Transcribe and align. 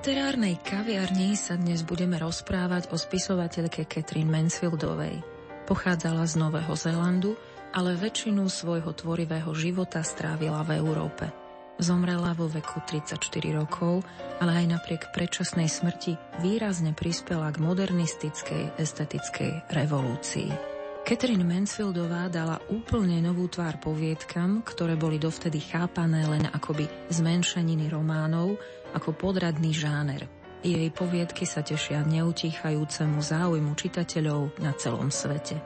Literárnej 0.00 0.56
kaviarni 0.64 1.36
sa 1.36 1.60
dnes 1.60 1.84
budeme 1.84 2.16
rozprávať 2.16 2.88
o 2.88 2.96
spisovateľke 2.96 3.84
Catherine 3.84 4.32
Mansfieldovej. 4.32 5.20
Pochádzala 5.68 6.24
z 6.24 6.40
Nového 6.40 6.72
Zélandu, 6.72 7.36
ale 7.76 8.00
väčšinu 8.00 8.48
svojho 8.48 8.96
tvorivého 8.96 9.52
života 9.52 10.00
strávila 10.00 10.64
v 10.64 10.80
Európe. 10.80 11.28
Zomrela 11.76 12.32
vo 12.32 12.48
veku 12.48 12.80
34 12.80 13.20
rokov, 13.52 14.00
ale 14.40 14.64
aj 14.64 14.80
napriek 14.80 15.12
predčasnej 15.12 15.68
smrti 15.68 16.16
výrazne 16.40 16.96
prispela 16.96 17.52
k 17.52 17.60
modernistickej 17.60 18.80
estetickej 18.80 19.68
revolúcii. 19.68 20.80
Catherine 21.04 21.44
Mansfieldová 21.44 22.32
dala 22.32 22.56
úplne 22.72 23.20
novú 23.20 23.52
tvár 23.52 23.76
poviedkam, 23.76 24.64
ktoré 24.64 24.96
boli 24.96 25.20
dovtedy 25.20 25.60
chápané 25.60 26.24
len 26.24 26.48
akoby 26.48 26.88
zmenšeniny 27.12 27.92
románov, 27.92 28.56
ako 28.94 29.14
podradný 29.14 29.74
žáner. 29.74 30.26
Jej 30.60 30.92
poviedky 30.92 31.48
sa 31.48 31.64
tešia 31.64 32.04
neutíchajúcemu 32.04 33.18
záujmu 33.24 33.72
čitateľov 33.72 34.60
na 34.60 34.76
celom 34.76 35.08
svete. 35.08 35.56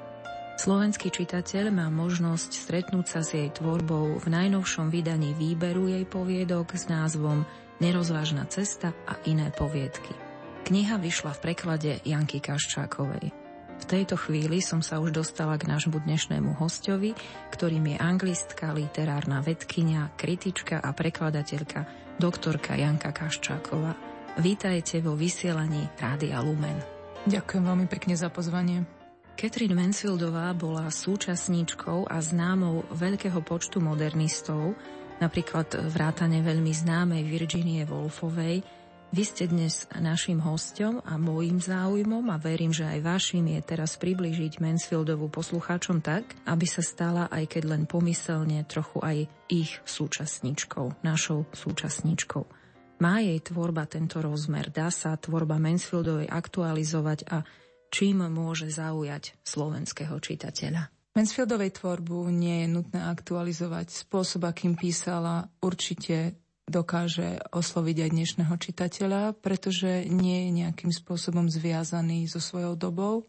Slovenský 0.55 1.11
čitateľ 1.11 1.75
má 1.75 1.91
možnosť 1.91 2.51
stretnúť 2.55 3.07
sa 3.11 3.21
s 3.27 3.35
jej 3.35 3.51
tvorbou 3.51 4.23
v 4.23 4.27
najnovšom 4.31 4.87
vydaní 4.87 5.35
výberu 5.35 5.91
jej 5.91 6.07
poviedok 6.07 6.79
s 6.79 6.87
názvom 6.87 7.43
Nerozvážna 7.83 8.47
cesta 8.47 8.95
a 9.03 9.19
iné 9.27 9.51
poviedky. 9.51 10.15
Kniha 10.63 11.03
vyšla 11.03 11.35
v 11.35 11.43
preklade 11.43 11.91
Janky 12.07 12.39
Kaščákovej. 12.39 13.35
V 13.75 13.85
tejto 13.91 14.15
chvíli 14.15 14.63
som 14.63 14.79
sa 14.79 15.03
už 15.03 15.11
dostala 15.11 15.59
k 15.59 15.67
nášmu 15.67 15.99
dnešnému 16.07 16.55
hostovi, 16.63 17.19
ktorým 17.51 17.91
je 17.91 17.97
anglistka, 17.99 18.71
literárna 18.71 19.43
vedkynia, 19.43 20.15
kritička 20.15 20.79
a 20.79 20.95
prekladateľka 20.95 22.04
doktorka 22.19 22.79
Janka 22.79 23.11
Kaščáková. 23.11 23.95
Vítajte 24.39 25.03
vo 25.03 25.19
vysielaní 25.19 25.87
Rádia 25.99 26.39
Lumen. 26.43 26.79
Ďakujem 27.27 27.65
veľmi 27.65 27.87
pekne 27.91 28.15
za 28.15 28.31
pozvanie. 28.31 28.87
Catherine 29.35 29.75
Mansfieldová 29.75 30.55
bola 30.55 30.87
súčasníčkou 30.95 32.07
a 32.07 32.23
známou 32.23 32.87
veľkého 32.95 33.43
počtu 33.43 33.83
modernistov, 33.83 34.79
napríklad 35.19 35.91
vrátane 35.91 36.39
veľmi 36.39 36.71
známej 36.71 37.23
Virginie 37.27 37.83
Woolfovej, 37.83 38.63
vy 39.15 39.23
ste 39.23 39.47
dnes 39.47 39.87
našim 39.95 40.43
hostom 40.43 40.99
a 41.07 41.15
môjim 41.15 41.63
záujmom 41.63 42.35
a 42.35 42.37
verím, 42.43 42.75
že 42.75 42.83
aj 42.83 42.99
vašim 43.07 43.47
je 43.47 43.63
teraz 43.63 43.95
približiť 43.95 44.59
Mansfieldovú 44.59 45.31
poslucháčom 45.31 46.03
tak, 46.03 46.35
aby 46.43 46.67
sa 46.67 46.83
stala 46.83 47.31
aj 47.31 47.47
keď 47.47 47.63
len 47.71 47.83
pomyselne 47.87 48.67
trochu 48.67 48.99
aj 49.07 49.31
ich 49.47 49.79
súčasničkou, 49.87 51.07
našou 51.07 51.47
súčasničkou. 51.55 52.43
Má 52.99 53.23
jej 53.23 53.39
tvorba 53.39 53.87
tento 53.87 54.19
rozmer? 54.19 54.75
Dá 54.75 54.91
sa 54.91 55.15
tvorba 55.15 55.63
Mansfieldovej 55.63 56.27
aktualizovať 56.27 57.31
a 57.31 57.47
čím 57.95 58.27
môže 58.27 58.67
zaujať 58.67 59.39
slovenského 59.47 60.19
čitateľa? 60.19 60.91
Mansfieldovej 61.15 61.79
tvorbu 61.79 62.35
nie 62.35 62.67
je 62.67 62.69
nutné 62.75 62.99
aktualizovať. 62.99 63.95
Spôsob, 63.95 64.51
akým 64.51 64.75
písala, 64.75 65.47
určite 65.63 66.44
dokáže 66.65 67.41
osloviť 67.53 68.09
aj 68.09 68.11
dnešného 68.11 68.55
čitateľa, 68.57 69.23
pretože 69.39 70.09
nie 70.09 70.49
je 70.49 70.51
nejakým 70.65 70.93
spôsobom 70.93 71.53
zviazaný 71.53 72.25
so 72.27 72.41
svojou 72.41 72.75
dobou. 72.77 73.29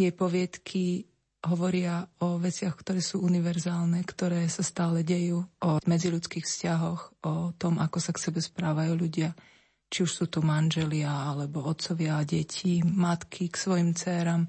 Jej 0.00 0.12
poviedky 0.16 1.10
hovoria 1.40 2.04
o 2.20 2.36
veciach, 2.36 2.76
ktoré 2.76 3.00
sú 3.00 3.24
univerzálne, 3.24 4.04
ktoré 4.04 4.44
sa 4.50 4.60
stále 4.60 5.00
dejú, 5.00 5.46
o 5.64 5.70
medziludských 5.88 6.44
vzťahoch, 6.44 7.24
o 7.24 7.56
tom, 7.56 7.80
ako 7.80 7.98
sa 8.02 8.12
k 8.12 8.22
sebe 8.28 8.40
správajú 8.44 8.92
ľudia, 8.92 9.32
či 9.88 10.04
už 10.04 10.10
sú 10.12 10.24
to 10.28 10.44
manželia, 10.44 11.08
alebo 11.08 11.64
otcovia 11.64 12.20
deti, 12.28 12.84
matky 12.84 13.48
k 13.48 13.56
svojim 13.56 13.90
dcéram. 13.96 14.46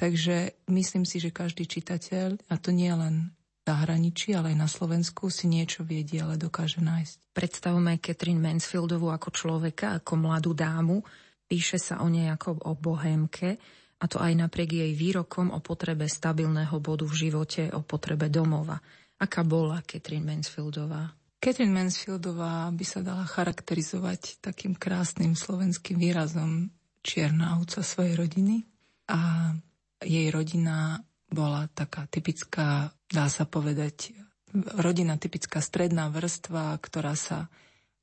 Takže 0.00 0.64
myslím 0.72 1.04
si, 1.04 1.20
že 1.20 1.28
každý 1.28 1.68
čitateľ, 1.68 2.48
a 2.48 2.54
to 2.56 2.72
nie 2.72 2.88
len 2.88 3.36
zahraničí, 3.68 4.32
ale 4.34 4.54
aj 4.54 4.58
na 4.58 4.68
Slovensku 4.68 5.28
si 5.28 5.46
niečo 5.46 5.84
viedie, 5.84 6.20
ale 6.20 6.40
dokáže 6.40 6.80
nájsť. 6.80 7.34
Predstavme 7.36 8.00
Catherine 8.00 8.42
Mansfieldovú 8.42 9.12
ako 9.12 9.28
človeka, 9.30 10.00
ako 10.00 10.12
mladú 10.18 10.52
dámu. 10.56 11.04
Píše 11.46 11.78
sa 11.78 12.02
o 12.02 12.08
nej 12.08 12.30
ako 12.30 12.62
o 12.66 12.72
bohémke, 12.78 13.58
a 14.00 14.04
to 14.08 14.16
aj 14.16 14.32
napriek 14.32 14.80
jej 14.80 14.92
výrokom 14.96 15.52
o 15.52 15.60
potrebe 15.60 16.08
stabilného 16.08 16.72
bodu 16.80 17.04
v 17.04 17.28
živote, 17.28 17.68
o 17.76 17.84
potrebe 17.84 18.32
domova. 18.32 18.80
Aká 19.20 19.44
bola 19.44 19.84
Catherine 19.84 20.24
Mansfieldová? 20.24 21.12
Catherine 21.36 21.72
Mansfieldová 21.72 22.72
by 22.72 22.84
sa 22.84 23.04
dala 23.04 23.28
charakterizovať 23.28 24.40
takým 24.40 24.72
krásnym 24.72 25.36
slovenským 25.36 26.00
výrazom 26.00 26.72
čierna 27.04 27.60
ovca 27.60 27.84
svojej 27.84 28.16
rodiny 28.16 28.64
a 29.08 29.52
jej 30.00 30.28
rodina 30.32 31.04
bola 31.30 31.70
taká 31.72 32.10
typická 32.10 32.90
dá 33.10 33.26
sa 33.26 33.42
povedať, 33.46 34.14
rodina 34.78 35.18
typická 35.18 35.58
stredná 35.58 36.10
vrstva, 36.10 36.78
ktorá 36.78 37.18
sa 37.18 37.50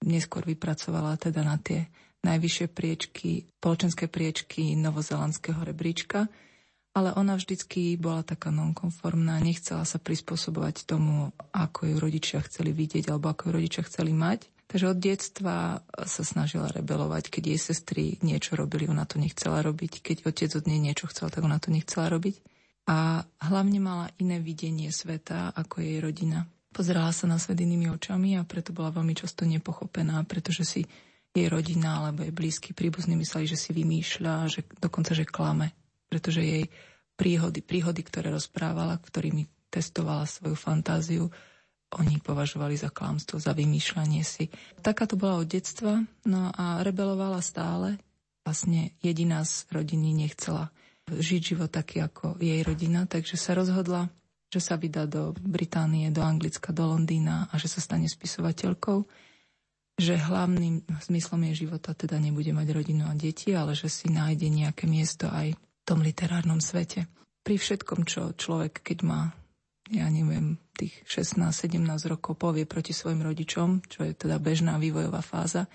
neskôr 0.03 0.43
vypracovala 0.43 1.15
teda 1.17 1.41
na 1.43 1.57
tie 1.57 1.87
najvyššie 2.27 2.67
priečky, 2.71 3.47
spoločenské 3.63 4.11
priečky 4.11 4.75
novozelandského 4.75 5.63
rebríčka, 5.63 6.27
ale 6.91 7.13
ona 7.13 7.37
vždycky 7.37 7.95
bola 7.95 8.25
taká 8.25 8.49
nonkonformná, 8.49 9.37
nechcela 9.39 9.85
sa 9.85 10.01
prispôsobovať 10.01 10.89
tomu, 10.89 11.29
ako 11.53 11.93
ju 11.93 11.95
rodičia 12.01 12.41
chceli 12.43 12.73
vidieť 12.73 13.13
alebo 13.13 13.31
ako 13.31 13.47
ju 13.47 13.51
rodičia 13.61 13.85
chceli 13.85 14.11
mať. 14.17 14.49
Takže 14.67 14.91
od 14.91 14.99
detstva 14.99 15.79
sa 16.03 16.23
snažila 16.27 16.67
rebelovať. 16.67 17.31
Keď 17.31 17.43
jej 17.55 17.59
sestry 17.71 18.19
niečo 18.19 18.59
robili, 18.59 18.91
ona 18.91 19.07
to 19.07 19.15
nechcela 19.15 19.63
robiť. 19.63 20.03
Keď 20.03 20.27
otec 20.27 20.51
od 20.59 20.67
nej 20.67 20.83
niečo 20.83 21.07
chcel, 21.07 21.31
tak 21.31 21.47
ona 21.47 21.55
to 21.55 21.71
nechcela 21.71 22.11
robiť 22.11 22.56
a 22.87 23.19
hlavne 23.43 23.83
mala 23.83 24.07
iné 24.15 24.39
videnie 24.39 24.89
sveta 24.95 25.51
ako 25.51 25.83
jej 25.83 25.99
rodina. 25.99 26.47
Pozerala 26.71 27.11
sa 27.11 27.27
na 27.27 27.35
svet 27.35 27.59
inými 27.59 27.91
očami 27.91 28.39
a 28.39 28.47
preto 28.47 28.71
bola 28.71 28.95
veľmi 28.95 29.11
často 29.11 29.43
nepochopená, 29.43 30.23
pretože 30.23 30.63
si 30.63 30.81
jej 31.35 31.47
rodina 31.51 32.01
alebo 32.01 32.23
jej 32.23 32.31
blízky 32.31 32.71
príbuzní 32.71 33.19
mysleli, 33.19 33.45
že 33.45 33.59
si 33.59 33.75
vymýšľa, 33.75 34.35
že 34.47 34.63
dokonca, 34.79 35.11
že 35.11 35.27
klame. 35.27 35.75
Pretože 36.07 36.39
jej 36.39 36.65
príhody, 37.19 37.59
príhody, 37.59 38.01
ktoré 38.07 38.31
rozprávala, 38.31 38.95
ktorými 39.03 39.45
testovala 39.67 40.23
svoju 40.23 40.55
fantáziu, 40.55 41.27
oni 41.95 42.19
považovali 42.19 42.75
za 42.75 42.91
klamstvo, 42.91 43.39
za 43.39 43.55
vymýšľanie 43.55 44.23
si. 44.23 44.51
Taká 44.83 45.07
to 45.07 45.15
bola 45.15 45.39
od 45.43 45.47
detstva, 45.47 46.03
no 46.27 46.51
a 46.51 46.83
rebelovala 46.83 47.39
stále. 47.39 47.99
Vlastne 48.43 48.95
jediná 49.03 49.43
z 49.43 49.67
rodiny 49.71 50.15
nechcela 50.15 50.71
žiť 51.07 51.41
život 51.55 51.71
taký 51.71 52.03
ako 52.03 52.35
jej 52.37 52.59
rodina, 52.67 53.07
takže 53.07 53.39
sa 53.39 53.55
rozhodla, 53.55 54.11
že 54.51 54.59
sa 54.59 54.75
vydá 54.75 55.07
do 55.07 55.35
Británie, 55.39 56.11
do 56.11 56.23
Anglicka, 56.23 56.75
do 56.75 56.87
Londýna 56.87 57.47
a 57.51 57.55
že 57.55 57.71
sa 57.71 57.79
stane 57.79 58.07
spisovateľkou, 58.07 59.07
že 59.97 60.13
hlavným 60.13 60.87
zmyslom 60.87 61.41
jej 61.51 61.67
života 61.67 61.95
teda 61.95 62.19
nebude 62.21 62.51
mať 62.53 62.67
rodinu 62.69 63.07
a 63.07 63.17
deti, 63.17 63.55
ale 63.55 63.73
že 63.73 63.89
si 63.89 64.11
nájde 64.11 64.47
nejaké 64.51 64.85
miesto 64.85 65.27
aj 65.31 65.57
v 65.57 65.81
tom 65.87 66.03
literárnom 66.03 66.61
svete. 66.61 67.07
Pri 67.41 67.55
všetkom, 67.55 68.03
čo 68.03 68.35
človek, 68.35 68.83
keď 68.83 68.97
má, 69.07 69.31
ja 69.89 70.05
neviem, 70.11 70.59
tých 70.75 70.93
16-17 71.09 71.81
rokov 72.11 72.37
povie 72.37 72.69
proti 72.69 72.93
svojim 72.93 73.23
rodičom, 73.23 73.87
čo 73.87 74.05
je 74.05 74.13
teda 74.13 74.37
bežná 74.37 74.77
vývojová 74.77 75.23
fáza, 75.23 75.65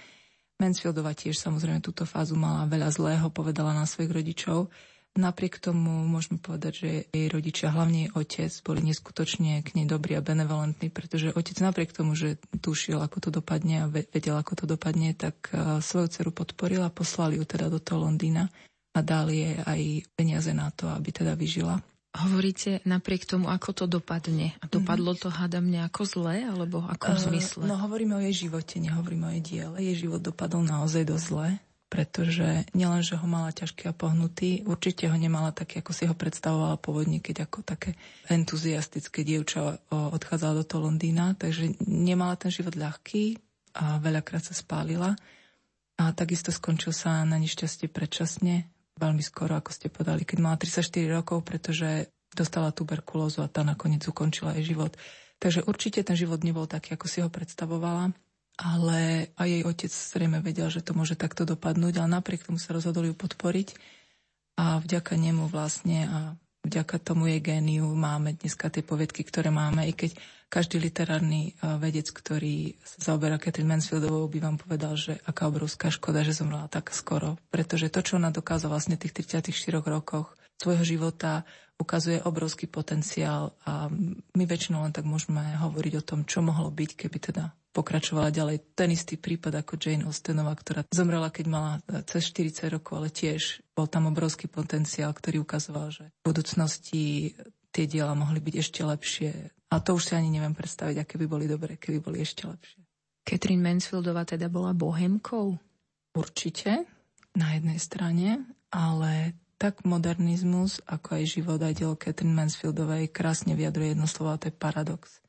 Mansfieldova 0.62 1.10
tiež 1.10 1.42
samozrejme 1.42 1.82
túto 1.82 2.06
fázu 2.06 2.38
mala 2.38 2.70
veľa 2.70 2.94
zlého, 2.94 3.26
povedala 3.34 3.74
na 3.74 3.82
svojich 3.82 4.14
rodičov, 4.14 4.70
Napriek 5.12 5.60
tomu 5.60 6.08
môžeme 6.08 6.40
povedať, 6.40 6.72
že 6.72 6.90
jej 7.12 7.28
rodičia, 7.28 7.68
hlavne 7.68 8.08
jej 8.08 8.12
otec, 8.16 8.48
boli 8.64 8.80
neskutočne 8.80 9.60
k 9.60 9.68
nej 9.76 9.84
dobrí 9.84 10.16
a 10.16 10.24
benevolentní, 10.24 10.88
pretože 10.88 11.36
otec 11.36 11.60
napriek 11.60 11.92
tomu, 11.92 12.16
že 12.16 12.40
tušil, 12.64 12.96
ako 12.96 13.28
to 13.28 13.28
dopadne 13.28 13.84
a 13.84 13.90
vedel, 13.92 14.40
ako 14.40 14.64
to 14.64 14.64
dopadne, 14.64 15.12
tak 15.12 15.52
e, 15.52 15.84
svoju 15.84 16.08
dceru 16.08 16.32
podporil 16.32 16.80
a 16.80 16.88
poslali 16.88 17.36
ju 17.36 17.44
teda 17.44 17.68
do 17.68 17.76
toho 17.76 18.08
Londýna 18.08 18.48
a 18.96 18.98
dali 19.04 19.44
jej 19.44 19.56
aj 19.60 19.80
peniaze 20.16 20.52
na 20.56 20.72
to, 20.72 20.88
aby 20.88 21.12
teda 21.12 21.36
vyžila. 21.36 21.76
Hovoríte 22.16 22.80
napriek 22.88 23.28
tomu, 23.28 23.52
ako 23.52 23.72
to 23.72 23.84
dopadne. 23.84 24.56
A 24.60 24.68
dopadlo 24.68 25.12
to, 25.12 25.28
hádam, 25.28 25.68
nejako 25.68 26.08
zle, 26.08 26.40
alebo 26.40 26.88
ako 26.88 27.08
v 27.12 27.20
e, 27.20 27.24
zmysle? 27.28 27.62
Uh, 27.64 27.68
no 27.68 27.76
hovoríme 27.76 28.16
o 28.16 28.24
jej 28.32 28.48
živote, 28.48 28.80
nehovoríme 28.80 29.28
o 29.28 29.32
jej 29.36 29.44
diele. 29.44 29.76
Jej 29.92 30.08
život 30.08 30.24
dopadol 30.24 30.64
naozaj 30.64 31.04
dosť 31.04 31.24
zle 31.28 31.48
pretože 31.92 32.64
nielen, 32.72 33.04
že 33.04 33.20
ho 33.20 33.26
mala 33.28 33.52
ťažký 33.52 33.84
a 33.84 33.92
pohnutý, 33.92 34.64
určite 34.64 35.12
ho 35.12 35.16
nemala 35.20 35.52
taký, 35.52 35.84
ako 35.84 35.92
si 35.92 36.08
ho 36.08 36.16
predstavovala 36.16 36.80
pôvodne, 36.80 37.20
keď 37.20 37.44
ako 37.44 37.60
také 37.60 38.00
entuziastické 38.32 39.20
dievča 39.20 39.76
odchádzala 39.92 40.56
do 40.56 40.64
toho 40.64 40.88
Londýna, 40.88 41.36
takže 41.36 41.76
nemala 41.84 42.40
ten 42.40 42.48
život 42.48 42.72
ľahký 42.80 43.36
a 43.76 44.00
veľakrát 44.00 44.40
sa 44.40 44.56
spálila. 44.56 45.12
A 46.00 46.16
takisto 46.16 46.48
skončil 46.48 46.96
sa 46.96 47.20
na 47.28 47.36
nešťastie 47.36 47.92
predčasne, 47.92 48.72
veľmi 48.96 49.20
skoro, 49.20 49.52
ako 49.60 49.68
ste 49.76 49.92
povedali, 49.92 50.24
keď 50.24 50.38
mala 50.40 50.56
34 50.56 50.88
rokov, 51.12 51.44
pretože 51.44 52.08
dostala 52.32 52.72
tuberkulózu 52.72 53.44
a 53.44 53.52
tá 53.52 53.60
nakoniec 53.60 54.00
ukončila 54.08 54.56
jej 54.56 54.72
život. 54.72 54.96
Takže 55.36 55.68
určite 55.68 56.00
ten 56.00 56.16
život 56.16 56.40
nebol 56.40 56.64
taký, 56.64 56.96
ako 56.96 57.04
si 57.04 57.20
ho 57.20 57.28
predstavovala. 57.28 58.16
Ale 58.60 59.32
aj 59.36 59.48
jej 59.48 59.62
otec 59.64 59.92
zrejme 59.92 60.38
vedel, 60.44 60.68
že 60.68 60.84
to 60.84 60.92
môže 60.92 61.16
takto 61.16 61.48
dopadnúť, 61.48 62.00
ale 62.00 62.20
napriek 62.20 62.44
tomu 62.46 62.60
sa 62.60 62.76
rozhodol 62.76 63.08
ju 63.08 63.14
podporiť 63.16 63.74
a 64.60 64.78
vďaka 64.78 65.16
nemu 65.16 65.48
vlastne 65.48 65.98
a 66.06 66.18
vďaka 66.62 67.00
tomu 67.02 67.26
jej 67.32 67.40
géniu 67.40 67.88
máme 67.96 68.36
dneska 68.36 68.68
tie 68.68 68.84
povedky, 68.84 69.24
ktoré 69.24 69.50
máme, 69.50 69.88
i 69.88 69.96
keď 69.96 70.14
každý 70.52 70.76
literárny 70.84 71.56
vedec, 71.80 72.12
ktorý 72.12 72.76
sa 72.84 73.16
zaoberá 73.16 73.40
Catherine 73.40 73.72
Mansfieldovou, 73.72 74.28
by 74.28 74.38
vám 74.44 74.60
povedal, 74.60 75.00
že 75.00 75.16
aká 75.24 75.48
obrovská 75.48 75.88
škoda, 75.88 76.20
že 76.20 76.36
zomrela 76.36 76.68
tak 76.68 76.92
skoro. 76.92 77.40
Pretože 77.48 77.88
to, 77.88 78.04
čo 78.04 78.20
ona 78.20 78.28
dokázala 78.28 78.76
vlastne 78.76 79.00
v 79.00 79.08
tých 79.08 79.32
34 79.32 79.80
rokoch 79.80 80.36
svojho 80.62 80.84
života, 80.86 81.42
ukazuje 81.82 82.22
obrovský 82.22 82.70
potenciál 82.70 83.58
a 83.66 83.90
my 84.38 84.44
väčšinou 84.46 84.86
len 84.86 84.94
tak 84.94 85.02
môžeme 85.02 85.42
hovoriť 85.58 85.94
o 85.98 86.06
tom, 86.06 86.22
čo 86.22 86.38
mohlo 86.38 86.70
byť, 86.70 86.90
keby 86.94 87.18
teda 87.18 87.50
pokračovala 87.74 88.30
ďalej. 88.30 88.76
Ten 88.76 88.94
istý 88.94 89.18
prípad 89.18 89.64
ako 89.64 89.80
Jane 89.80 90.06
Austenová, 90.06 90.54
ktorá 90.54 90.86
zomrela, 90.92 91.32
keď 91.32 91.46
mala 91.48 91.72
cez 92.06 92.30
40 92.30 92.68
rokov, 92.78 93.02
ale 93.02 93.08
tiež 93.10 93.64
bol 93.74 93.88
tam 93.88 94.06
obrovský 94.12 94.46
potenciál, 94.46 95.10
ktorý 95.10 95.42
ukazoval, 95.42 95.90
že 95.90 96.04
v 96.22 96.26
budúcnosti 96.30 97.02
tie 97.72 97.84
diela 97.88 98.12
mohli 98.12 98.38
byť 98.38 98.54
ešte 98.60 98.80
lepšie. 98.84 99.30
A 99.72 99.80
to 99.80 99.96
už 99.96 100.12
si 100.12 100.14
ani 100.14 100.28
neviem 100.28 100.52
predstaviť, 100.52 101.00
aké 101.00 101.16
by 101.16 101.26
boli 101.26 101.48
dobré, 101.48 101.80
keby 101.80 101.98
boli 102.04 102.20
ešte 102.20 102.44
lepšie. 102.44 102.78
Catherine 103.24 103.64
Mansfieldová 103.64 104.28
teda 104.28 104.52
bola 104.52 104.76
bohemkou? 104.76 105.56
Určite, 106.12 106.84
na 107.32 107.56
jednej 107.56 107.80
strane, 107.80 108.44
ale 108.68 109.32
tak 109.62 109.86
modernizmus, 109.86 110.82
ako 110.90 111.22
aj 111.22 111.38
život 111.38 111.62
aj 111.62 111.78
dielo 111.78 111.94
Catherine 111.94 112.34
Mansfieldovej 112.34 113.14
krásne 113.14 113.54
vyjadruje 113.54 113.94
jedno 113.94 114.10
slovo, 114.10 114.34
a 114.34 114.40
to 114.42 114.50
je 114.50 114.58
paradox. 114.58 115.22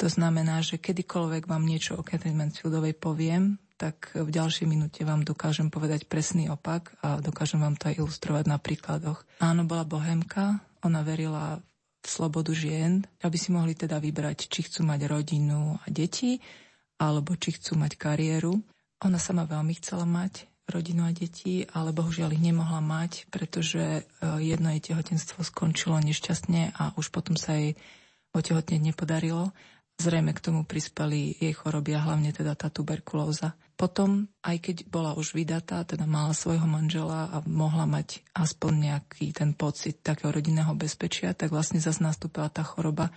To 0.00 0.08
znamená, 0.08 0.64
že 0.64 0.80
kedykoľvek 0.80 1.44
vám 1.44 1.68
niečo 1.68 2.00
o 2.00 2.06
Catherine 2.06 2.40
Mansfieldovej 2.40 2.96
poviem, 2.96 3.60
tak 3.76 4.16
v 4.16 4.32
ďalšej 4.32 4.64
minúte 4.64 5.04
vám 5.04 5.20
dokážem 5.20 5.68
povedať 5.68 6.08
presný 6.08 6.48
opak 6.48 6.96
a 7.04 7.20
dokážem 7.20 7.60
vám 7.60 7.76
to 7.76 7.92
aj 7.92 8.00
ilustrovať 8.00 8.48
na 8.48 8.56
príkladoch. 8.56 9.20
Áno, 9.44 9.68
bola 9.68 9.84
bohemka, 9.84 10.64
ona 10.80 11.04
verila 11.04 11.60
v 12.00 12.06
slobodu 12.08 12.56
žien, 12.56 13.04
aby 13.20 13.36
si 13.36 13.52
mohli 13.52 13.76
teda 13.76 14.00
vybrať, 14.00 14.48
či 14.48 14.64
chcú 14.64 14.88
mať 14.88 15.12
rodinu 15.12 15.76
a 15.76 15.86
deti, 15.92 16.40
alebo 16.96 17.36
či 17.36 17.52
chcú 17.54 17.76
mať 17.76 18.00
kariéru. 18.00 18.56
Ona 19.04 19.20
sama 19.20 19.44
veľmi 19.44 19.76
chcela 19.76 20.08
mať 20.08 20.48
rodinu 20.68 21.08
a 21.08 21.12
deti, 21.16 21.64
ale 21.64 21.96
bohužiaľ 21.96 22.36
ich 22.36 22.44
nemohla 22.44 22.84
mať, 22.84 23.26
pretože 23.32 23.80
e, 23.80 24.02
jedno 24.44 24.68
jej 24.76 24.92
tehotenstvo 24.92 25.40
skončilo 25.40 25.96
nešťastne 26.04 26.76
a 26.76 26.92
už 27.00 27.08
potom 27.08 27.34
sa 27.40 27.56
jej 27.56 27.74
otehotneť 28.36 28.80
nepodarilo. 28.92 29.56
Zrejme 29.98 30.30
k 30.30 30.44
tomu 30.44 30.62
prispeli 30.62 31.34
jej 31.40 31.50
choroby 31.56 31.98
a 31.98 32.04
hlavne 32.06 32.30
teda 32.30 32.54
tá 32.54 32.70
tuberkulóza. 32.70 33.58
Potom, 33.74 34.30
aj 34.46 34.58
keď 34.62 34.76
bola 34.86 35.14
už 35.18 35.34
vydatá, 35.34 35.82
teda 35.82 36.06
mala 36.06 36.30
svojho 36.34 36.66
manžela 36.66 37.30
a 37.30 37.42
mohla 37.46 37.86
mať 37.86 38.22
aspoň 38.34 38.72
nejaký 38.90 39.34
ten 39.34 39.54
pocit 39.54 40.02
takého 40.02 40.30
rodinného 40.30 40.70
bezpečia, 40.78 41.34
tak 41.34 41.50
vlastne 41.50 41.82
zase 41.82 42.02
nastúpila 42.02 42.46
tá 42.50 42.62
choroba, 42.62 43.10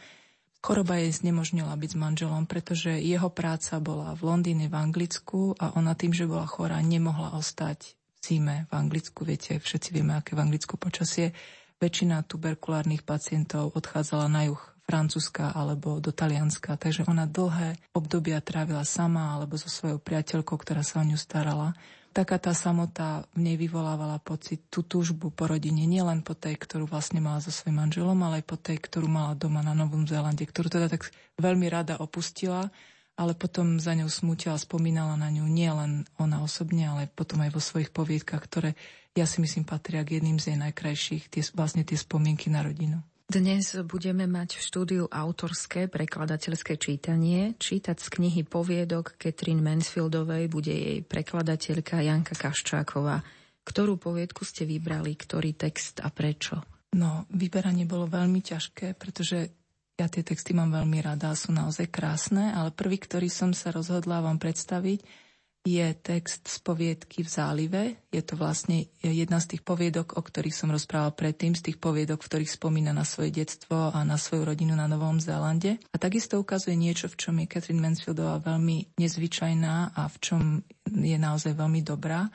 Choroba 0.61 1.01
jej 1.01 1.09
znemožnila 1.09 1.73
byť 1.73 1.89
s 1.89 1.97
manželom, 1.97 2.45
pretože 2.45 2.93
jeho 3.01 3.33
práca 3.33 3.81
bola 3.81 4.13
v 4.13 4.29
Londýne 4.29 4.69
v 4.69 4.77
Anglicku 4.77 5.57
a 5.57 5.73
ona 5.73 5.97
tým, 5.97 6.13
že 6.13 6.29
bola 6.29 6.45
chorá, 6.45 6.77
nemohla 6.85 7.33
ostať 7.33 7.97
v 7.97 8.19
zime 8.21 8.55
v 8.69 8.71
Anglicku. 8.77 9.25
Viete, 9.25 9.57
všetci 9.57 9.89
vieme, 9.89 10.13
aké 10.13 10.37
v 10.37 10.45
Anglicku 10.45 10.77
počasie. 10.77 11.33
Väčšina 11.81 12.21
tuberkulárnych 12.29 13.01
pacientov 13.01 13.73
odchádzala 13.73 14.29
na 14.29 14.45
juh 14.45 14.61
Francúzska 14.85 15.49
alebo 15.49 15.97
do 15.97 16.13
Talianska, 16.13 16.77
takže 16.77 17.09
ona 17.09 17.25
dlhé 17.25 17.81
obdobia 17.97 18.37
trávila 18.37 18.85
sama 18.85 19.33
alebo 19.33 19.57
so 19.57 19.65
svojou 19.65 19.97
priateľkou, 19.97 20.61
ktorá 20.61 20.85
sa 20.85 21.01
o 21.01 21.07
ňu 21.09 21.17
starala 21.17 21.73
taká 22.11 22.37
tá 22.37 22.51
samota 22.51 23.23
v 23.35 23.47
nej 23.47 23.55
vyvolávala 23.55 24.19
pocit, 24.19 24.67
tú 24.67 24.83
túžbu 24.83 25.31
po 25.31 25.47
rodine, 25.47 25.87
nielen 25.87 26.23
po 26.23 26.35
tej, 26.35 26.59
ktorú 26.59 26.87
vlastne 26.87 27.23
mala 27.23 27.39
so 27.39 27.49
svojím 27.49 27.87
manželom, 27.87 28.19
ale 28.23 28.43
aj 28.43 28.45
po 28.45 28.57
tej, 28.59 28.77
ktorú 28.83 29.07
mala 29.07 29.33
doma 29.35 29.63
na 29.63 29.71
Novom 29.71 30.03
Zélande, 30.03 30.43
ktorú 30.43 30.67
teda 30.67 30.91
tak 30.91 31.09
veľmi 31.39 31.71
rada 31.71 31.97
opustila, 31.99 32.67
ale 33.15 33.35
potom 33.35 33.79
za 33.79 33.95
ňou 33.95 34.11
smútila, 34.11 34.59
spomínala 34.59 35.15
na 35.15 35.31
ňu 35.31 35.47
nielen 35.47 36.07
ona 36.19 36.43
osobne, 36.43 36.87
ale 36.87 37.11
potom 37.11 37.43
aj 37.43 37.51
vo 37.51 37.61
svojich 37.63 37.91
poviedkach, 37.91 38.43
ktoré 38.43 38.75
ja 39.11 39.27
si 39.27 39.43
myslím 39.43 39.67
patria 39.67 40.07
k 40.07 40.19
jedným 40.19 40.39
z 40.39 40.55
jej 40.55 40.59
najkrajších, 40.59 41.27
tie, 41.27 41.43
vlastne 41.51 41.83
tie 41.83 41.99
spomienky 41.99 42.47
na 42.47 42.63
rodinu. 42.63 43.03
Dnes 43.31 43.79
budeme 43.87 44.27
mať 44.27 44.59
v 44.59 44.65
štúdiu 44.67 45.03
autorské 45.07 45.87
prekladateľské 45.87 46.75
čítanie. 46.75 47.55
Čítať 47.55 47.95
z 47.95 48.07
knihy 48.19 48.43
poviedok 48.43 49.15
Catherine 49.15 49.63
Mansfieldovej 49.63 50.51
bude 50.51 50.75
jej 50.75 50.99
prekladateľka 50.99 52.03
Janka 52.03 52.35
Kaščáková. 52.35 53.23
Ktorú 53.63 53.95
poviedku 53.95 54.43
ste 54.43 54.67
vybrali, 54.67 55.15
ktorý 55.15 55.55
text 55.55 56.03
a 56.03 56.11
prečo? 56.11 56.59
No, 56.91 57.23
vyberanie 57.31 57.87
bolo 57.87 58.03
veľmi 58.03 58.43
ťažké, 58.43 58.99
pretože 58.99 59.47
ja 59.95 60.11
tie 60.11 60.27
texty 60.27 60.51
mám 60.51 60.75
veľmi 60.75 60.99
rada, 60.99 61.31
sú 61.31 61.55
naozaj 61.55 61.87
krásne, 61.87 62.51
ale 62.51 62.75
prvý, 62.75 62.99
ktorý 62.99 63.31
som 63.31 63.55
sa 63.55 63.71
rozhodla 63.71 64.19
vám 64.19 64.43
predstaviť, 64.43 65.30
je 65.61 65.93
text 65.93 66.49
z 66.49 66.57
poviedky 66.65 67.21
v 67.21 67.29
zálive. 67.29 67.81
Je 68.09 68.25
to 68.25 68.33
vlastne 68.33 68.89
jedna 69.05 69.37
z 69.37 69.55
tých 69.55 69.61
poviedok, 69.61 70.17
o 70.17 70.21
ktorých 70.25 70.57
som 70.57 70.73
rozprával 70.73 71.13
predtým, 71.13 71.53
z 71.53 71.69
tých 71.69 71.77
poviedok, 71.77 72.25
v 72.25 72.29
ktorých 72.33 72.51
spomína 72.57 72.97
na 72.97 73.05
svoje 73.05 73.29
detstvo 73.29 73.93
a 73.93 74.01
na 74.01 74.17
svoju 74.17 74.41
rodinu 74.41 74.73
na 74.73 74.89
Novom 74.89 75.21
Zélande. 75.21 75.77
A 75.93 76.01
takisto 76.01 76.41
ukazuje 76.41 76.73
niečo, 76.73 77.05
v 77.13 77.17
čom 77.17 77.37
je 77.37 77.45
Catherine 77.45 77.81
Mansfieldová 77.81 78.41
veľmi 78.41 78.97
nezvyčajná 78.97 79.93
a 79.93 80.01
v 80.09 80.17
čom 80.17 80.41
je 80.89 81.17
naozaj 81.21 81.53
veľmi 81.53 81.85
dobrá. 81.85 82.25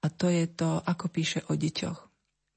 A 0.00 0.06
to 0.06 0.30
je 0.30 0.46
to, 0.46 0.78
ako 0.86 1.10
píše 1.10 1.42
o 1.50 1.58
deťoch. 1.58 1.98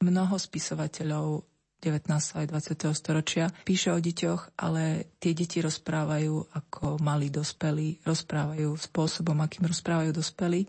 Mnoho 0.06 0.36
spisovateľov 0.38 1.53
19. 1.84 2.08
aj 2.10 2.46
20. 2.48 2.96
storočia. 2.96 3.52
Píše 3.68 3.92
o 3.92 4.00
deťoch, 4.00 4.56
ale 4.56 5.12
tie 5.20 5.36
deti 5.36 5.60
rozprávajú 5.60 6.56
ako 6.56 7.04
mali 7.04 7.28
dospelí, 7.28 8.00
rozprávajú 8.08 8.72
spôsobom, 8.80 9.36
akým 9.44 9.68
rozprávajú 9.68 10.16
dospelí. 10.16 10.64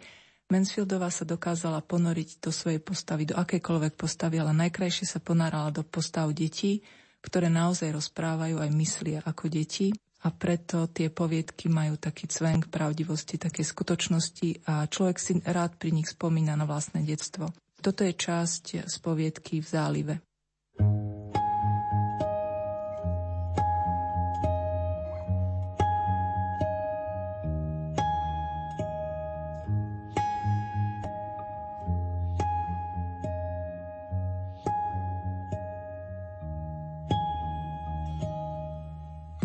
Mansfieldová 0.50 1.08
sa 1.14 1.22
dokázala 1.22 1.80
ponoriť 1.86 2.42
do 2.42 2.50
svojej 2.50 2.82
postavy, 2.82 3.30
do 3.30 3.38
akejkoľvek 3.38 3.94
postavy, 3.94 4.42
ale 4.42 4.52
najkrajšie 4.52 5.06
sa 5.06 5.22
ponárala 5.22 5.70
do 5.70 5.86
postav 5.86 6.28
detí, 6.34 6.82
ktoré 7.22 7.48
naozaj 7.48 7.94
rozprávajú 7.94 8.60
aj 8.60 8.70
myslia 8.74 9.20
ako 9.24 9.48
deti 9.48 9.94
a 10.24 10.28
preto 10.32 10.88
tie 10.88 11.08
poviedky 11.12 11.68
majú 11.72 11.96
taký 11.96 12.28
cvenk 12.28 12.68
pravdivosti, 12.68 13.40
také 13.40 13.64
skutočnosti 13.64 14.68
a 14.68 14.88
človek 14.88 15.16
si 15.20 15.32
rád 15.44 15.76
pri 15.76 15.92
nich 15.92 16.12
spomína 16.12 16.56
na 16.56 16.68
vlastné 16.68 17.04
detstvo. 17.04 17.52
Toto 17.84 18.00
je 18.04 18.16
časť 18.16 18.88
z 18.88 18.96
poviedky 19.04 19.60
v 19.60 19.68
zálive. 19.68 20.14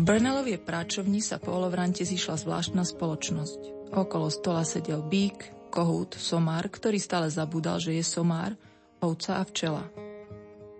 V 0.00 0.08
práčovni 0.64 1.20
sa 1.20 1.36
po 1.36 1.52
olovrante 1.52 2.08
zišla 2.08 2.40
zvláštna 2.40 2.88
spoločnosť. 2.88 3.92
Okolo 3.92 4.32
stola 4.32 4.64
sedel 4.64 5.04
bík, 5.04 5.52
kohút, 5.68 6.16
somár, 6.16 6.72
ktorý 6.72 6.96
stále 6.96 7.28
zabúdal, 7.28 7.76
že 7.84 7.92
je 7.92 8.00
somár, 8.00 8.56
ovca 9.04 9.36
a 9.36 9.44
včela. 9.44 9.84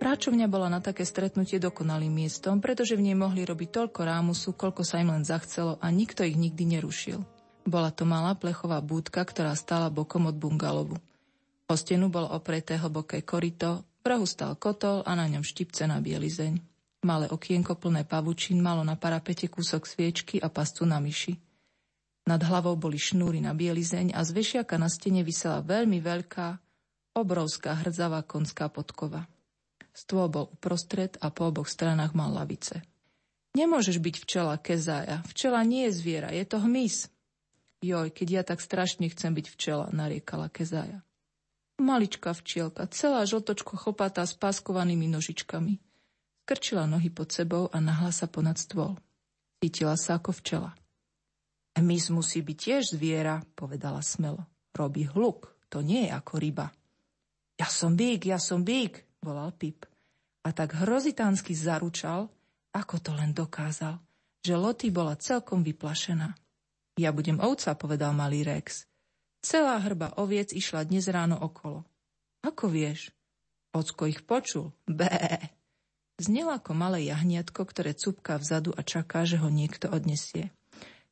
Práčovňa 0.01 0.49
bola 0.49 0.73
na 0.73 0.81
také 0.81 1.05
stretnutie 1.05 1.61
dokonalým 1.61 2.09
miestom, 2.09 2.65
pretože 2.65 2.97
v 2.97 3.05
nej 3.05 3.13
mohli 3.13 3.45
robiť 3.45 3.69
toľko 3.69 4.01
rámusu, 4.01 4.57
koľko 4.57 4.81
sa 4.81 4.97
im 4.97 5.13
len 5.13 5.21
zachcelo 5.21 5.77
a 5.77 5.93
nikto 5.93 6.25
ich 6.25 6.33
nikdy 6.33 6.81
nerušil. 6.81 7.21
Bola 7.61 7.93
to 7.93 8.09
malá 8.09 8.33
plechová 8.33 8.81
búdka, 8.81 9.21
ktorá 9.21 9.53
stála 9.53 9.93
bokom 9.93 10.33
od 10.33 10.35
bungalovu. 10.41 10.97
O 11.69 11.73
stenu 11.77 12.09
bolo 12.09 12.25
opreté 12.33 12.73
hlboké 12.73 13.21
korito, 13.21 13.85
v 14.01 14.17
rohu 14.17 14.25
stal 14.25 14.57
kotol 14.57 15.05
a 15.05 15.13
na 15.13 15.29
ňom 15.29 15.45
štipce 15.45 15.85
na 15.85 16.01
bielizeň. 16.01 16.70
Malé 17.01 17.25
okienko 17.33 17.73
plné 17.81 18.05
pavučín 18.05 18.61
malo 18.61 18.85
na 18.85 18.93
parapete 18.93 19.49
kúsok 19.49 19.89
sviečky 19.89 20.37
a 20.37 20.53
pastu 20.53 20.85
na 20.85 21.01
myši. 21.01 21.33
Nad 22.29 22.45
hlavou 22.45 22.77
boli 22.77 23.01
šnúry 23.01 23.41
na 23.41 23.57
bielizeň 23.57 24.13
a 24.13 24.21
z 24.21 24.29
vešiaka 24.37 24.77
na 24.77 24.85
stene 24.85 25.25
vysela 25.25 25.65
veľmi 25.65 25.97
veľká, 25.97 26.47
obrovská 27.17 27.81
hrdzavá 27.81 28.21
konská 28.21 28.69
podkova. 28.69 29.25
Stôl 29.91 30.29
bol 30.29 30.53
uprostred 30.53 31.17
a 31.19 31.33
po 31.33 31.49
oboch 31.49 31.67
stranách 31.67 32.13
mal 32.13 32.29
lavice. 32.29 32.85
Nemôžeš 33.57 33.99
byť 33.99 34.15
včela, 34.23 34.55
Kezája. 34.61 35.25
Včela 35.27 35.59
nie 35.67 35.89
je 35.89 35.97
zviera, 35.97 36.29
je 36.31 36.45
to 36.47 36.61
hmyz. 36.61 37.11
Joj, 37.81 38.13
keď 38.13 38.27
ja 38.29 38.43
tak 38.45 38.61
strašne 38.61 39.09
chcem 39.09 39.33
byť 39.33 39.51
včela, 39.51 39.89
nariekala 39.91 40.47
Kezája. 40.47 41.03
Maličká 41.81 42.31
včielka, 42.37 42.85
celá 42.93 43.25
žltočko 43.25 43.73
chlpatá 43.73 44.21
s 44.23 44.37
páskovanými 44.37 45.09
nožičkami. 45.09 45.81
Krčila 46.51 46.83
nohy 46.83 47.07
pod 47.07 47.31
sebou 47.31 47.71
a 47.71 47.79
nahla 47.79 48.11
sa 48.11 48.27
ponad 48.27 48.59
stôl. 48.59 48.99
Cítila 49.63 49.95
sa 49.95 50.19
ako 50.19 50.35
včela. 50.35 50.75
Mis 51.79 52.11
musí 52.11 52.43
byť 52.43 52.57
tiež 52.59 52.83
zviera, 52.99 53.39
povedala 53.55 54.03
smelo. 54.03 54.43
Robí 54.75 55.07
hluk, 55.07 55.47
to 55.71 55.79
nie 55.79 56.03
je 56.03 56.11
ako 56.11 56.43
ryba. 56.43 56.67
Ja 57.55 57.71
som 57.71 57.95
bík, 57.95 58.27
ja 58.27 58.35
som 58.35 58.67
bík, 58.67 58.99
volal 59.23 59.55
Pip. 59.55 59.87
A 60.43 60.51
tak 60.51 60.75
hrozitánsky 60.75 61.55
zaručal, 61.55 62.27
ako 62.75 62.99
to 62.99 63.15
len 63.15 63.31
dokázal, 63.31 64.03
že 64.43 64.59
Loty 64.59 64.91
bola 64.91 65.15
celkom 65.15 65.63
vyplašená. 65.63 66.35
Ja 66.99 67.15
budem 67.15 67.39
ovca, 67.39 67.79
povedal 67.79 68.11
malý 68.11 68.43
Rex. 68.43 68.91
Celá 69.39 69.79
hrba 69.79 70.19
oviec 70.19 70.51
išla 70.51 70.83
dnes 70.83 71.07
ráno 71.07 71.39
okolo. 71.39 71.87
Ako 72.43 72.67
vieš? 72.67 73.15
Ocko 73.71 74.03
ich 74.11 74.27
počul. 74.27 74.75
Bé. 74.83 75.60
Znela 76.21 76.61
ako 76.61 76.77
malé 76.77 77.09
jahniatko, 77.09 77.65
ktoré 77.65 77.97
cupká 77.97 78.37
vzadu 78.37 78.77
a 78.77 78.85
čaká, 78.85 79.25
že 79.25 79.41
ho 79.41 79.49
niekto 79.49 79.89
odnesie. 79.89 80.53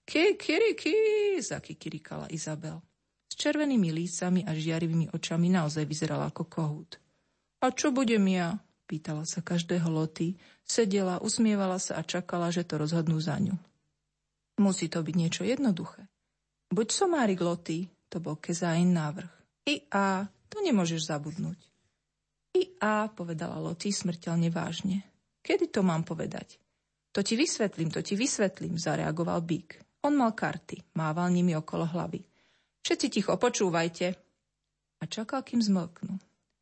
Kikiriki, 0.05 0.93
zakikirikala 1.41 2.29
Izabel. 2.29 2.77
S 3.25 3.33
červenými 3.33 3.89
lícami 3.89 4.45
a 4.45 4.53
žiarivými 4.53 5.09
očami 5.09 5.49
naozaj 5.49 5.85
vyzerala 5.89 6.29
ako 6.29 6.45
kohút. 6.45 7.01
A 7.65 7.73
čo 7.73 7.89
budem 7.89 8.25
ja? 8.29 8.61
Pýtala 8.89 9.25
sa 9.25 9.45
každého 9.45 9.85
Loty, 9.89 10.37
sedela, 10.65 11.21
usmievala 11.21 11.77
sa 11.77 11.97
a 11.97 12.05
čakala, 12.05 12.49
že 12.49 12.65
to 12.65 12.81
rozhodnú 12.81 13.21
za 13.21 13.37
ňu. 13.37 13.53
Musí 14.57 14.89
to 14.89 15.05
byť 15.05 15.15
niečo 15.17 15.41
jednoduché. 15.45 16.09
Buď 16.73 16.87
somárik 16.89 17.41
Loty, 17.41 17.85
to 18.09 18.17
bol 18.17 18.37
Kezain 18.37 18.93
návrh. 18.93 19.29
I 19.69 19.85
a, 19.93 20.25
to 20.49 20.57
nemôžeš 20.65 21.05
zabudnúť. 21.05 21.68
I 22.55 22.81
a, 22.81 23.05
povedala 23.13 23.61
Loty 23.61 23.93
smrteľne 23.93 24.49
vážne. 24.49 25.05
Kedy 25.45 25.69
to 25.69 25.85
mám 25.85 26.01
povedať? 26.01 26.57
To 27.13 27.25
ti 27.25 27.37
vysvetlím, 27.37 27.89
to 27.89 28.01
ti 28.05 28.13
vysvetlím, 28.13 28.77
zareagoval 28.77 29.41
Bík. 29.41 29.81
On 30.05 30.13
mal 30.15 30.31
karty, 30.31 30.95
mával 30.95 31.29
nimi 31.33 31.57
okolo 31.57 31.83
hlavy. 31.85 32.23
Všetci 32.85 33.07
ticho, 33.11 33.35
počúvajte. 33.35 34.07
A 34.99 35.03
čakal, 35.05 35.43
kým 35.43 35.59
zmlknú. 35.59 36.15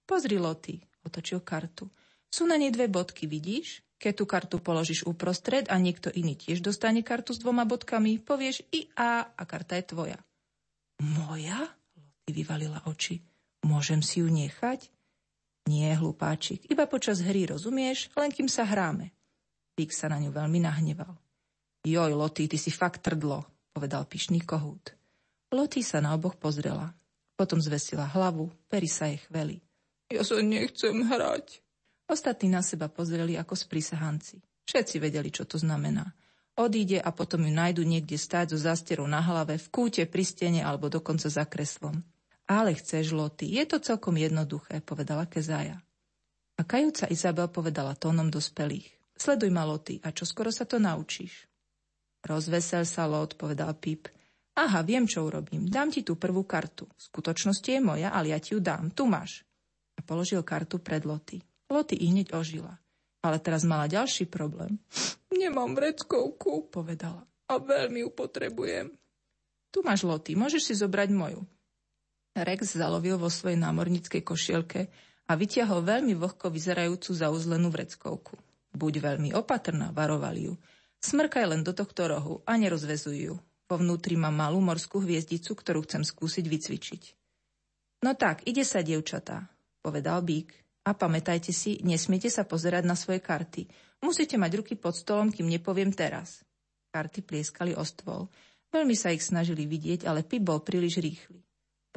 Pozri, 0.08 0.40
Loty, 0.42 0.80
otočil 1.06 1.44
kartu. 1.44 1.88
Sú 2.28 2.44
na 2.44 2.60
nej 2.60 2.72
dve 2.74 2.92
bodky, 2.92 3.28
vidíš? 3.30 3.86
Keď 3.98 4.14
tú 4.14 4.26
kartu 4.30 4.56
položíš 4.62 5.10
uprostred 5.10 5.66
a 5.74 5.76
niekto 5.82 6.14
iný 6.14 6.38
tiež 6.38 6.62
dostane 6.62 7.02
kartu 7.02 7.34
s 7.34 7.42
dvoma 7.42 7.66
bodkami, 7.66 8.22
povieš 8.22 8.62
i 8.70 8.86
A 8.94 9.26
a 9.26 9.44
karta 9.50 9.74
je 9.80 9.90
tvoja. 9.90 10.20
Moja? 11.02 11.66
Loty 11.98 12.32
vyvalila 12.34 12.86
oči. 12.86 13.22
Môžem 13.66 14.06
si 14.06 14.22
ju 14.22 14.30
nechať? 14.30 14.90
Nie, 15.68 16.00
hlupáčik, 16.00 16.64
iba 16.72 16.88
počas 16.88 17.20
hry, 17.20 17.52
rozumieš? 17.52 18.08
Len 18.16 18.32
kým 18.32 18.48
sa 18.48 18.64
hráme. 18.64 19.12
Pík 19.76 19.92
sa 19.92 20.08
na 20.08 20.18
ňu 20.18 20.32
veľmi 20.32 20.64
nahneval. 20.64 21.12
Joj, 21.84 22.16
Lotý, 22.16 22.48
ty 22.48 22.56
si 22.56 22.72
fakt 22.72 23.04
trdlo, 23.04 23.44
povedal 23.76 24.08
pyšný 24.08 24.48
kohút. 24.48 24.96
Lotý 25.52 25.84
sa 25.84 26.00
na 26.00 26.16
oboch 26.16 26.40
pozrela. 26.40 26.96
Potom 27.38 27.62
zvesila 27.62 28.08
hlavu, 28.10 28.50
pery 28.72 28.90
sa 28.90 29.12
jej 29.12 29.22
chveli. 29.30 29.62
Ja 30.10 30.24
sa 30.24 30.40
nechcem 30.42 31.04
hrať. 31.06 31.62
Ostatní 32.08 32.48
na 32.48 32.64
seba 32.64 32.88
pozreli 32.88 33.36
ako 33.36 33.54
sprisahanci. 33.54 34.40
Všetci 34.66 34.96
vedeli, 35.04 35.30
čo 35.30 35.44
to 35.44 35.60
znamená. 35.60 36.08
Odíde 36.58 36.98
a 36.98 37.14
potom 37.14 37.46
ju 37.46 37.54
nájdu 37.54 37.86
niekde 37.86 38.18
stáť 38.18 38.56
so 38.56 38.58
zásterou 38.58 39.06
na 39.06 39.22
hlave, 39.22 39.62
v 39.62 39.68
kúte, 39.70 40.04
pri 40.10 40.24
stene 40.26 40.66
alebo 40.66 40.90
dokonca 40.90 41.30
za 41.30 41.46
kreslom. 41.46 42.02
Ale 42.48 42.80
chceš, 42.80 43.12
Loty, 43.12 43.44
je 43.60 43.64
to 43.68 43.84
celkom 43.84 44.16
jednoduché, 44.16 44.80
povedala 44.80 45.28
Kezaja. 45.28 45.84
A 46.58 46.62
kajúca 46.64 47.12
Izabel 47.12 47.52
povedala 47.52 47.94
tónom 47.94 48.32
dospelých. 48.32 48.88
Sleduj 49.20 49.52
ma, 49.52 49.68
Loty, 49.68 50.00
a 50.00 50.16
čo 50.16 50.24
skoro 50.24 50.48
sa 50.48 50.64
to 50.64 50.80
naučíš. 50.80 51.46
Rozvesel 52.24 52.88
sa 52.88 53.06
Lot, 53.06 53.36
povedal 53.36 53.76
Pip. 53.76 54.10
Aha, 54.58 54.82
viem, 54.82 55.06
čo 55.06 55.28
urobím. 55.28 55.70
Dám 55.70 55.94
ti 55.94 56.02
tú 56.02 56.18
prvú 56.18 56.42
kartu. 56.48 56.90
V 56.90 57.02
skutočnosti 57.14 57.68
je 57.68 57.82
moja, 57.84 58.10
ale 58.10 58.34
ja 58.34 58.40
ti 58.42 58.58
ju 58.58 58.60
dám. 58.64 58.90
Tu 58.90 59.06
máš. 59.06 59.46
A 59.98 60.02
položil 60.02 60.42
kartu 60.42 60.82
pred 60.82 61.06
Loty. 61.06 61.44
Loty 61.70 61.94
i 61.94 62.10
hneď 62.10 62.34
ožila. 62.34 62.80
Ale 63.22 63.38
teraz 63.38 63.68
mala 63.68 63.86
ďalší 63.86 64.26
problém. 64.30 64.82
Nemám 65.30 65.78
vreckovku, 65.78 66.74
povedala. 66.74 67.28
A 67.52 67.62
veľmi 67.62 68.02
ju 68.02 68.10
potrebujem. 68.10 68.88
Tu 69.70 69.80
máš 69.86 70.02
Loty, 70.08 70.34
môžeš 70.34 70.64
si 70.64 70.74
zobrať 70.74 71.14
moju. 71.14 71.46
Rex 72.44 72.78
zalovil 72.78 73.18
vo 73.18 73.30
svojej 73.32 73.58
námorníckej 73.58 74.22
košielke 74.22 74.90
a 75.28 75.34
vytiahol 75.34 75.86
veľmi 75.86 76.14
vlhko 76.18 76.52
vyzerajúcu 76.52 77.12
zauzlenú 77.14 77.70
vreckovku. 77.70 78.36
Buď 78.78 78.94
veľmi 79.02 79.30
opatrná, 79.34 79.90
varovali 79.96 80.52
ju. 80.52 80.54
Smrkaj 81.02 81.46
len 81.50 81.62
do 81.62 81.74
tohto 81.74 82.10
rohu 82.10 82.42
a 82.46 82.58
nerozvezuj 82.58 83.18
ju. 83.18 83.36
Vo 83.68 83.76
vnútri 83.76 84.16
mám 84.16 84.38
malú 84.38 84.64
morskú 84.64 85.04
hviezdicu, 85.04 85.52
ktorú 85.54 85.84
chcem 85.84 86.02
skúsiť 86.06 86.46
vycvičiť. 86.48 87.04
No 88.06 88.14
tak, 88.14 88.46
ide 88.46 88.64
sa, 88.64 88.86
dievčatá, 88.86 89.50
povedal 89.82 90.22
Bík. 90.24 90.54
A 90.88 90.96
pamätajte 90.96 91.52
si, 91.52 91.84
nesmiete 91.84 92.32
sa 92.32 92.48
pozerať 92.48 92.88
na 92.88 92.96
svoje 92.96 93.20
karty. 93.20 93.68
Musíte 94.00 94.40
mať 94.40 94.64
ruky 94.64 94.80
pod 94.80 94.96
stolom, 94.96 95.28
kým 95.36 95.52
nepoviem 95.52 95.92
teraz. 95.92 96.48
Karty 96.96 97.28
plieskali 97.28 97.76
o 97.76 97.84
stôl. 97.84 98.32
Veľmi 98.72 98.96
sa 98.96 99.12
ich 99.12 99.20
snažili 99.20 99.68
vidieť, 99.68 100.08
ale 100.08 100.24
Pip 100.24 100.48
bol 100.48 100.64
príliš 100.64 101.04
rýchly. 101.04 101.47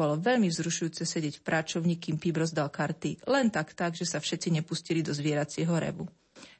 Bolo 0.00 0.16
veľmi 0.16 0.48
vzrušujúce 0.48 1.04
sedieť 1.04 1.36
v 1.36 1.44
práčovni, 1.44 2.00
kým 2.00 2.16
Pip 2.16 2.40
rozdal 2.40 2.72
karty, 2.72 3.28
len 3.28 3.52
tak 3.52 3.76
tak, 3.76 3.92
že 3.92 4.08
sa 4.08 4.16
všetci 4.16 4.48
nepustili 4.48 5.04
do 5.04 5.12
zvieracieho 5.12 5.76
revu. 5.76 6.08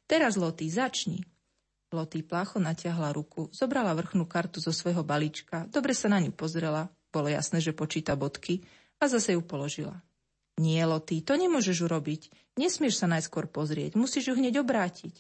Teraz, 0.05 0.37
Loty, 0.37 0.69
začni, 0.69 1.25
Lotý 1.89 2.21
plácho 2.21 2.61
natiahla 2.61 3.17
ruku, 3.17 3.49
zobrala 3.49 3.97
vrchnú 3.97 4.29
kartu 4.29 4.61
zo 4.61 4.77
svojho 4.77 5.01
balíčka, 5.01 5.65
dobre 5.73 5.97
sa 5.97 6.13
na 6.13 6.21
ňu 6.21 6.37
pozrela, 6.37 6.93
bolo 7.09 7.33
jasné, 7.33 7.65
že 7.65 7.73
počíta 7.73 8.13
bodky 8.13 8.61
a 9.01 9.09
zase 9.09 9.33
ju 9.33 9.41
položila. 9.41 9.99
Nie, 10.61 10.85
Lotý, 10.85 11.25
to 11.25 11.35
nemôžeš 11.35 11.89
urobiť. 11.89 12.29
Nesmieš 12.61 13.01
sa 13.01 13.09
najskôr 13.09 13.49
pozrieť, 13.49 13.97
musíš 13.97 14.31
ju 14.31 14.35
hneď 14.37 14.61
obrátiť. 14.61 15.17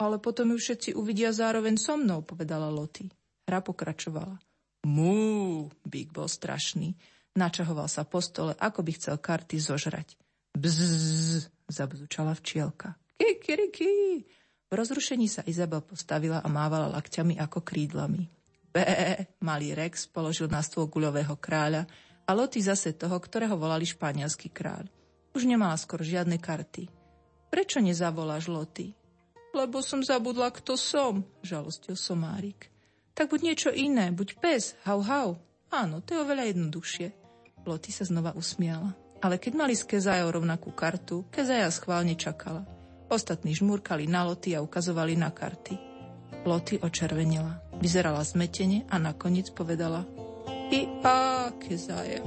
Ale 0.00 0.16
potom 0.16 0.50
ju 0.50 0.58
všetci 0.58 0.96
uvidia 0.96 1.30
zároveň 1.36 1.76
so 1.76 2.00
mnou, 2.00 2.24
povedala 2.24 2.72
Lotý. 2.72 3.12
Hra 3.44 3.60
pokračovala. 3.60 4.40
Mú, 4.88 5.68
Bík 5.84 6.10
bol 6.10 6.26
strašný. 6.26 6.98
Načahoval 7.32 7.88
sa 7.88 8.04
po 8.04 8.20
stole, 8.20 8.52
ako 8.60 8.84
by 8.84 8.90
chcel 8.96 9.16
karty 9.16 9.56
zožrať. 9.56 10.20
Bzzz, 10.52 11.48
zabzučala 11.72 12.36
včielka. 12.36 13.00
Kikiriki, 13.16 14.20
v 14.68 14.72
rozrušení 14.72 15.28
sa 15.28 15.40
Izabel 15.48 15.80
postavila 15.80 16.44
a 16.44 16.48
mávala 16.52 16.92
lakťami 16.92 17.40
ako 17.40 17.64
krídlami. 17.64 18.28
Bé, 18.72 19.28
malý 19.44 19.76
Rex 19.76 20.08
položil 20.08 20.48
na 20.48 20.64
stôl 20.64 20.88
guľového 20.88 21.36
kráľa 21.36 21.84
a 22.24 22.30
Loty 22.32 22.64
zase 22.64 22.96
toho, 22.96 23.16
ktorého 23.20 23.56
volali 23.56 23.84
španielský 23.84 24.48
kráľ. 24.48 24.88
Už 25.36 25.44
nemala 25.44 25.76
skoro 25.76 26.00
žiadne 26.04 26.40
karty. 26.40 26.88
Prečo 27.52 27.84
nezavoláš 27.84 28.48
Loty? 28.48 28.96
Lebo 29.52 29.84
som 29.84 30.00
zabudla, 30.00 30.48
kto 30.48 30.80
som, 30.80 31.20
žalostil 31.44 31.96
somárik. 31.96 32.72
Tak 33.12 33.28
buď 33.28 33.40
niečo 33.44 33.70
iné, 33.72 34.08
buď 34.08 34.40
pes, 34.40 34.72
hau 34.88 35.04
hau. 35.04 35.36
Áno, 35.68 36.00
to 36.00 36.16
je 36.16 36.24
oveľa 36.24 36.48
jednoduchšie. 36.48 37.21
Loty 37.62 37.94
sa 37.94 38.02
znova 38.02 38.34
usmiala. 38.34 38.94
Ale 39.22 39.38
keď 39.38 39.52
mali 39.54 39.74
s 39.78 39.86
Kezajou 39.86 40.34
rovnakú 40.34 40.74
kartu, 40.74 41.22
Kezaja 41.30 41.70
schválne 41.70 42.18
čakala. 42.18 42.66
Ostatní 43.06 43.54
žmúrkali 43.54 44.10
na 44.10 44.26
loty 44.26 44.56
a 44.56 44.64
ukazovali 44.64 45.14
na 45.14 45.30
karty. 45.30 45.78
Loty 46.42 46.82
očervenila. 46.82 47.62
Vyzerala 47.78 48.24
zmetene 48.26 48.82
a 48.90 48.98
nakoniec 48.98 49.54
povedala 49.54 50.02
I 50.72 50.88
a 51.04 51.52
kezaje. 51.60 52.24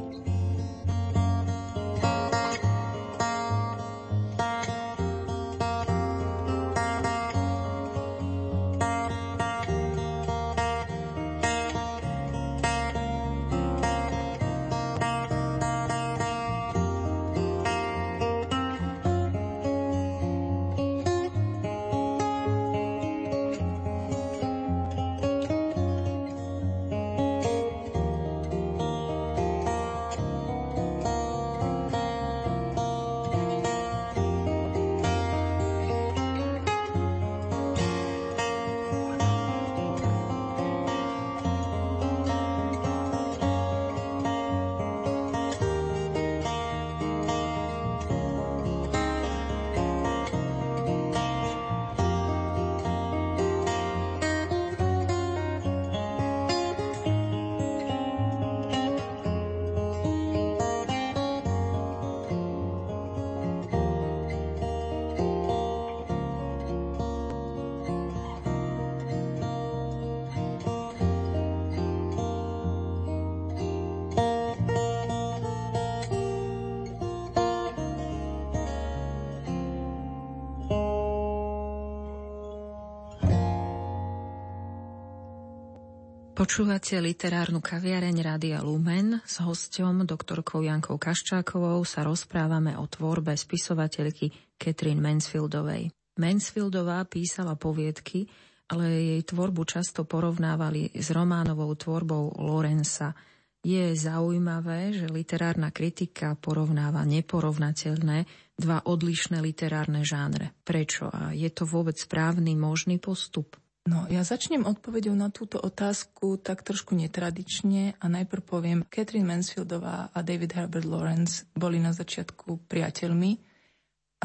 Počúvate 86.46 87.02
literárnu 87.02 87.58
kaviareň 87.58 88.22
Rádia 88.22 88.62
Lumen. 88.62 89.18
S 89.25 89.42
hosťom, 89.42 90.06
doktorkou 90.06 90.62
Jankou 90.62 91.02
Kaščákovou, 91.02 91.82
sa 91.82 92.06
rozprávame 92.06 92.78
o 92.78 92.86
tvorbe 92.86 93.34
spisovateľky 93.34 94.54
Catherine 94.54 95.02
Mansfieldovej. 95.02 95.90
Mansfieldová 96.22 97.02
písala 97.10 97.58
poviedky, 97.58 98.30
ale 98.70 98.86
jej 98.94 99.22
tvorbu 99.25 99.66
často 99.66 100.06
porovnávali 100.06 100.94
s 100.94 101.10
románovou 101.10 101.74
tvorbou 101.74 102.38
Lorenza. 102.38 103.18
Je 103.66 103.98
zaujímavé, 103.98 104.94
že 104.94 105.10
literárna 105.10 105.74
kritika 105.74 106.38
porovnáva 106.38 107.10
neporovnateľné 107.10 108.30
dva 108.54 108.86
odlišné 108.86 109.42
literárne 109.42 110.06
žánre. 110.06 110.54
Prečo? 110.62 111.10
A 111.10 111.34
je 111.34 111.50
to 111.50 111.66
vôbec 111.66 111.98
správny 111.98 112.54
možný 112.54 113.02
postup? 113.02 113.58
No, 113.86 114.10
ja 114.10 114.25
začnem 114.25 114.65
odpovedou 114.65 115.13
na 115.13 115.30
túto 115.30 115.62
otázku 115.62 116.42
tak 116.42 116.65
trošku 116.65 116.98
netradične 116.98 117.94
a 118.01 118.06
najprv 118.10 118.42
poviem, 118.42 118.80
Catherine 118.89 119.30
Mansfieldová 119.30 120.10
a 120.10 120.20
David 120.25 120.58
Herbert 120.58 120.89
Lawrence 120.89 121.46
boli 121.54 121.77
na 121.77 121.94
začiatku 121.94 122.65
priateľmi. 122.65 123.38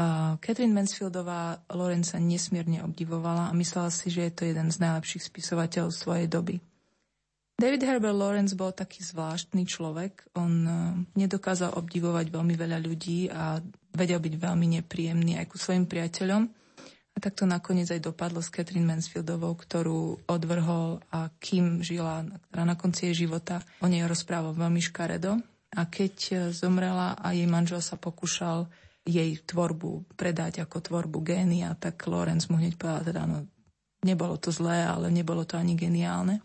A 0.00 0.40
Catherine 0.40 0.72
Mansfieldová 0.72 1.60
Lawrence 1.76 2.16
nesmierne 2.16 2.80
obdivovala 2.80 3.52
a 3.52 3.56
myslela 3.60 3.92
si, 3.92 4.08
že 4.08 4.32
je 4.32 4.32
to 4.32 4.42
jeden 4.48 4.72
z 4.72 4.80
najlepších 4.80 5.28
spisovateľov 5.28 5.92
svojej 5.92 6.24
doby. 6.24 6.56
David 7.60 7.84
Herbert 7.84 8.16
Lawrence 8.16 8.56
bol 8.56 8.72
taký 8.72 9.04
zvláštny 9.04 9.68
človek. 9.68 10.32
On 10.40 10.52
e, 10.64 10.72
nedokázal 11.20 11.76
obdivovať 11.76 12.32
veľmi 12.32 12.56
veľa 12.56 12.80
ľudí 12.80 13.28
a 13.28 13.60
vedel 13.92 14.16
byť 14.16 14.34
veľmi 14.40 14.80
nepríjemný 14.80 15.36
aj 15.36 15.52
ku 15.52 15.60
svojim 15.60 15.84
priateľom. 15.84 16.48
Tak 17.20 17.36
to 17.36 17.44
nakoniec 17.44 17.92
aj 17.92 18.00
dopadlo 18.00 18.40
s 18.40 18.48
Catherine 18.48 18.88
Mansfieldovou, 18.88 19.52
ktorú 19.52 20.24
odvrhol 20.24 21.04
a 21.12 21.28
kým 21.36 21.84
žila, 21.84 22.24
teda 22.48 22.64
na 22.64 22.74
konci 22.80 23.12
jej 23.12 23.28
života, 23.28 23.60
o 23.84 23.86
nej 23.86 24.08
rozprával 24.08 24.56
veľmi 24.56 24.80
škaredo. 24.80 25.36
A 25.76 25.86
keď 25.86 26.14
e, 26.16 26.34
zomrela 26.50 27.14
a 27.14 27.30
jej 27.36 27.46
manžel 27.46 27.78
sa 27.84 27.94
pokúšal 27.94 28.66
jej 29.04 29.36
tvorbu 29.44 30.16
predať 30.16 30.64
ako 30.64 30.80
tvorbu 30.80 31.20
génia, 31.20 31.76
tak 31.76 32.00
Lorenz 32.08 32.48
mu 32.48 32.56
hneď 32.58 32.74
povedal, 32.80 33.04
teda 33.06 33.22
no, 33.28 33.46
nebolo 34.02 34.40
to 34.40 34.48
zlé, 34.50 34.82
ale 34.82 35.12
nebolo 35.12 35.44
to 35.44 35.60
ani 35.60 35.76
geniálne. 35.76 36.40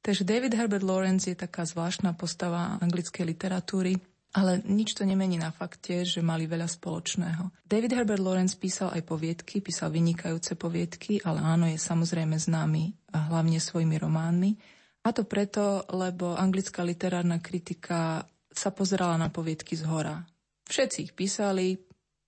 Takže 0.00 0.24
David 0.24 0.56
Herbert 0.56 0.84
Lawrence 0.84 1.28
je 1.28 1.36
taká 1.36 1.68
zvláštna 1.68 2.16
postava 2.16 2.80
anglickej 2.80 3.24
literatúry. 3.36 4.00
Ale 4.30 4.62
nič 4.62 4.94
to 4.94 5.02
nemení 5.02 5.42
na 5.42 5.50
fakte, 5.50 6.06
že 6.06 6.22
mali 6.22 6.46
veľa 6.46 6.70
spoločného. 6.70 7.50
David 7.66 7.98
Herbert 7.98 8.22
Lawrence 8.22 8.54
písal 8.54 8.94
aj 8.94 9.02
poviedky, 9.02 9.58
písal 9.58 9.90
vynikajúce 9.90 10.54
poviedky, 10.54 11.18
ale 11.26 11.42
áno, 11.42 11.66
je 11.66 11.74
samozrejme 11.74 12.38
známy 12.38 12.94
hlavne 13.10 13.58
svojimi 13.58 13.98
románmi. 13.98 14.54
A 15.02 15.10
to 15.10 15.26
preto, 15.26 15.82
lebo 15.90 16.38
anglická 16.38 16.86
literárna 16.86 17.42
kritika 17.42 18.22
sa 18.54 18.70
pozerala 18.70 19.18
na 19.18 19.34
poviedky 19.34 19.74
z 19.74 19.82
hora. 19.90 20.22
Všetci 20.70 21.10
ich 21.10 21.12
písali, 21.18 21.74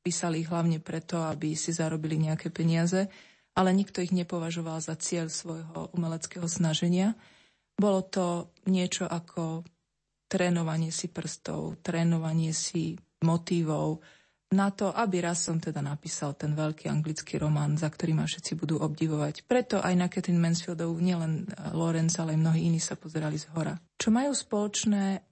písali 0.02 0.42
ich 0.42 0.50
hlavne 0.50 0.82
preto, 0.82 1.22
aby 1.22 1.54
si 1.54 1.70
zarobili 1.70 2.18
nejaké 2.18 2.50
peniaze, 2.50 3.06
ale 3.54 3.70
nikto 3.70 4.02
ich 4.02 4.10
nepovažoval 4.10 4.82
za 4.82 4.98
cieľ 4.98 5.30
svojho 5.30 5.94
umeleckého 5.94 6.48
snaženia. 6.50 7.14
Bolo 7.78 8.02
to 8.02 8.50
niečo 8.66 9.06
ako 9.06 9.62
trénovanie 10.32 10.88
si 10.88 11.12
prstov, 11.12 11.84
trénovanie 11.84 12.56
si 12.56 12.96
motívov 13.20 14.00
na 14.52 14.72
to, 14.72 14.92
aby 14.92 15.20
raz 15.20 15.44
som 15.44 15.60
teda 15.60 15.84
napísal 15.84 16.36
ten 16.36 16.56
veľký 16.56 16.88
anglický 16.88 17.40
román, 17.40 17.76
za 17.76 17.88
ktorý 17.88 18.16
ma 18.16 18.24
všetci 18.24 18.52
budú 18.56 18.80
obdivovať. 18.80 19.44
Preto 19.44 19.80
aj 19.80 19.94
na 19.96 20.08
Catherine 20.08 20.40
Mansfieldovú 20.40 20.96
nielen 21.00 21.48
Lawrence, 21.72 22.20
ale 22.20 22.36
aj 22.36 22.40
mnohí 22.40 22.60
iní 22.68 22.80
sa 22.80 22.96
pozerali 22.96 23.36
z 23.36 23.48
hora. 23.52 23.76
Čo 23.96 24.12
majú 24.12 24.32
spoločné 24.32 25.24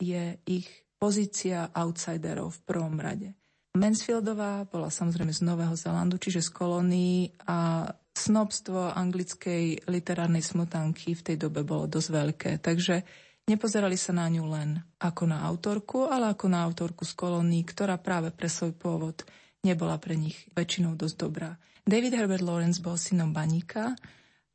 je 0.00 0.40
ich 0.48 0.68
pozícia 0.96 1.68
outsiderov 1.72 2.60
v 2.60 2.64
prvom 2.64 2.96
rade. 2.96 3.36
Mansfieldová 3.72 4.68
bola 4.68 4.92
samozrejme 4.92 5.32
z 5.32 5.44
Nového 5.48 5.72
Zelandu, 5.76 6.20
čiže 6.20 6.44
z 6.44 6.50
kolónií 6.52 7.32
a 7.48 7.88
snobstvo 8.12 8.92
anglickej 8.92 9.88
literárnej 9.88 10.44
smotanky 10.44 11.16
v 11.16 11.24
tej 11.24 11.36
dobe 11.40 11.64
bolo 11.64 11.88
dosť 11.88 12.08
veľké. 12.12 12.50
Takže 12.60 12.96
Nepozerali 13.42 13.98
sa 13.98 14.14
na 14.14 14.30
ňu 14.30 14.46
len 14.46 14.78
ako 15.02 15.26
na 15.26 15.42
autorku, 15.42 16.06
ale 16.06 16.30
ako 16.30 16.46
na 16.46 16.62
autorku 16.62 17.02
z 17.02 17.12
kolónií, 17.18 17.66
ktorá 17.66 17.98
práve 17.98 18.30
pre 18.30 18.46
svoj 18.46 18.70
pôvod 18.78 19.26
nebola 19.66 19.98
pre 19.98 20.14
nich 20.14 20.46
väčšinou 20.54 20.94
dosť 20.94 21.16
dobrá. 21.18 21.58
David 21.82 22.14
Herbert 22.14 22.46
Lawrence 22.46 22.78
bol 22.78 22.94
synom 22.94 23.34
baníka 23.34 23.98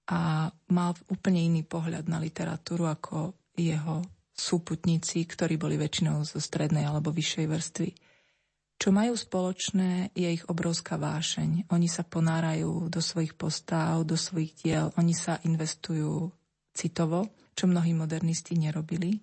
a 0.07 0.47
mal 0.71 0.95
úplne 1.11 1.43
iný 1.43 1.67
pohľad 1.67 2.07
na 2.07 2.23
literatúru 2.23 2.87
ako 2.87 3.35
jeho 3.59 4.07
súputníci, 4.31 5.27
ktorí 5.27 5.59
boli 5.59 5.75
väčšinou 5.75 6.23
zo 6.23 6.39
strednej 6.39 6.87
alebo 6.87 7.11
vyššej 7.11 7.45
vrstvy. 7.51 7.89
Čo 8.77 8.93
majú 8.93 9.17
spoločné, 9.17 10.13
je 10.13 10.29
ich 10.31 10.45
obrovská 10.47 10.95
vášeň. 11.01 11.67
Oni 11.73 11.89
sa 11.89 12.05
ponárajú 12.05 12.87
do 12.87 13.01
svojich 13.01 13.33
postáv, 13.33 14.05
do 14.07 14.15
svojich 14.15 14.53
diel, 14.63 14.93
oni 14.95 15.17
sa 15.17 15.41
investujú 15.43 16.29
citovo 16.71 17.27
čo 17.57 17.65
mnohí 17.65 17.97
modernisti 17.97 18.53
nerobili. 18.53 19.17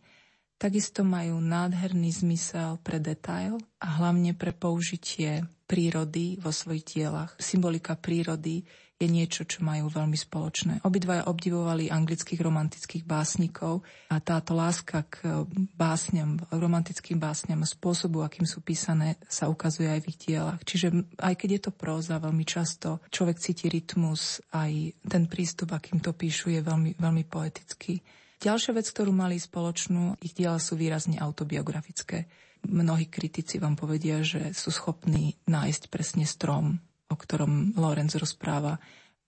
Takisto 0.58 1.06
majú 1.06 1.38
nádherný 1.38 2.10
zmysel 2.10 2.82
pre 2.82 2.98
detail 2.98 3.62
a 3.78 4.02
hlavne 4.02 4.34
pre 4.34 4.50
použitie 4.50 5.46
prírody 5.70 6.38
vo 6.42 6.50
svojich 6.50 6.84
dielach. 6.98 7.38
Symbolika 7.38 7.94
prírody 7.94 8.66
je 8.94 9.10
niečo, 9.10 9.42
čo 9.42 9.66
majú 9.66 9.90
veľmi 9.90 10.14
spoločné. 10.14 10.86
Obidvaja 10.86 11.26
obdivovali 11.26 11.90
anglických 11.90 12.38
romantických 12.38 13.02
básnikov 13.02 13.82
a 14.08 14.22
táto 14.22 14.54
láska 14.54 15.02
k 15.10 15.44
básňam, 15.74 16.38
romantickým 16.54 17.18
básňam, 17.18 17.66
spôsobu, 17.66 18.22
akým 18.22 18.46
sú 18.46 18.62
písané, 18.62 19.18
sa 19.26 19.50
ukazuje 19.50 19.90
aj 19.90 20.00
v 20.06 20.08
ich 20.14 20.18
dielach. 20.22 20.62
Čiže 20.62 21.18
aj 21.18 21.34
keď 21.34 21.48
je 21.50 21.60
to 21.66 21.72
próza, 21.74 22.22
veľmi 22.22 22.46
často 22.46 23.02
človek 23.10 23.42
cíti 23.42 23.66
rytmus, 23.66 24.38
aj 24.54 24.94
ten 25.02 25.26
prístup, 25.26 25.74
akým 25.74 25.98
to 25.98 26.14
píšu, 26.14 26.54
je 26.54 26.62
veľmi, 26.62 26.94
veľmi 26.94 27.24
poetický. 27.26 27.98
Ďalšia 28.44 28.76
vec, 28.76 28.84
ktorú 28.92 29.08
mali 29.08 29.40
spoločnú, 29.40 30.20
ich 30.20 30.36
diela 30.36 30.60
sú 30.60 30.76
výrazne 30.76 31.16
autobiografické. 31.16 32.28
Mnohí 32.68 33.08
kritici 33.08 33.56
vám 33.56 33.72
povedia, 33.72 34.20
že 34.20 34.52
sú 34.52 34.68
schopní 34.68 35.40
nájsť 35.48 35.88
presne 35.88 36.28
strom, 36.28 36.76
o 37.08 37.16
ktorom 37.16 37.72
Lorenz 37.80 38.12
rozpráva 38.20 38.76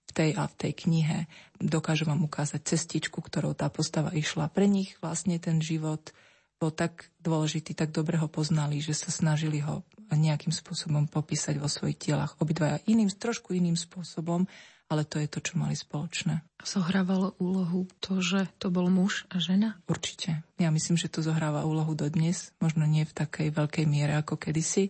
v 0.05 0.11
tej 0.13 0.29
a 0.37 0.45
v 0.45 0.53
tej 0.61 0.85
knihe. 0.85 1.17
Dokážu 1.57 2.05
vám 2.05 2.21
ukázať 2.29 2.61
cestičku, 2.61 3.17
ktorou 3.17 3.57
tá 3.57 3.73
postava 3.73 4.13
išla. 4.13 4.53
Pre 4.53 4.69
nich 4.69 4.93
vlastne 5.01 5.41
ten 5.41 5.65
život 5.65 6.13
bol 6.61 6.69
tak 6.69 7.09
dôležitý, 7.17 7.73
tak 7.73 7.89
dobre 7.89 8.21
ho 8.21 8.29
poznali, 8.29 8.85
že 8.85 8.93
sa 8.93 9.09
snažili 9.09 9.65
ho 9.65 9.81
nejakým 10.13 10.53
spôsobom 10.53 11.09
popísať 11.09 11.57
vo 11.57 11.65
svojich 11.65 11.97
dielach. 11.97 12.37
Obidvaja 12.37 12.85
iným, 12.85 13.09
trošku 13.09 13.57
iným 13.57 13.75
spôsobom, 13.75 14.45
ale 14.87 15.03
to 15.03 15.19
je 15.19 15.27
to, 15.27 15.39
čo 15.43 15.59
mali 15.59 15.75
spoločné. 15.75 16.43
Zohrávalo 16.63 17.35
úlohu 17.43 17.87
to, 17.99 18.23
že 18.23 18.47
to 18.59 18.71
bol 18.71 18.87
muž 18.87 19.27
a 19.31 19.39
žena? 19.39 19.79
Určite. 19.87 20.47
Ja 20.59 20.71
myslím, 20.71 20.95
že 20.95 21.11
to 21.11 21.19
zohráva 21.19 21.67
úlohu 21.67 21.91
dodnes, 21.93 22.55
možno 22.63 22.87
nie 22.87 23.03
v 23.03 23.13
takej 23.15 23.51
veľkej 23.51 23.85
miere 23.85 24.15
ako 24.19 24.39
kedysi. 24.39 24.89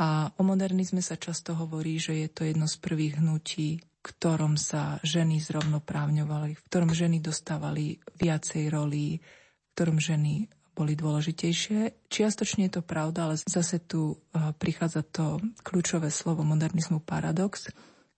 A 0.00 0.32
o 0.40 0.42
modernizme 0.42 1.04
sa 1.04 1.20
často 1.20 1.52
hovorí, 1.52 2.00
že 2.00 2.24
je 2.24 2.28
to 2.32 2.48
jedno 2.48 2.64
z 2.64 2.76
prvých 2.80 3.20
hnutí, 3.20 3.84
ktorom 4.00 4.56
sa 4.56 4.98
ženy 5.04 5.38
zrovnoprávňovali, 5.38 6.56
v 6.56 6.64
ktorom 6.66 6.90
ženy 6.90 7.20
dostávali 7.20 8.00
viacej 8.16 8.72
rolí, 8.72 9.20
v 9.20 9.68
ktorom 9.76 10.00
ženy 10.00 10.48
boli 10.72 10.96
dôležitejšie. 10.96 12.08
Čiastočne 12.08 12.66
je 12.66 12.80
to 12.80 12.82
pravda, 12.82 13.28
ale 13.28 13.36
zase 13.36 13.78
tu 13.84 14.16
eh, 14.16 14.50
prichádza 14.56 15.04
to 15.04 15.38
kľúčové 15.60 16.08
slovo 16.08 16.42
modernizmu 16.42 17.04
paradox, 17.04 17.68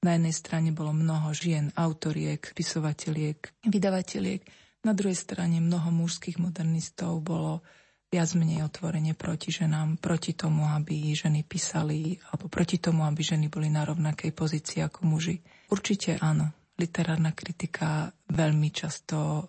na 0.04 0.20
jednej 0.20 0.36
strane 0.36 0.70
bolo 0.76 0.92
mnoho 0.92 1.32
žien, 1.32 1.72
autoriek, 1.72 2.44
spisovateľiek, 2.44 3.64
vydavateliek, 3.64 4.44
na 4.84 4.92
druhej 4.92 5.16
strane 5.16 5.64
mnoho 5.64 5.88
mužských 5.88 6.36
modernistov 6.36 7.24
bolo 7.24 7.64
viac 8.12 8.30
menej 8.36 8.68
otvorene 8.68 9.16
proti 9.16 9.50
ženám, 9.50 9.98
proti 9.98 10.36
tomu, 10.36 10.68
aby 10.68 11.10
ženy 11.16 11.42
písali, 11.42 12.20
alebo 12.30 12.46
proti 12.46 12.78
tomu, 12.78 13.02
aby 13.02 13.24
ženy 13.24 13.48
boli 13.48 13.72
na 13.72 13.82
rovnakej 13.82 14.30
pozícii 14.30 14.84
ako 14.84 15.08
muži. 15.08 15.40
Určite 15.72 16.20
áno, 16.20 16.52
literárna 16.78 17.34
kritika 17.34 18.12
veľmi 18.30 18.70
často 18.70 19.48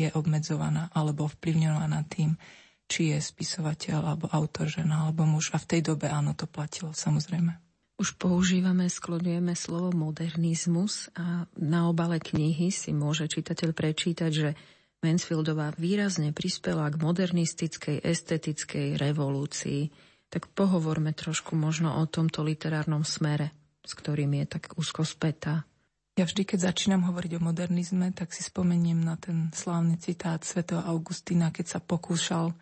je 0.00 0.08
obmedzovaná 0.16 0.88
alebo 0.96 1.28
vplyvňovaná 1.28 2.08
tým, 2.08 2.32
či 2.88 3.12
je 3.12 3.18
spisovateľ 3.20 4.00
alebo 4.00 4.26
autor 4.32 4.70
žena 4.70 5.04
alebo 5.04 5.28
muž. 5.28 5.52
A 5.52 5.60
v 5.60 5.68
tej 5.76 5.92
dobe 5.92 6.08
áno, 6.08 6.32
to 6.32 6.48
platilo 6.48 6.96
samozrejme. 6.96 7.69
Už 8.00 8.16
používame, 8.16 8.88
sklonujeme 8.88 9.52
slovo 9.52 9.92
modernizmus 9.92 11.12
a 11.12 11.44
na 11.60 11.84
obale 11.84 12.16
knihy 12.16 12.72
si 12.72 12.96
môže 12.96 13.28
čitateľ 13.28 13.76
prečítať, 13.76 14.30
že 14.32 14.56
Mansfieldová 15.04 15.76
výrazne 15.76 16.32
prispela 16.32 16.88
k 16.88 16.96
modernistickej 16.96 18.00
estetickej 18.00 18.96
revolúcii. 18.96 19.92
Tak 20.32 20.48
pohovorme 20.56 21.12
trošku 21.12 21.52
možno 21.52 22.00
o 22.00 22.08
tomto 22.08 22.40
literárnom 22.40 23.04
smere, 23.04 23.52
s 23.84 23.92
ktorým 23.92 24.32
je 24.32 24.44
tak 24.48 24.72
úzko 24.80 25.04
spätá. 25.04 25.68
Ja 26.16 26.24
vždy, 26.24 26.48
keď 26.48 26.72
začínam 26.72 27.04
hovoriť 27.04 27.36
o 27.36 27.44
modernizme, 27.52 28.16
tak 28.16 28.32
si 28.32 28.40
spomeniem 28.40 28.96
na 28.96 29.20
ten 29.20 29.52
slávny 29.52 30.00
citát 30.00 30.40
svätého 30.40 30.80
Augustína, 30.80 31.52
keď 31.52 31.76
sa 31.76 31.80
pokúšal 31.84 32.56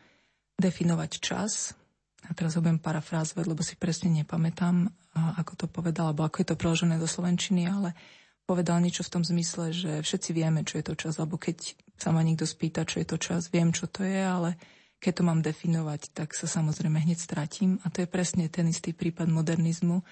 definovať 0.59 1.11
čas. 1.22 1.79
A 2.27 2.35
teraz 2.35 2.59
ho 2.59 2.62
budem 2.62 2.83
parafrázovať, 2.83 3.44
lebo 3.46 3.62
si 3.62 3.79
presne 3.79 4.11
nepamätám, 4.11 4.90
ako 5.37 5.53
to 5.55 5.67
povedal, 5.67 6.11
alebo 6.11 6.25
ako 6.25 6.43
je 6.43 6.49
to 6.49 6.61
preložené 6.61 6.97
do 6.97 7.09
Slovenčiny, 7.09 7.69
ale 7.69 7.93
povedal 8.49 8.81
niečo 8.81 9.05
v 9.05 9.13
tom 9.19 9.25
zmysle, 9.27 9.77
že 9.77 9.93
všetci 10.01 10.31
vieme, 10.33 10.65
čo 10.65 10.81
je 10.81 10.85
to 10.89 10.95
čas, 10.97 11.21
alebo 11.21 11.37
keď 11.37 11.77
sa 11.99 12.15
ma 12.15 12.25
niekto 12.25 12.49
spýta, 12.49 12.89
čo 12.89 13.03
je 13.03 13.07
to 13.07 13.19
čas, 13.21 13.53
viem, 13.53 13.75
čo 13.75 13.91
to 13.91 14.07
je, 14.07 14.23
ale 14.23 14.57
keď 14.99 15.13
to 15.21 15.23
mám 15.27 15.41
definovať, 15.45 16.11
tak 16.15 16.35
sa 16.35 16.51
samozrejme 16.51 16.99
hneď 16.99 17.19
stratím. 17.19 17.79
A 17.87 17.91
to 17.91 18.03
je 18.03 18.09
presne 18.11 18.51
ten 18.51 18.67
istý 18.67 18.91
prípad 18.91 19.31
modernizmu. 19.31 20.03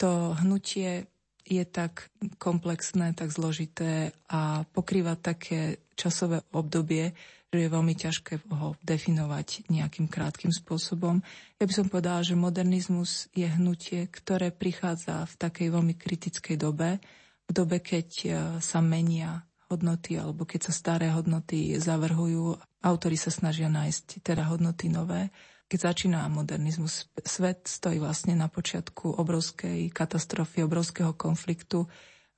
To 0.00 0.32
hnutie 0.40 1.10
je 1.42 1.64
tak 1.66 2.08
komplexné, 2.38 3.12
tak 3.12 3.34
zložité 3.34 4.14
a 4.30 4.64
pokrýva 4.72 5.18
také 5.18 5.82
časové 5.98 6.40
obdobie, 6.54 7.12
že 7.52 7.68
je 7.68 7.68
veľmi 7.68 7.92
ťažké 7.92 8.48
ho 8.48 8.72
definovať 8.80 9.68
nejakým 9.68 10.08
krátkým 10.08 10.48
spôsobom. 10.48 11.20
Ja 11.60 11.68
by 11.68 11.74
som 11.76 11.92
povedala, 11.92 12.24
že 12.24 12.32
modernizmus 12.32 13.28
je 13.36 13.44
hnutie, 13.44 14.08
ktoré 14.08 14.48
prichádza 14.48 15.28
v 15.28 15.34
takej 15.36 15.68
veľmi 15.68 15.92
kritickej 15.92 16.56
dobe, 16.56 16.96
v 17.44 17.52
dobe, 17.52 17.84
keď 17.84 18.08
e, 18.24 18.28
sa 18.64 18.80
menia 18.80 19.44
hodnoty 19.68 20.16
alebo 20.16 20.48
keď 20.48 20.68
sa 20.68 20.72
staré 20.72 21.12
hodnoty 21.12 21.76
zavrhujú. 21.76 22.56
Autori 22.88 23.20
sa 23.20 23.28
snažia 23.28 23.68
nájsť 23.68 24.24
teda 24.24 24.48
hodnoty 24.48 24.88
nové. 24.88 25.28
Keď 25.68 25.92
začína 25.92 26.24
modernizmus, 26.32 27.12
svet 27.20 27.68
stojí 27.68 28.00
vlastne 28.00 28.32
na 28.32 28.48
počiatku 28.48 29.20
obrovskej 29.20 29.92
katastrofy, 29.92 30.64
obrovského 30.64 31.12
konfliktu 31.12 31.84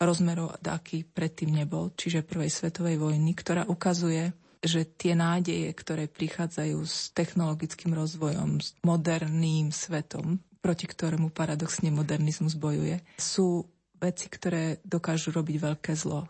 rozmerov, 0.03 0.59
aký 0.59 1.07
predtým 1.07 1.55
nebol, 1.55 1.94
čiže 1.94 2.27
prvej 2.27 2.50
svetovej 2.50 2.98
vojny, 2.98 3.31
ktorá 3.38 3.62
ukazuje, 3.70 4.35
že 4.64 4.88
tie 4.88 5.12
nádeje, 5.12 5.68
ktoré 5.77 6.09
prichádzajú 6.09 6.79
s 6.83 7.12
technologickým 7.12 7.92
rozvojom, 7.92 8.64
s 8.64 8.72
moderným 8.81 9.68
svetom, 9.68 10.40
proti 10.64 10.88
ktorému 10.88 11.29
paradoxne 11.29 11.92
modernizmus 11.92 12.57
bojuje, 12.57 13.05
sú 13.20 13.68
veci, 14.00 14.27
ktoré 14.33 14.81
dokážu 14.81 15.37
robiť 15.37 15.57
veľké 15.61 15.92
zlo. 15.92 16.24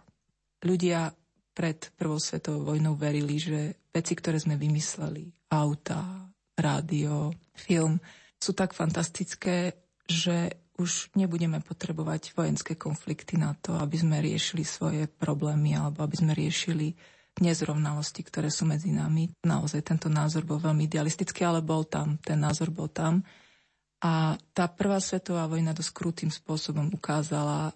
Ľudia 0.67 1.15
pred 1.55 1.79
Prvou 1.95 2.19
svetovou 2.19 2.75
vojnou 2.75 2.99
verili, 2.99 3.39
že 3.39 3.79
veci, 3.95 4.19
ktoré 4.19 4.43
sme 4.43 4.59
vymysleli, 4.59 5.31
auta, 5.55 6.27
rádio, 6.59 7.31
film, 7.55 8.03
sú 8.43 8.51
tak 8.59 8.75
fantastické, 8.75 9.79
že 10.11 10.59
už 10.75 11.15
nebudeme 11.15 11.63
potrebovať 11.63 12.35
vojenské 12.35 12.75
konflikty 12.75 13.39
na 13.39 13.55
to, 13.55 13.79
aby 13.79 13.95
sme 13.95 14.19
riešili 14.19 14.67
svoje 14.67 15.07
problémy 15.07 15.79
alebo 15.79 16.03
aby 16.03 16.17
sme 16.19 16.33
riešili 16.35 16.99
nezrovnalosti, 17.43 18.23
ktoré 18.23 18.47
sú 18.53 18.69
medzi 18.69 18.95
nami. 18.95 19.27
Naozaj 19.43 19.81
tento 19.83 20.07
názor 20.07 20.47
bol 20.47 20.63
veľmi 20.63 20.87
idealistický, 20.87 21.43
ale 21.43 21.65
bol 21.65 21.83
tam, 21.89 22.19
ten 22.23 22.39
názor 22.39 22.71
bol 22.71 22.87
tam. 22.93 23.27
A 24.05 24.37
tá 24.53 24.69
prvá 24.69 25.01
svetová 25.01 25.49
vojna 25.49 25.73
dosť 25.73 25.91
krutým 25.97 26.31
spôsobom 26.31 26.93
ukázala, 26.93 27.73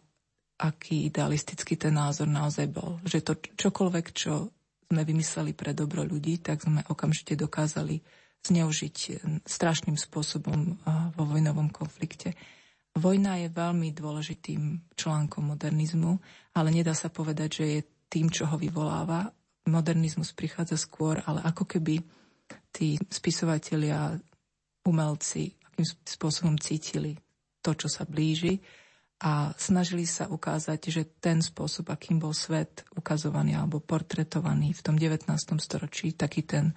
aký 0.58 1.08
idealistický 1.08 1.74
ten 1.78 1.96
názor 1.96 2.28
naozaj 2.28 2.68
bol. 2.68 3.00
Že 3.02 3.18
to 3.24 3.32
čokoľvek, 3.56 4.06
čo 4.12 4.52
sme 4.88 5.02
vymysleli 5.04 5.52
pre 5.54 5.72
dobro 5.72 6.04
ľudí, 6.04 6.38
tak 6.42 6.62
sme 6.62 6.84
okamžite 6.86 7.34
dokázali 7.38 8.00
zneužiť 8.44 9.24
strašným 9.42 9.98
spôsobom 9.98 10.78
vo 11.16 11.24
vojnovom 11.26 11.68
konflikte. 11.74 12.38
Vojna 12.98 13.38
je 13.38 13.48
veľmi 13.52 13.94
dôležitým 13.94 14.94
článkom 14.98 15.54
modernizmu, 15.54 16.18
ale 16.54 16.68
nedá 16.74 16.94
sa 16.98 17.12
povedať, 17.12 17.48
že 17.62 17.64
je 17.64 17.80
tým, 18.08 18.26
čo 18.32 18.48
ho 18.48 18.56
vyvoláva. 18.56 19.30
Modernizmus 19.68 20.32
prichádza 20.32 20.80
skôr, 20.80 21.20
ale 21.28 21.44
ako 21.44 21.68
keby 21.68 22.00
tí 22.72 22.96
spisovatelia, 23.08 24.16
umelci, 24.88 25.52
akým 25.68 25.86
spôsobom 26.04 26.56
cítili 26.56 27.14
to, 27.60 27.76
čo 27.76 27.92
sa 27.92 28.08
blíži 28.08 28.58
a 29.18 29.50
snažili 29.58 30.06
sa 30.06 30.30
ukázať, 30.30 30.80
že 30.88 31.02
ten 31.18 31.42
spôsob, 31.42 31.90
akým 31.90 32.22
bol 32.22 32.30
svet 32.30 32.86
ukazovaný 32.94 33.58
alebo 33.58 33.82
portretovaný 33.82 34.72
v 34.78 34.84
tom 34.84 34.94
19. 34.94 35.26
storočí, 35.58 36.14
taký 36.14 36.46
ten 36.46 36.72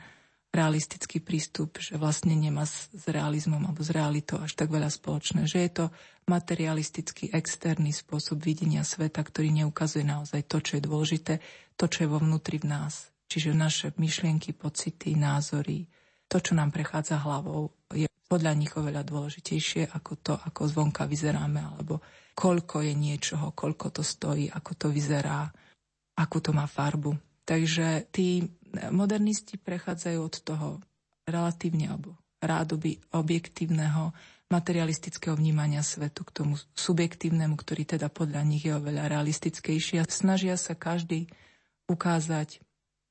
realistický 0.51 1.23
prístup, 1.23 1.79
že 1.79 1.95
vlastne 1.95 2.35
nemá 2.35 2.67
s, 2.67 2.91
s 2.91 3.07
realizmom 3.07 3.63
alebo 3.63 3.81
s 3.81 3.91
realitou 3.95 4.43
až 4.43 4.59
tak 4.59 4.67
veľa 4.67 4.91
spoločné, 4.91 5.47
že 5.47 5.63
je 5.63 5.71
to 5.71 5.85
materialistický 6.27 7.31
externý 7.31 7.95
spôsob 7.95 8.43
videnia 8.43 8.83
sveta, 8.83 9.23
ktorý 9.23 9.51
neukazuje 9.63 10.03
naozaj 10.03 10.43
to, 10.51 10.59
čo 10.59 10.77
je 10.77 10.83
dôležité, 10.83 11.33
to, 11.79 11.85
čo 11.87 12.03
je 12.03 12.11
vo 12.11 12.19
vnútri 12.19 12.59
v 12.59 12.67
nás. 12.67 13.09
Čiže 13.31 13.55
naše 13.55 13.87
myšlienky, 13.95 14.51
pocity, 14.51 15.15
názory, 15.15 15.87
to, 16.27 16.43
čo 16.43 16.51
nám 16.51 16.75
prechádza 16.75 17.23
hlavou, 17.23 17.71
je 17.95 18.11
podľa 18.27 18.53
nich 18.55 18.71
oveľa 18.75 19.07
dôležitejšie 19.07 19.91
ako 19.91 20.11
to, 20.19 20.33
ako 20.35 20.67
zvonka 20.67 21.07
vyzeráme 21.07 21.63
alebo 21.63 22.03
koľko 22.35 22.83
je 22.83 22.93
niečoho, 22.95 23.51
koľko 23.55 23.91
to 23.91 24.03
stojí, 24.03 24.51
ako 24.51 24.71
to 24.75 24.87
vyzerá, 24.91 25.47
akú 26.15 26.39
to 26.43 26.55
má 26.55 26.67
farbu. 26.67 27.15
Takže 27.43 28.07
tí 28.11 28.47
modernisti 28.91 29.60
prechádzajú 29.60 30.19
od 30.19 30.36
toho 30.41 30.67
relatívne 31.27 31.91
alebo 31.91 32.17
rádoby 32.41 32.97
objektívneho 33.13 34.15
materialistického 34.51 35.38
vnímania 35.38 35.79
svetu 35.79 36.27
k 36.27 36.43
tomu 36.43 36.60
subjektívnemu, 36.75 37.55
ktorý 37.55 37.88
teda 37.88 38.12
podľa 38.12 38.43
nich 38.43 38.67
je 38.67 38.75
oveľa 38.75 39.07
realistickejší 39.07 40.01
a 40.01 40.10
snažia 40.10 40.60
sa 40.60 40.75
každý 40.75 41.31
ukázať 41.88 42.60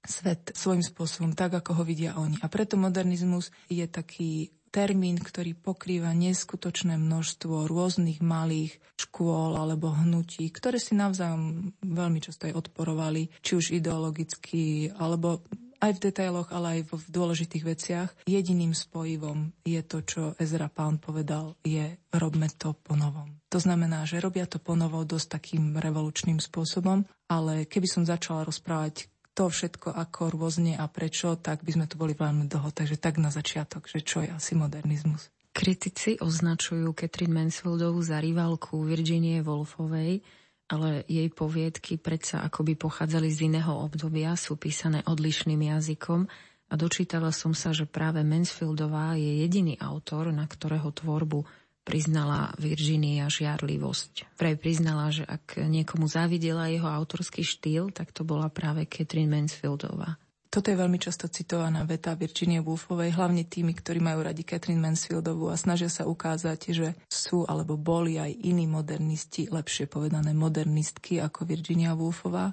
svet 0.05 0.53
svojím 0.53 0.85
spôsobom, 0.85 1.33
tak 1.33 1.57
ako 1.57 1.81
ho 1.81 1.83
vidia 1.85 2.17
oni. 2.17 2.37
A 2.45 2.49
preto 2.49 2.77
modernizmus 2.77 3.53
je 3.69 3.85
taký 3.89 4.53
termín, 4.71 5.19
ktorý 5.19 5.59
pokrýva 5.59 6.15
neskutočné 6.15 6.97
množstvo 6.97 7.67
rôznych 7.67 8.23
malých 8.23 8.79
škôl 8.97 9.59
alebo 9.59 9.91
hnutí, 9.91 10.47
ktoré 10.49 10.79
si 10.79 10.95
navzájom 10.95 11.75
veľmi 11.83 12.23
často 12.23 12.47
aj 12.47 12.67
odporovali, 12.67 13.29
či 13.43 13.59
už 13.59 13.75
ideologicky, 13.75 14.95
alebo 14.95 15.43
aj 15.81 15.97
v 15.97 16.03
detailoch, 16.13 16.53
ale 16.53 16.81
aj 16.81 16.81
v 16.93 17.05
dôležitých 17.09 17.65
veciach. 17.65 18.09
Jediným 18.29 18.77
spojivom 18.77 19.51
je 19.65 19.81
to, 19.81 19.99
čo 20.05 20.23
Ezra 20.37 20.69
Pán 20.69 21.01
povedal, 21.01 21.57
je 21.65 21.97
robme 22.13 22.47
to 22.53 22.77
po 22.77 22.95
novom. 22.95 23.41
To 23.51 23.59
znamená, 23.59 24.07
že 24.07 24.23
robia 24.23 24.47
to 24.47 24.63
po 24.63 24.79
novo 24.79 25.03
dosť 25.03 25.27
takým 25.41 25.75
revolučným 25.75 26.39
spôsobom, 26.39 27.03
ale 27.27 27.67
keby 27.67 27.89
som 27.91 28.07
začala 28.07 28.47
rozprávať 28.47 29.10
to 29.35 29.47
všetko 29.49 29.95
ako 29.95 30.35
rôzne 30.35 30.75
a 30.75 30.85
prečo, 30.91 31.39
tak 31.39 31.63
by 31.63 31.71
sme 31.77 31.87
tu 31.87 31.97
boli 31.97 32.13
veľmi 32.13 32.51
dlho. 32.51 32.71
Takže 32.75 32.99
tak 32.99 33.17
na 33.17 33.31
začiatok, 33.31 33.87
že 33.87 34.03
čo 34.03 34.23
je 34.23 34.31
asi 34.31 34.59
modernizmus. 34.59 35.31
Kritici 35.51 36.15
označujú 36.23 36.95
Catherine 36.95 37.35
Mansfieldovú 37.35 37.99
za 38.01 38.23
rivalku 38.23 38.87
Virginie 38.87 39.43
Woolfovej, 39.43 40.23
ale 40.71 41.03
jej 41.11 41.27
poviedky 41.35 41.99
predsa 41.99 42.47
akoby 42.47 42.79
pochádzali 42.79 43.27
z 43.27 43.51
iného 43.51 43.75
obdobia, 43.75 44.39
sú 44.39 44.55
písané 44.55 45.03
odlišným 45.03 45.59
jazykom 45.59 46.31
a 46.71 46.75
dočítala 46.79 47.35
som 47.35 47.51
sa, 47.51 47.75
že 47.75 47.91
práve 47.91 48.23
Mansfieldová 48.23 49.19
je 49.19 49.43
jediný 49.43 49.75
autor, 49.83 50.31
na 50.31 50.47
ktorého 50.47 50.95
tvorbu 50.95 51.43
priznala 51.83 52.53
Virginia 52.61 53.27
žiarlivosť. 53.27 54.37
Vraj 54.37 54.57
priznala, 54.61 55.09
že 55.11 55.25
ak 55.25 55.59
niekomu 55.59 56.07
závidela 56.07 56.69
jeho 56.69 56.87
autorský 56.87 57.43
štýl, 57.43 57.91
tak 57.91 58.13
to 58.13 58.23
bola 58.23 58.53
práve 58.53 58.85
Catherine 58.87 59.33
Mansfieldová. 59.33 60.21
Toto 60.51 60.67
je 60.67 60.75
veľmi 60.75 60.99
často 60.99 61.31
citovaná 61.31 61.87
veta 61.87 62.11
Virginie 62.19 62.59
Woolfovej, 62.59 63.15
hlavne 63.15 63.47
tými, 63.47 63.71
ktorí 63.71 64.03
majú 64.03 64.27
radi 64.27 64.43
Catherine 64.43 64.83
Mansfieldovú 64.83 65.47
a 65.47 65.55
snažia 65.55 65.87
sa 65.87 66.11
ukázať, 66.11 66.61
že 66.75 66.89
sú 67.07 67.47
alebo 67.47 67.79
boli 67.79 68.19
aj 68.19 68.35
iní 68.35 68.67
modernisti, 68.67 69.47
lepšie 69.47 69.87
povedané 69.87 70.35
modernistky 70.35 71.23
ako 71.23 71.47
Virginia 71.47 71.95
Woolfová. 71.95 72.51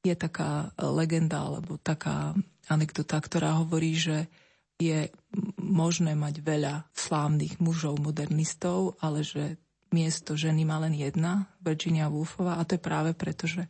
Je 0.00 0.16
taká 0.16 0.72
legenda 0.80 1.44
alebo 1.44 1.76
taká 1.76 2.32
anekdota, 2.64 3.20
ktorá 3.20 3.60
hovorí, 3.60 3.92
že 3.92 4.24
je 4.80 5.12
možné 5.68 6.16
mať 6.16 6.40
veľa 6.40 6.88
slávnych 6.96 7.60
mužov 7.60 8.00
modernistov, 8.00 8.96
ale 9.04 9.22
že 9.22 9.60
miesto 9.92 10.34
ženy 10.34 10.64
má 10.64 10.80
len 10.80 10.96
jedna, 10.96 11.48
Virginia 11.60 12.08
Woolfová, 12.08 12.56
a 12.56 12.66
to 12.66 12.76
je 12.76 12.82
práve 12.82 13.12
preto, 13.14 13.44
že 13.48 13.68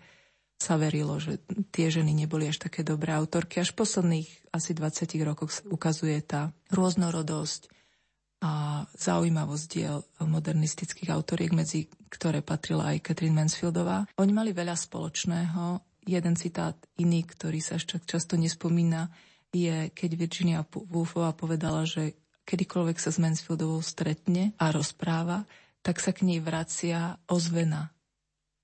sa 0.59 0.75
verilo, 0.75 1.23
že 1.23 1.39
tie 1.71 1.87
ženy 1.87 2.11
neboli 2.11 2.51
až 2.51 2.59
také 2.59 2.83
dobré 2.83 3.15
autorky. 3.15 3.63
Až 3.63 3.71
v 3.75 3.87
posledných 3.87 4.29
asi 4.51 4.75
20 4.75 5.07
rokoch 5.23 5.55
ukazuje 5.71 6.19
tá 6.27 6.51
rôznorodosť 6.75 7.71
a 8.43 8.83
zaujímavosť 8.95 9.65
diel 9.71 10.03
modernistických 10.19 11.11
autoriek, 11.15 11.55
medzi 11.55 11.87
ktoré 12.11 12.43
patrila 12.43 12.91
aj 12.95 13.07
Catherine 13.07 13.39
Mansfieldová. 13.39 14.07
Oni 14.19 14.35
mali 14.35 14.51
veľa 14.51 14.75
spoločného. 14.75 15.83
Jeden 16.07 16.35
citát 16.35 16.75
iný, 16.99 17.23
ktorý 17.23 17.59
sa 17.63 17.79
ešte 17.79 18.03
často 18.03 18.35
nespomína, 18.35 19.11
je, 19.53 19.89
keď 19.93 20.11
Virginia 20.15 20.61
Woolfová 20.65 21.33
povedala, 21.33 21.89
že 21.89 22.17
kedykoľvek 22.49 22.97
sa 22.97 23.13
s 23.13 23.21
Mansfieldovou 23.21 23.85
stretne 23.85 24.57
a 24.57 24.73
rozpráva, 24.73 25.45
tak 25.85 26.01
sa 26.01 26.13
k 26.13 26.25
nej 26.25 26.41
vracia 26.41 27.17
ozvena. 27.29 27.93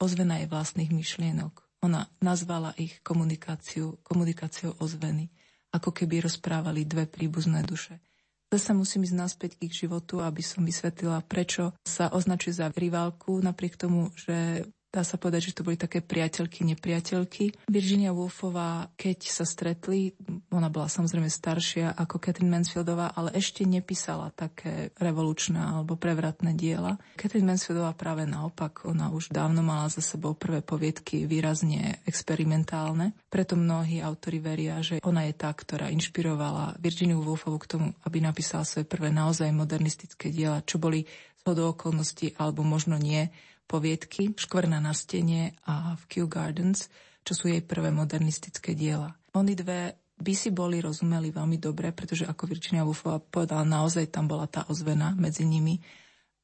ozvena 0.01 0.41
jej 0.41 0.49
vlastných 0.51 0.93
myšlienok. 0.93 1.65
Ona 1.85 2.09
nazvala 2.21 2.73
ich 2.81 3.01
komunikáciu, 3.05 4.01
komunikáciou 4.05 4.77
ozveny, 4.81 5.29
ako 5.73 5.93
keby 5.93 6.25
rozprávali 6.25 6.89
dve 6.89 7.05
príbuzné 7.05 7.65
duše. 7.65 8.01
Zase 8.49 8.73
musím 8.77 9.05
ísť 9.05 9.17
naspäť 9.17 9.51
k 9.59 9.67
ich 9.69 9.75
životu, 9.75 10.23
aby 10.23 10.45
som 10.45 10.63
vysvetlila, 10.63 11.25
prečo 11.27 11.75
sa 11.83 12.13
označuje 12.13 12.55
za 12.55 12.71
riválku, 12.71 13.43
napriek 13.43 13.75
tomu, 13.75 14.15
že 14.15 14.69
Dá 14.95 15.03
sa 15.03 15.19
povedať, 15.19 15.51
že 15.51 15.59
to 15.59 15.67
boli 15.67 15.75
také 15.75 15.99
priateľky, 15.99 16.63
nepriateľky. 16.63 17.67
Virginia 17.67 18.15
Woolfová, 18.15 18.95
keď 18.95 19.27
sa 19.27 19.43
stretli, 19.43 20.15
ona 20.55 20.71
bola 20.71 20.87
samozrejme 20.87 21.27
staršia 21.27 21.99
ako 21.99 22.23
Catherine 22.23 22.55
Mansfieldová, 22.55 23.11
ale 23.11 23.35
ešte 23.35 23.67
nepísala 23.67 24.31
také 24.31 24.95
revolučné 25.03 25.59
alebo 25.59 25.99
prevratné 25.99 26.55
diela. 26.55 26.95
Catherine 27.19 27.51
Mansfieldová 27.51 27.91
práve 27.99 28.23
naopak, 28.23 28.87
ona 28.87 29.11
už 29.11 29.35
dávno 29.35 29.67
mala 29.67 29.91
za 29.91 29.99
sebou 29.99 30.39
prvé 30.39 30.63
poviedky 30.63 31.27
výrazne 31.27 31.99
experimentálne. 32.07 33.19
Preto 33.27 33.59
mnohí 33.59 33.99
autori 33.99 34.39
veria, 34.39 34.79
že 34.79 35.03
ona 35.03 35.27
je 35.27 35.35
tá, 35.35 35.51
ktorá 35.51 35.91
inšpirovala 35.91 36.79
Virginiu 36.79 37.19
Woolfovú 37.19 37.59
k 37.59 37.71
tomu, 37.75 37.87
aby 38.07 38.23
napísala 38.23 38.63
svoje 38.63 38.87
prvé 38.87 39.11
naozaj 39.11 39.51
modernistické 39.51 40.31
diela, 40.31 40.63
čo 40.63 40.79
boli 40.79 41.03
z 41.45 41.61
okolností, 41.61 42.41
alebo 42.41 42.65
možno 42.65 42.97
nie, 42.97 43.29
poviedky 43.65 44.33
Škvrna 44.37 44.79
na 44.81 44.93
stene 44.93 45.57
a 45.65 45.97
v 45.97 46.03
Kew 46.09 46.27
Gardens, 46.29 46.89
čo 47.25 47.33
sú 47.33 47.49
jej 47.49 47.65
prvé 47.65 47.89
modernistické 47.89 48.77
diela. 48.77 49.17
Oni 49.35 49.57
dve 49.57 50.05
by 50.15 50.33
si 50.37 50.55
boli 50.55 50.79
rozumeli 50.79 51.35
veľmi 51.35 51.59
dobre, 51.59 51.91
pretože 51.91 52.23
ako 52.23 52.47
Virginia 52.47 52.87
Woolfová 52.87 53.19
povedala, 53.19 53.67
naozaj 53.67 54.15
tam 54.15 54.31
bola 54.31 54.47
tá 54.47 54.63
ozvena 54.71 55.11
medzi 55.19 55.43
nimi 55.43 55.83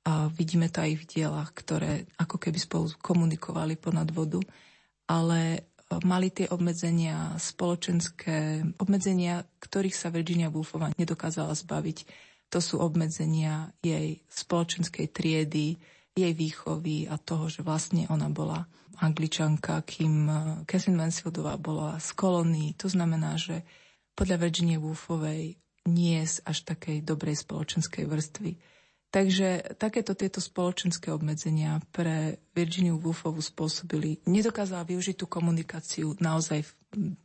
a 0.03 0.27
vidíme 0.33 0.73
to 0.73 0.83
aj 0.83 0.93
v 0.97 1.05
dielach, 1.07 1.51
ktoré 1.55 2.09
ako 2.17 2.41
keby 2.41 2.59
spolu 2.59 2.91
komunikovali 2.99 3.77
ponad 3.77 4.09
vodu, 4.11 4.41
ale 5.07 5.41
e, 5.55 5.61
mali 6.03 6.33
tie 6.33 6.49
obmedzenia 6.49 7.37
spoločenské, 7.37 8.65
obmedzenia, 8.81 9.45
ktorých 9.61 9.95
sa 9.95 10.09
Virginia 10.09 10.49
Woolfová 10.49 10.91
nedokázala 10.97 11.53
zbaviť. 11.53 12.09
To 12.51 12.59
sú 12.59 12.83
obmedzenia 12.83 13.71
jej 13.85 14.19
spoločenskej 14.27 15.07
triedy, 15.15 15.79
jej 16.27 16.35
výchovy 16.37 17.09
a 17.09 17.17
toho, 17.17 17.49
že 17.49 17.65
vlastne 17.65 18.05
ona 18.13 18.29
bola 18.29 18.69
angličanka, 19.01 19.81
kým 19.83 20.15
eh, 20.29 20.37
Catherine 20.69 21.01
Mansfieldová 21.01 21.57
bola 21.57 21.97
z 21.99 22.13
kolónií. 22.13 22.77
To 22.79 22.87
znamená, 22.87 23.41
že 23.41 23.65
podľa 24.13 24.37
Virginie 24.37 24.77
Woolfovej 24.77 25.57
nie 25.89 26.21
z 26.21 26.45
až 26.45 26.69
takej 26.69 27.01
dobrej 27.01 27.41
spoločenskej 27.41 28.05
vrstvy. 28.05 28.53
Takže 29.11 29.75
takéto 29.75 30.15
tieto 30.15 30.39
spoločenské 30.39 31.11
obmedzenia 31.11 31.83
pre 31.91 32.39
Virginiu 32.55 32.95
Woolfovú 33.03 33.43
spôsobili, 33.43 34.23
nedokázala 34.23 34.87
využiť 34.87 35.19
tú 35.19 35.27
komunikáciu 35.27 36.15
naozaj 36.23 36.63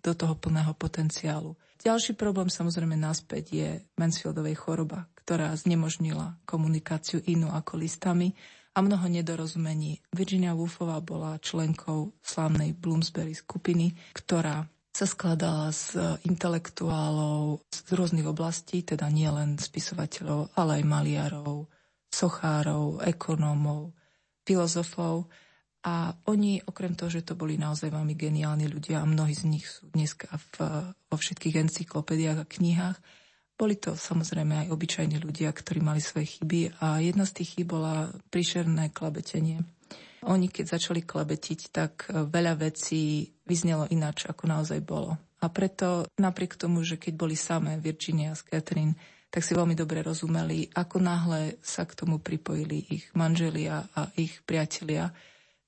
do 0.01 0.13
toho 0.17 0.33
plného 0.33 0.73
potenciálu. 0.73 1.53
Ďalší 1.85 2.17
problém 2.17 2.49
samozrejme 2.49 2.97
naspäť 2.97 3.43
je 3.53 3.69
Mansfieldovej 4.01 4.57
choroba, 4.57 5.05
ktorá 5.21 5.53
znemožnila 5.53 6.41
komunikáciu 6.49 7.21
inú 7.29 7.53
ako 7.53 7.77
listami 7.77 8.33
a 8.75 8.83
mnoho 8.83 9.07
nedorozumení. 9.07 10.03
Virginia 10.11 10.51
Woolfová 10.51 10.99
bola 10.99 11.39
členkou 11.39 12.11
slávnej 12.19 12.75
Bloomsbury 12.75 13.31
skupiny, 13.31 13.95
ktorá 14.11 14.67
sa 14.95 15.07
skladala 15.07 15.71
z 15.75 15.99
intelektuálov 16.27 17.63
z 17.67 17.79
rôznych 17.95 18.27
oblastí, 18.27 18.83
teda 18.83 19.11
nielen 19.11 19.59
spisovateľov, 19.59 20.55
ale 20.55 20.79
aj 20.79 20.83
maliarov, 20.87 21.67
sochárov, 22.07 23.03
ekonómov, 23.03 23.91
filozofov. 24.47 25.27
A 25.83 26.15
oni, 26.31 26.63
okrem 26.63 26.95
toho, 26.95 27.11
že 27.11 27.27
to 27.27 27.35
boli 27.35 27.59
naozaj 27.59 27.91
veľmi 27.91 28.15
geniálni 28.15 28.71
ľudia 28.71 29.03
a 29.03 29.09
mnohí 29.09 29.35
z 29.35 29.43
nich 29.51 29.67
sú 29.67 29.91
dneska 29.91 30.31
v, 30.31 30.55
vo 31.11 31.15
všetkých 31.19 31.59
encyklopédiách 31.67 32.39
a 32.41 32.47
knihách, 32.47 32.97
boli 33.55 33.79
to 33.79 33.95
samozrejme 33.95 34.67
aj 34.67 34.71
obyčajní 34.71 35.17
ľudia, 35.23 35.55
ktorí 35.55 35.79
mali 35.79 36.03
svoje 36.03 36.37
chyby 36.39 36.75
a 36.83 36.99
jedna 36.99 37.23
z 37.23 37.41
tých 37.41 37.49
chyb 37.55 37.71
bola 37.71 38.11
príšerné 38.27 38.91
klabetenie. 38.91 39.63
Oni, 40.25 40.49
keď 40.49 40.75
začali 40.75 41.05
klabetiť, 41.05 41.59
tak 41.69 42.09
e, 42.09 42.25
veľa 42.25 42.57
vecí 42.57 43.29
vyznelo 43.45 43.85
ináč, 43.93 44.25
ako 44.25 44.49
naozaj 44.49 44.81
bolo. 44.81 45.15
A 45.39 45.47
preto 45.53 46.09
napriek 46.17 46.57
tomu, 46.57 46.81
že 46.81 46.97
keď 46.97 47.13
boli 47.13 47.37
samé 47.37 47.77
Virginia 47.77 48.33
a 48.33 48.39
Catherine, 48.39 48.97
tak 49.29 49.45
si 49.45 49.53
veľmi 49.53 49.77
dobre 49.77 50.01
rozumeli, 50.01 50.73
ako 50.73 50.97
náhle 50.97 51.61
sa 51.61 51.85
k 51.85 51.93
tomu 51.93 52.17
pripojili 52.17 52.89
ich 52.89 53.05
manželia 53.13 53.85
a 53.93 54.09
ich 54.17 54.41
priatelia, 54.47 55.13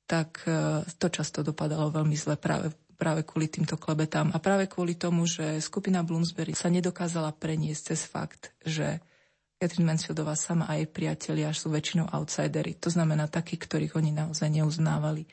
tak 0.10 0.42
e, 0.50 0.82
to 0.98 1.08
často 1.14 1.46
dopadalo 1.46 1.94
veľmi 1.94 2.18
zle 2.18 2.40
práve 2.40 2.74
práve 2.98 3.22
kvôli 3.24 3.48
týmto 3.48 3.78
klebetám 3.78 4.34
a 4.34 4.42
práve 4.42 4.66
kvôli 4.66 4.98
tomu, 4.98 5.30
že 5.30 5.62
skupina 5.62 6.02
Bloomsbury 6.02 6.58
sa 6.58 6.74
nedokázala 6.74 7.32
preniesť 7.38 7.94
cez 7.94 8.10
fakt, 8.10 8.52
že 8.66 9.00
Catherine 9.58 9.90
Mansfieldová 9.90 10.38
sama 10.38 10.70
a 10.70 10.78
jej 10.78 10.90
priatelia 10.90 11.50
sú 11.54 11.74
väčšinou 11.74 12.10
outsidery. 12.10 12.78
To 12.78 12.94
znamená 12.94 13.26
takí, 13.30 13.58
ktorých 13.58 13.98
oni 13.98 14.14
naozaj 14.14 14.50
neuznávali. 14.54 15.26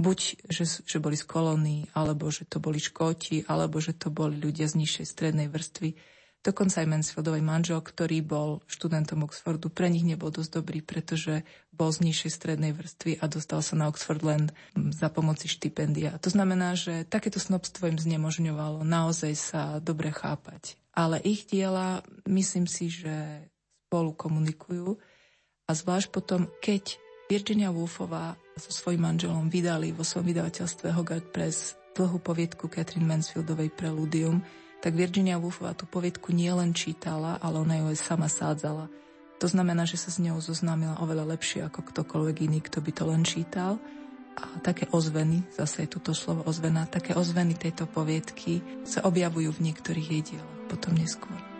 Buď, 0.00 0.48
že, 0.48 0.64
že 0.64 0.96
boli 1.00 1.16
z 1.16 1.28
kolónií, 1.28 1.88
alebo 1.92 2.32
že 2.32 2.48
to 2.48 2.56
boli 2.60 2.80
Škóti, 2.80 3.44
alebo 3.44 3.80
že 3.80 3.92
to 3.96 4.08
boli 4.08 4.40
ľudia 4.40 4.68
z 4.68 4.80
nižšej 4.80 5.06
strednej 5.08 5.48
vrstvy 5.52 5.92
Dokonca 6.40 6.80
aj 6.80 6.88
Mansfieldovej 6.88 7.44
manžel, 7.44 7.84
ktorý 7.84 8.24
bol 8.24 8.64
študentom 8.64 9.28
Oxfordu, 9.28 9.68
pre 9.68 9.92
nich 9.92 10.08
nebol 10.08 10.32
dosť 10.32 10.64
dobrý, 10.64 10.80
pretože 10.80 11.44
bol 11.68 11.92
z 11.92 12.08
nižšej 12.08 12.30
strednej 12.32 12.72
vrstvy 12.72 13.20
a 13.20 13.28
dostal 13.28 13.60
sa 13.60 13.76
na 13.76 13.92
Oxford 13.92 14.24
len 14.24 14.48
za 14.72 15.12
pomoci 15.12 15.52
štipendia. 15.52 16.16
To 16.24 16.32
znamená, 16.32 16.80
že 16.80 17.04
takéto 17.04 17.36
snobstvo 17.36 17.92
im 17.92 18.00
znemožňovalo 18.00 18.80
naozaj 18.88 19.32
sa 19.36 19.62
dobre 19.84 20.08
chápať. 20.16 20.80
Ale 20.96 21.20
ich 21.20 21.44
diela, 21.44 22.00
myslím 22.24 22.64
si, 22.64 22.88
že 22.88 23.44
spolu 23.90 24.16
komunikujú 24.16 24.96
a 25.68 25.70
zvlášť 25.76 26.08
potom, 26.08 26.48
keď 26.64 26.96
Virginia 27.28 27.68
Woolfová 27.68 28.40
so 28.56 28.72
svojím 28.72 29.06
manželom 29.06 29.52
vydali 29.52 29.92
vo 29.92 30.08
svojom 30.08 30.32
vydavateľstve 30.32 30.88
Hogarth 30.96 31.28
Press 31.30 31.76
dlhú 31.94 32.16
poviedku 32.16 32.66
Catherine 32.72 33.06
Mansfieldovej 33.06 33.70
Preludium, 33.76 34.40
tak 34.80 34.96
Virginia 34.96 35.36
Woolfová 35.36 35.76
tú 35.76 35.84
poviedku 35.84 36.32
nielen 36.32 36.72
čítala, 36.72 37.36
ale 37.40 37.60
ona 37.60 37.80
ju 37.80 37.86
aj 37.92 37.98
sama 38.00 38.28
sádzala. 38.28 38.88
To 39.40 39.46
znamená, 39.48 39.88
že 39.88 39.96
sa 39.96 40.12
s 40.12 40.20
ňou 40.20 40.40
zoznámila 40.40 41.00
oveľa 41.00 41.36
lepšie 41.36 41.64
ako 41.64 41.80
ktokoľvek 41.84 42.36
iný, 42.48 42.58
kto 42.60 42.84
by 42.84 42.90
to 42.92 43.04
len 43.08 43.22
čítal. 43.24 43.80
A 44.36 44.44
také 44.64 44.88
ozveny, 44.92 45.44
zase 45.52 45.84
je 45.84 45.96
toto 45.96 46.16
slovo 46.16 46.44
ozvena, 46.48 46.88
také 46.88 47.12
ozveny 47.12 47.56
tejto 47.56 47.84
poviedky 47.84 48.64
sa 48.88 49.04
objavujú 49.04 49.52
v 49.52 49.64
niektorých 49.68 50.08
jej 50.08 50.22
dielach 50.32 50.60
potom 50.70 50.94
neskôr. 50.94 51.59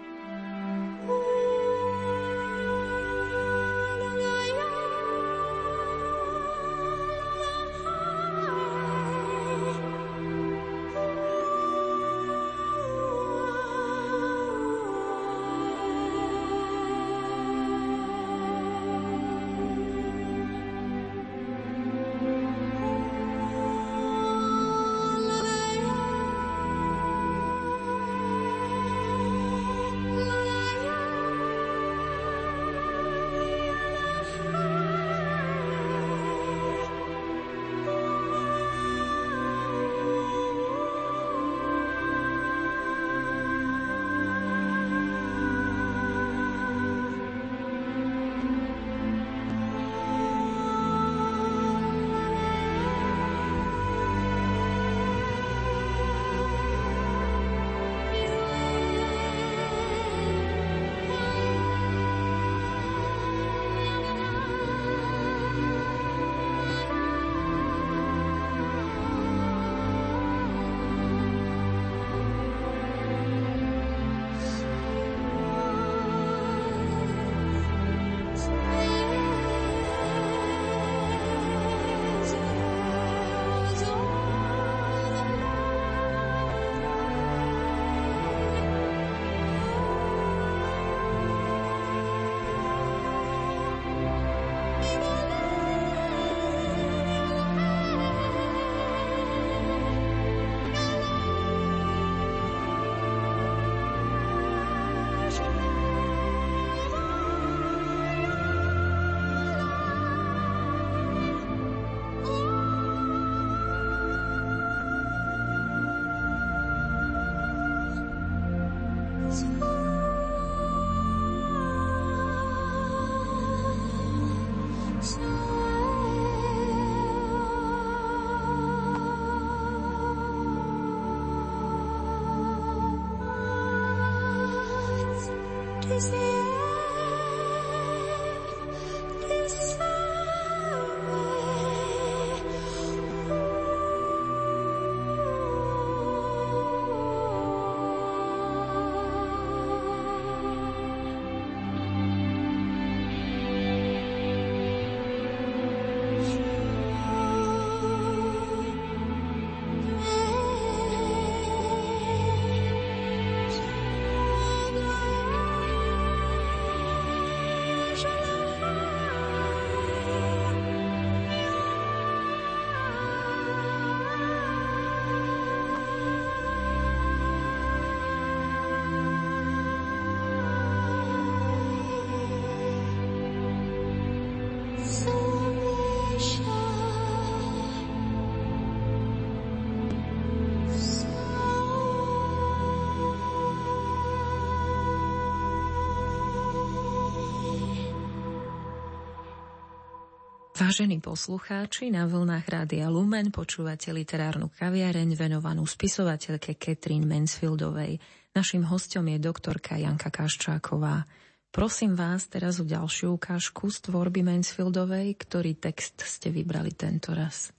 Vážení 200.70 201.02
poslucháči, 201.02 201.90
na 201.90 202.06
vlnách 202.06 202.46
Rádia 202.46 202.86
Lumen 202.86 203.34
počúvate 203.34 203.90
literárnu 203.90 204.54
kaviareň 204.54 205.18
venovanú 205.18 205.66
spisovateľke 205.66 206.54
Catherine 206.54 207.10
Mansfieldovej. 207.10 207.98
Naším 208.38 208.62
hostom 208.70 209.10
je 209.10 209.18
doktorka 209.18 209.74
Janka 209.74 210.14
Kaščáková. 210.14 211.10
Prosím 211.50 211.98
vás 211.98 212.30
teraz 212.30 212.62
o 212.62 212.64
ďalšiu 212.70 213.18
ukážku 213.18 213.66
z 213.66 213.90
tvorby 213.90 214.22
Mansfieldovej, 214.22 215.10
ktorý 215.18 215.58
text 215.58 216.06
ste 216.06 216.30
vybrali 216.30 216.70
tento 216.70 217.18
raz. 217.18 217.50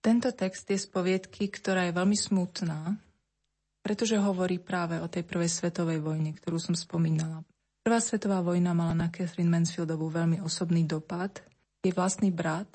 Tento 0.00 0.32
text 0.32 0.64
je 0.64 0.80
z 0.80 0.88
poviedky, 0.88 1.52
ktorá 1.52 1.84
je 1.84 1.92
veľmi 1.92 2.16
smutná, 2.16 2.96
pretože 3.84 4.16
hovorí 4.16 4.56
práve 4.64 4.96
o 4.96 5.12
tej 5.12 5.28
prvej 5.28 5.52
svetovej 5.52 6.00
vojne, 6.00 6.32
ktorú 6.40 6.56
som 6.56 6.72
spomínala. 6.72 7.44
Prvá 7.84 8.00
svetová 8.00 8.40
vojna 8.40 8.72
mala 8.72 8.96
na 8.96 9.12
Catherine 9.12 9.52
Mansfieldovú 9.52 10.08
veľmi 10.08 10.40
osobný 10.40 10.88
dopad. 10.88 11.49
Jej 11.80 11.96
vlastný 11.96 12.28
brat, 12.28 12.68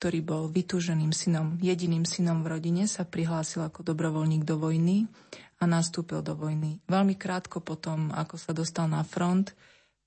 ktorý 0.00 0.24
bol 0.24 0.42
vytúženým 0.48 1.12
synom, 1.12 1.60
jediným 1.60 2.08
synom 2.08 2.40
v 2.40 2.56
rodine, 2.56 2.88
sa 2.88 3.04
prihlásil 3.04 3.60
ako 3.60 3.84
dobrovoľník 3.84 4.48
do 4.48 4.56
vojny 4.56 5.04
a 5.60 5.68
nastúpil 5.68 6.24
do 6.24 6.32
vojny. 6.32 6.80
Veľmi 6.88 7.20
krátko 7.20 7.60
potom, 7.60 8.08
ako 8.16 8.40
sa 8.40 8.56
dostal 8.56 8.88
na 8.88 9.04
front, 9.04 9.52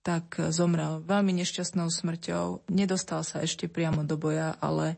tak 0.01 0.49
zomrel 0.49 1.05
veľmi 1.05 1.29
nešťastnou 1.45 1.93
smrťou. 1.93 2.73
Nedostal 2.73 3.21
sa 3.21 3.45
ešte 3.45 3.69
priamo 3.69 4.01
do 4.01 4.17
boja, 4.17 4.57
ale 4.57 4.97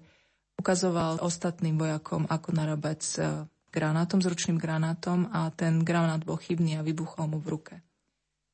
ukazoval 0.55 1.19
ostatným 1.19 1.75
vojakom, 1.75 2.31
ako 2.31 2.55
narábať 2.55 2.99
s 3.03 3.19
granátom, 3.75 4.23
s 4.23 4.31
ručným 4.31 4.55
granátom 4.55 5.27
a 5.35 5.51
ten 5.51 5.83
granát 5.83 6.23
bol 6.23 6.39
chybný 6.39 6.79
a 6.79 6.85
vybuchol 6.87 7.27
mu 7.27 7.43
v 7.43 7.51
ruke. 7.51 7.75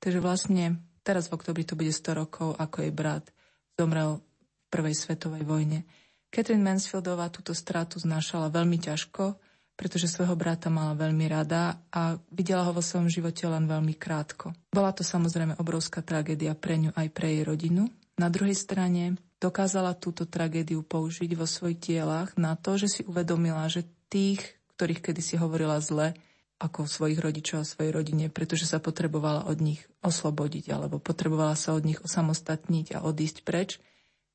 Takže 0.02 0.17
vlastne 0.17 0.82
teraz 1.06 1.30
v 1.30 1.38
oktobri 1.38 1.62
to 1.70 1.78
bude 1.78 1.94
100 1.94 2.17
rokov, 2.17 2.58
ako 2.58 2.82
jej 2.82 2.89
brat 2.89 3.30
zomrel 3.78 4.26
prvej 4.71 4.95
svetovej 4.95 5.43
vojne. 5.43 5.84
Catherine 6.31 6.63
Mansfieldová 6.63 7.27
túto 7.27 7.51
stratu 7.51 7.99
znášala 7.99 8.47
veľmi 8.47 8.79
ťažko, 8.79 9.36
pretože 9.75 10.07
svojho 10.07 10.39
brata 10.39 10.71
mala 10.71 10.95
veľmi 10.95 11.27
rada 11.27 11.84
a 11.91 12.15
videla 12.31 12.63
ho 12.63 12.71
vo 12.71 12.79
svojom 12.79 13.12
živote 13.12 13.43
len 13.51 13.67
veľmi 13.67 13.99
krátko. 13.99 14.55
Bola 14.71 14.95
to 14.95 15.03
samozrejme 15.03 15.60
obrovská 15.60 15.99
tragédia 15.99 16.55
pre 16.55 16.79
ňu 16.79 16.95
aj 16.95 17.07
pre 17.12 17.36
jej 17.36 17.43
rodinu. 17.43 17.91
Na 18.15 18.31
druhej 18.31 18.55
strane 18.55 19.19
dokázala 19.41 19.97
túto 19.97 20.23
tragédiu 20.23 20.85
použiť 20.85 21.35
vo 21.35 21.50
svojich 21.50 21.81
dielach 21.81 22.31
na 22.37 22.56
to, 22.56 22.79
že 22.79 22.87
si 22.87 23.02
uvedomila, 23.04 23.67
že 23.67 23.83
tých, 24.08 24.39
ktorých 24.77 25.02
kedysi 25.02 25.35
hovorila 25.41 25.81
zle, 25.81 26.15
ako 26.62 26.85
svojich 26.85 27.17
rodičov 27.17 27.65
a 27.65 27.67
svojej 27.67 27.89
rodine, 27.89 28.29
pretože 28.29 28.69
sa 28.69 28.77
potrebovala 28.77 29.50
od 29.50 29.58
nich 29.65 29.81
oslobodiť 30.06 30.69
alebo 30.69 31.02
potrebovala 31.02 31.58
sa 31.58 31.73
od 31.73 31.81
nich 31.81 31.98
osamostatniť 31.98 33.02
a 33.02 33.04
odísť 33.04 33.41
preč, 33.41 33.81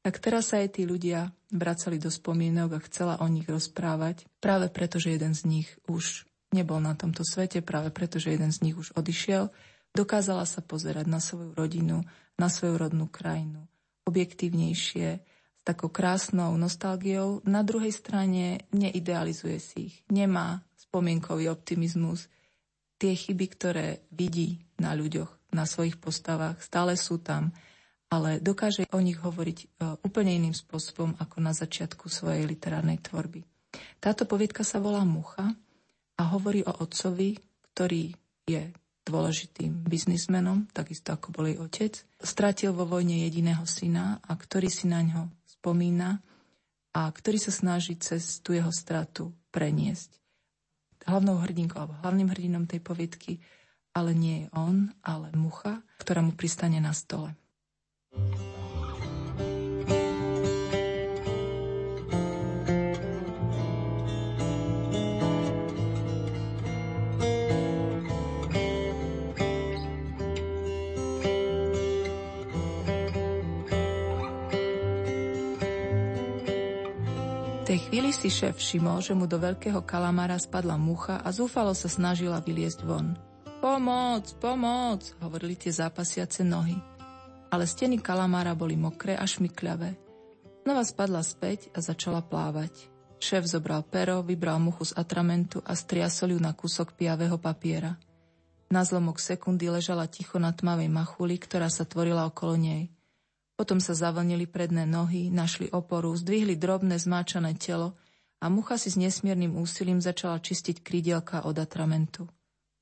tak 0.07 0.23
teraz 0.23 0.55
sa 0.55 0.63
aj 0.63 0.79
tí 0.79 0.87
ľudia 0.87 1.35
vracali 1.51 1.99
do 1.99 2.15
spomienok 2.15 2.79
a 2.79 2.85
chcela 2.87 3.19
o 3.19 3.27
nich 3.27 3.51
rozprávať, 3.51 4.23
práve 4.39 4.71
preto, 4.71 5.03
že 5.03 5.19
jeden 5.19 5.35
z 5.35 5.43
nich 5.51 5.69
už 5.91 6.31
nebol 6.55 6.79
na 6.79 6.95
tomto 6.95 7.27
svete, 7.27 7.59
práve 7.59 7.91
preto, 7.91 8.23
že 8.23 8.39
jeden 8.39 8.55
z 8.55 8.63
nich 8.63 8.79
už 8.79 8.95
odišiel, 8.95 9.51
dokázala 9.91 10.47
sa 10.47 10.63
pozerať 10.63 11.11
na 11.11 11.19
svoju 11.19 11.59
rodinu, 11.59 12.07
na 12.39 12.47
svoju 12.47 12.79
rodnú 12.79 13.11
krajinu 13.11 13.67
objektívnejšie, 14.07 15.09
s 15.59 15.63
takou 15.67 15.91
krásnou 15.91 16.55
nostalgiou. 16.55 17.43
Na 17.43 17.67
druhej 17.67 17.91
strane 17.91 18.71
neidealizuje 18.71 19.59
si 19.59 19.91
ich, 19.91 19.97
nemá 20.07 20.63
spomienkový 20.79 21.51
optimizmus. 21.51 22.31
Tie 23.03 23.11
chyby, 23.11 23.47
ktoré 23.51 24.07
vidí 24.15 24.63
na 24.79 24.95
ľuďoch, 24.95 25.51
na 25.51 25.67
svojich 25.67 25.99
postavách, 25.99 26.63
stále 26.63 26.95
sú 26.95 27.19
tam, 27.19 27.51
ale 28.17 28.41
dokáže 28.41 28.89
o 28.89 29.01
nich 29.05 29.21
hovoriť 29.21 29.59
e, 29.61 29.67
úplne 30.01 30.33
iným 30.33 30.57
spôsobom 30.57 31.13
ako 31.21 31.45
na 31.45 31.53
začiatku 31.53 32.09
svojej 32.09 32.49
literárnej 32.49 32.97
tvorby. 33.05 33.45
Táto 34.01 34.25
poviedka 34.25 34.65
sa 34.65 34.81
volá 34.81 35.05
Mucha 35.05 35.53
a 36.17 36.23
hovorí 36.33 36.65
o 36.65 36.73
otcovi, 36.73 37.37
ktorý 37.77 38.17
je 38.49 38.73
dôležitým 39.05 39.85
biznismenom, 39.85 40.73
takisto 40.73 41.13
ako 41.13 41.29
bol 41.37 41.45
jej 41.45 41.61
otec. 41.61 41.93
Stratil 42.17 42.73
vo 42.73 42.89
vojne 42.89 43.29
jediného 43.29 43.69
syna 43.69 44.25
a 44.25 44.33
ktorý 44.33 44.73
si 44.73 44.89
na 44.89 45.05
ňo 45.05 45.29
spomína 45.45 46.25
a 46.97 47.13
ktorý 47.13 47.37
sa 47.37 47.53
snaží 47.53 48.01
cez 48.01 48.41
tú 48.41 48.57
jeho 48.57 48.73
stratu 48.73 49.37
preniesť 49.53 50.17
hlavnou 51.07 51.39
hrdinkou 51.39 51.79
alebo 51.79 51.95
hlavným 52.03 52.29
hrdinom 52.35 52.65
tej 52.67 52.83
poviedky, 52.83 53.39
ale 53.95 54.13
nie 54.13 54.45
je 54.45 54.47
on, 54.53 54.91
ale 55.01 55.33
mucha, 55.39 55.81
ktorá 56.03 56.21
mu 56.21 56.35
pristane 56.35 56.83
na 56.83 56.93
stole. 56.93 57.33
Tej 77.77 77.93
chvíli 77.93 78.09
si 78.09 78.33
šéf 78.33 78.57
všimol, 78.57 79.05
že 79.05 79.13
mu 79.13 79.29
do 79.29 79.37
veľkého 79.37 79.85
kalamára 79.85 80.41
spadla 80.41 80.81
mucha 80.81 81.21
a 81.21 81.29
zúfalo 81.29 81.77
sa 81.77 81.93
snažila 81.93 82.41
vyliesť 82.41 82.81
von. 82.89 83.13
Pomoc, 83.61 84.33
pomoc, 84.41 85.05
hovorili 85.21 85.61
tie 85.61 85.77
zápasiace 85.77 86.41
nohy. 86.41 86.96
Ale 87.51 87.65
steny 87.65 88.03
kalamára 88.03 88.59
boli 88.59 88.75
mokré 88.75 89.15
a 89.15 89.23
šmykľavé. 89.23 89.95
Znova 90.67 90.83
spadla 90.83 91.23
späť 91.23 91.71
a 91.77 91.79
začala 91.79 92.19
plávať. 92.27 92.91
Šéf 93.23 93.47
zobral 93.47 93.87
pero, 93.87 94.21
vybral 94.27 94.59
muchu 94.59 94.91
z 94.91 94.99
atramentu 94.99 95.63
a 95.63 95.79
striasol 95.79 96.35
ju 96.35 96.41
na 96.43 96.53
kúsok 96.53 96.99
piavého 96.99 97.39
papiera. 97.39 97.97
Na 98.67 98.83
zlomok 98.83 99.23
sekundy 99.23 99.71
ležala 99.71 100.11
ticho 100.11 100.43
na 100.43 100.51
tmavej 100.51 100.91
machuli, 100.91 101.39
ktorá 101.39 101.71
sa 101.71 101.87
tvorila 101.87 102.27
okolo 102.27 102.59
nej. 102.59 102.91
Potom 103.57 103.81
sa 103.81 103.97
zavlnili 103.97 104.45
predné 104.45 104.85
nohy, 104.85 105.33
našli 105.33 105.73
oporu, 105.73 106.13
zdvihli 106.13 106.59
drobné 106.61 106.99
zmáčané 107.01 107.57
telo 107.57 107.97
a 108.43 108.53
mucha 108.53 108.77
si 108.77 108.93
s 108.93 109.01
nesmiernym 109.01 109.57
úsilím 109.57 110.03
začala 110.03 110.43
čistiť 110.43 110.85
krídielka 110.85 111.47
od 111.49 111.57
atramentu. 111.57 112.29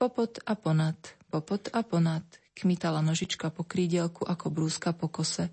Popot 0.00 0.42
a 0.42 0.58
ponad, 0.58 0.98
popot 1.30 1.70
a 1.70 1.86
ponad, 1.86 2.26
kmitala 2.54 3.02
nožička 3.02 3.50
po 3.50 3.66
krídielku 3.66 4.22
ako 4.24 4.46
brúska 4.48 4.94
po 4.94 5.10
kose. 5.10 5.50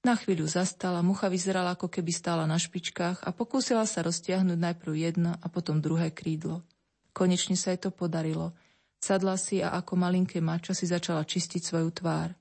Na 0.00 0.16
chvíľu 0.16 0.48
zastala, 0.48 1.04
mucha 1.04 1.28
vyzerala 1.28 1.76
ako 1.76 1.92
keby 1.92 2.08
stála 2.08 2.48
na 2.48 2.56
špičkách 2.56 3.20
a 3.20 3.30
pokúsila 3.36 3.84
sa 3.84 4.00
roztiahnuť 4.00 4.56
najprv 4.56 4.92
jedno 4.96 5.36
a 5.36 5.46
potom 5.52 5.84
druhé 5.84 6.08
krídlo. 6.08 6.64
Konečne 7.12 7.52
sa 7.52 7.76
jej 7.76 7.84
to 7.84 7.92
podarilo. 7.92 8.56
Sadla 8.96 9.36
si 9.36 9.60
a 9.60 9.76
ako 9.76 10.00
malinké 10.00 10.40
mačo 10.40 10.72
si 10.72 10.88
začala 10.88 11.28
čistiť 11.28 11.60
svoju 11.60 11.92
tvár. 11.92 12.32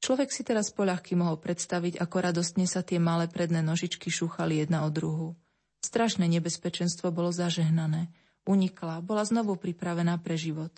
Človek 0.00 0.32
si 0.32 0.40
teraz 0.40 0.72
poľahky 0.72 1.16
mohol 1.16 1.36
predstaviť, 1.36 2.00
ako 2.00 2.16
radostne 2.20 2.64
sa 2.64 2.80
tie 2.80 2.96
malé 2.96 3.28
predné 3.28 3.60
nožičky 3.60 4.08
šúchali 4.08 4.64
jedna 4.64 4.88
od 4.88 4.92
druhu. 4.92 5.28
Strašné 5.84 6.24
nebezpečenstvo 6.32 7.12
bolo 7.12 7.28
zažehnané. 7.28 8.08
Unikla, 8.48 9.04
bola 9.04 9.24
znovu 9.26 9.60
pripravená 9.60 10.16
pre 10.22 10.40
život. 10.40 10.72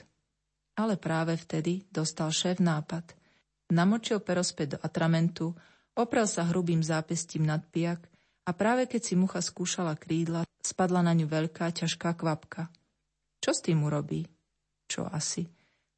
Ale 0.78 0.94
práve 0.94 1.34
vtedy 1.34 1.82
dostal 1.90 2.30
šéf 2.30 2.62
nápad. 2.62 3.02
Namočil 3.74 4.22
pero 4.22 4.46
späť 4.46 4.78
do 4.78 4.82
atramentu, 4.86 5.58
oprel 5.98 6.30
sa 6.30 6.46
hrubým 6.46 6.80
zápestím 6.80 7.44
nad 7.50 7.66
pijak 7.66 8.06
a 8.46 8.54
práve 8.54 8.86
keď 8.86 9.02
si 9.02 9.14
mucha 9.18 9.42
skúšala 9.42 9.98
krídla, 9.98 10.46
spadla 10.62 11.02
na 11.02 11.12
ňu 11.18 11.26
veľká, 11.26 11.74
ťažká 11.74 12.14
kvapka. 12.14 12.70
Čo 13.42 13.50
s 13.52 13.60
tým 13.60 13.82
urobí? 13.82 14.24
Čo 14.86 15.04
asi? 15.04 15.50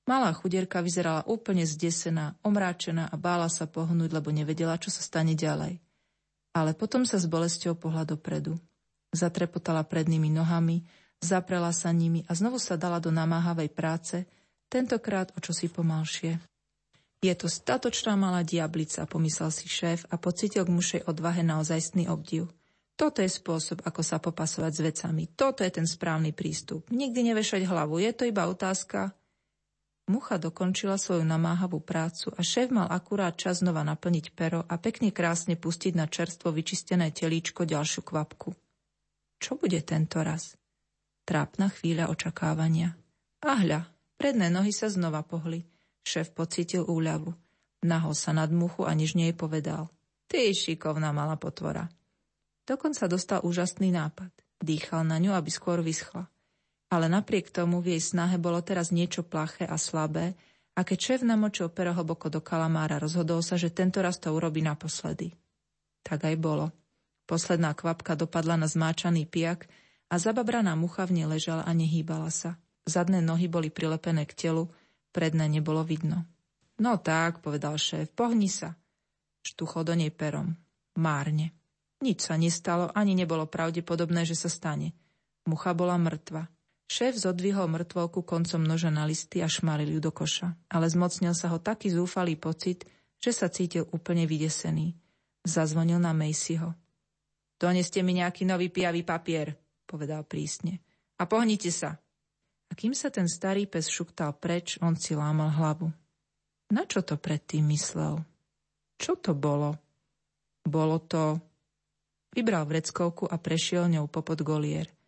Malá 0.09 0.35
chudierka 0.35 0.83
vyzerala 0.83 1.23
úplne 1.31 1.63
zdesená, 1.63 2.35
omráčená 2.43 3.07
a 3.07 3.15
bála 3.15 3.47
sa 3.47 3.71
pohnúť, 3.71 4.11
lebo 4.11 4.35
nevedela, 4.35 4.75
čo 4.81 4.91
sa 4.91 5.05
stane 5.05 5.39
ďalej. 5.39 5.79
Ale 6.51 6.75
potom 6.75 7.07
sa 7.07 7.21
s 7.21 7.31
bolesťou 7.31 7.79
pohľa 7.79 8.17
dopredu. 8.17 8.59
Zatrepotala 9.15 9.87
prednými 9.87 10.27
nohami, 10.35 10.83
zaprela 11.23 11.71
sa 11.71 11.95
nimi 11.95 12.27
a 12.27 12.35
znovu 12.35 12.59
sa 12.59 12.75
dala 12.75 12.99
do 12.99 13.15
namáhavej 13.15 13.71
práce, 13.71 14.27
tentokrát 14.71 15.35
o 15.35 15.43
čosi 15.43 15.67
pomalšie. 15.67 16.39
Je 17.21 17.35
to 17.37 17.51
statočná 17.51 18.17
malá 18.17 18.47
diablica, 18.47 19.05
pomyslel 19.05 19.53
si 19.53 19.69
šéf 19.69 20.09
a 20.09 20.17
pocitil 20.17 20.65
k 20.65 20.73
mušej 20.73 21.01
odvahe 21.05 21.45
naozajstný 21.45 22.09
obdiv. 22.09 22.49
Toto 22.97 23.21
je 23.21 23.29
spôsob, 23.29 23.85
ako 23.85 24.01
sa 24.01 24.17
popasovať 24.23 24.73
s 24.73 24.81
vecami. 24.81 25.23
Toto 25.35 25.61
je 25.61 25.73
ten 25.73 25.85
správny 25.85 26.33
prístup. 26.33 26.89
Nikdy 26.89 27.33
nevešať 27.33 27.69
hlavu. 27.69 28.01
Je 28.01 28.13
to 28.17 28.25
iba 28.25 28.49
otázka, 28.49 29.13
Mucha 30.11 30.43
dokončila 30.43 30.99
svoju 30.99 31.23
namáhavú 31.23 31.79
prácu 31.79 32.35
a 32.35 32.43
šéf 32.43 32.75
mal 32.75 32.91
akurát 32.91 33.39
čas 33.39 33.63
znova 33.63 33.87
naplniť 33.87 34.35
pero 34.35 34.67
a 34.67 34.75
pekne 34.75 35.15
krásne 35.15 35.55
pustiť 35.55 35.95
na 35.95 36.11
čerstvo 36.11 36.51
vyčistené 36.51 37.15
telíčko 37.15 37.63
ďalšiu 37.63 38.03
kvapku. 38.03 38.51
Čo 39.39 39.55
bude 39.55 39.79
tento 39.87 40.19
raz? 40.19 40.59
Trápna 41.23 41.71
chvíľa 41.71 42.11
očakávania. 42.11 42.99
A 43.47 43.63
hľa, 43.63 43.87
predné 44.21 44.53
nohy 44.53 44.77
sa 44.77 44.93
znova 44.93 45.25
pohli. 45.25 45.65
Šéf 46.05 46.37
pocítil 46.37 46.85
úľavu. 46.85 47.33
Nahol 47.81 48.13
sa 48.13 48.37
nad 48.37 48.53
muchu 48.53 48.85
a 48.85 48.93
nič 48.93 49.17
nej 49.17 49.33
povedal. 49.33 49.89
Ty 50.29 50.53
šikovná 50.53 51.17
malá 51.17 51.41
potvora. 51.41 51.89
Dokonca 52.69 53.09
dostal 53.09 53.41
úžasný 53.41 53.89
nápad. 53.89 54.29
Dýchal 54.61 55.09
na 55.09 55.17
ňu, 55.17 55.33
aby 55.33 55.49
skôr 55.49 55.81
vyschla. 55.81 56.29
Ale 56.93 57.09
napriek 57.09 57.49
tomu 57.49 57.81
v 57.81 57.97
jej 57.97 58.03
snahe 58.05 58.37
bolo 58.37 58.61
teraz 58.61 58.93
niečo 58.93 59.25
plaché 59.25 59.65
a 59.65 59.81
slabé 59.81 60.37
a 60.77 60.85
keď 60.85 60.99
šéf 61.01 61.21
namočil 61.25 61.73
pero 61.73 61.97
hlboko 61.97 62.29
do 62.29 62.45
kalamára, 62.45 63.01
rozhodol 63.01 63.41
sa, 63.41 63.57
že 63.57 63.73
tento 63.73 64.05
raz 64.05 64.21
to 64.21 64.31
urobí 64.31 64.61
naposledy. 64.61 65.33
Tak 66.05 66.29
aj 66.29 66.37
bolo. 66.37 66.71
Posledná 67.25 67.73
kvapka 67.73 68.19
dopadla 68.19 68.59
na 68.61 68.69
zmáčaný 68.69 69.25
piak 69.25 69.71
a 70.11 70.19
zababraná 70.19 70.75
mucha 70.75 71.07
v 71.07 71.23
nej 71.23 71.27
ležala 71.31 71.63
a 71.63 71.73
nehýbala 71.73 72.29
sa. 72.29 72.59
Zadné 72.87 73.21
nohy 73.21 73.47
boli 73.47 73.69
prilepené 73.69 74.25
k 74.25 74.49
telu, 74.49 74.69
predné 75.11 75.51
nebolo 75.51 75.85
vidno. 75.85 76.25
No 76.81 76.97
tak, 76.97 77.45
povedal 77.45 77.77
šéf, 77.77 78.13
pohni 78.17 78.49
sa. 78.49 78.73
Štuchol 79.45 79.85
do 79.85 79.95
nej 79.97 80.13
perom. 80.13 80.57
Márne. 80.97 81.53
Nič 82.01 82.25
sa 82.25 82.41
nestalo, 82.41 82.89
ani 82.97 83.13
nebolo 83.13 83.45
pravdepodobné, 83.45 84.25
že 84.25 84.33
sa 84.33 84.49
stane. 84.49 84.97
Mucha 85.45 85.77
bola 85.77 86.01
mŕtva. 86.01 86.49
Šéf 86.91 87.15
zodvihol 87.21 87.71
mŕtvolku 87.71 88.25
koncom 88.27 88.67
noža 88.67 88.91
na 88.91 89.07
listy 89.07 89.45
a 89.45 89.49
šmaril 89.49 89.95
ju 89.95 90.01
do 90.03 90.11
koša. 90.11 90.57
Ale 90.73 90.91
zmocnil 90.91 91.37
sa 91.39 91.53
ho 91.53 91.63
taký 91.63 91.93
zúfalý 91.93 92.35
pocit, 92.35 92.83
že 93.21 93.31
sa 93.31 93.47
cítil 93.47 93.87
úplne 93.95 94.25
vydesený. 94.27 94.97
Zazvonil 95.47 96.03
na 96.03 96.17
Macyho. 96.17 96.75
Doneste 97.61 98.01
mi 98.01 98.17
nejaký 98.17 98.49
nový 98.49 98.73
pijavý 98.73 99.05
papier, 99.05 99.55
povedal 99.85 100.25
prísne. 100.25 100.81
A 101.21 101.29
pohnite 101.29 101.69
sa. 101.69 102.01
A 102.71 102.73
kým 102.79 102.95
sa 102.95 103.11
ten 103.11 103.27
starý 103.27 103.67
pes 103.67 103.91
šuktal 103.91 104.31
preč, 104.39 104.79
on 104.79 104.95
si 104.95 105.19
lámal 105.19 105.51
hlavu. 105.51 105.91
Na 106.71 106.87
čo 106.87 107.03
to 107.03 107.19
predtým 107.19 107.67
myslel? 107.75 108.23
Čo 108.95 109.19
to 109.19 109.35
bolo? 109.35 109.75
Bolo 110.63 111.03
to... 111.03 111.37
Vybral 112.31 112.63
vreckovku 112.63 113.27
a 113.27 113.43
prešiel 113.43 113.91
ňou 113.91 114.07
popod 114.07 114.47
golier– 114.47 114.87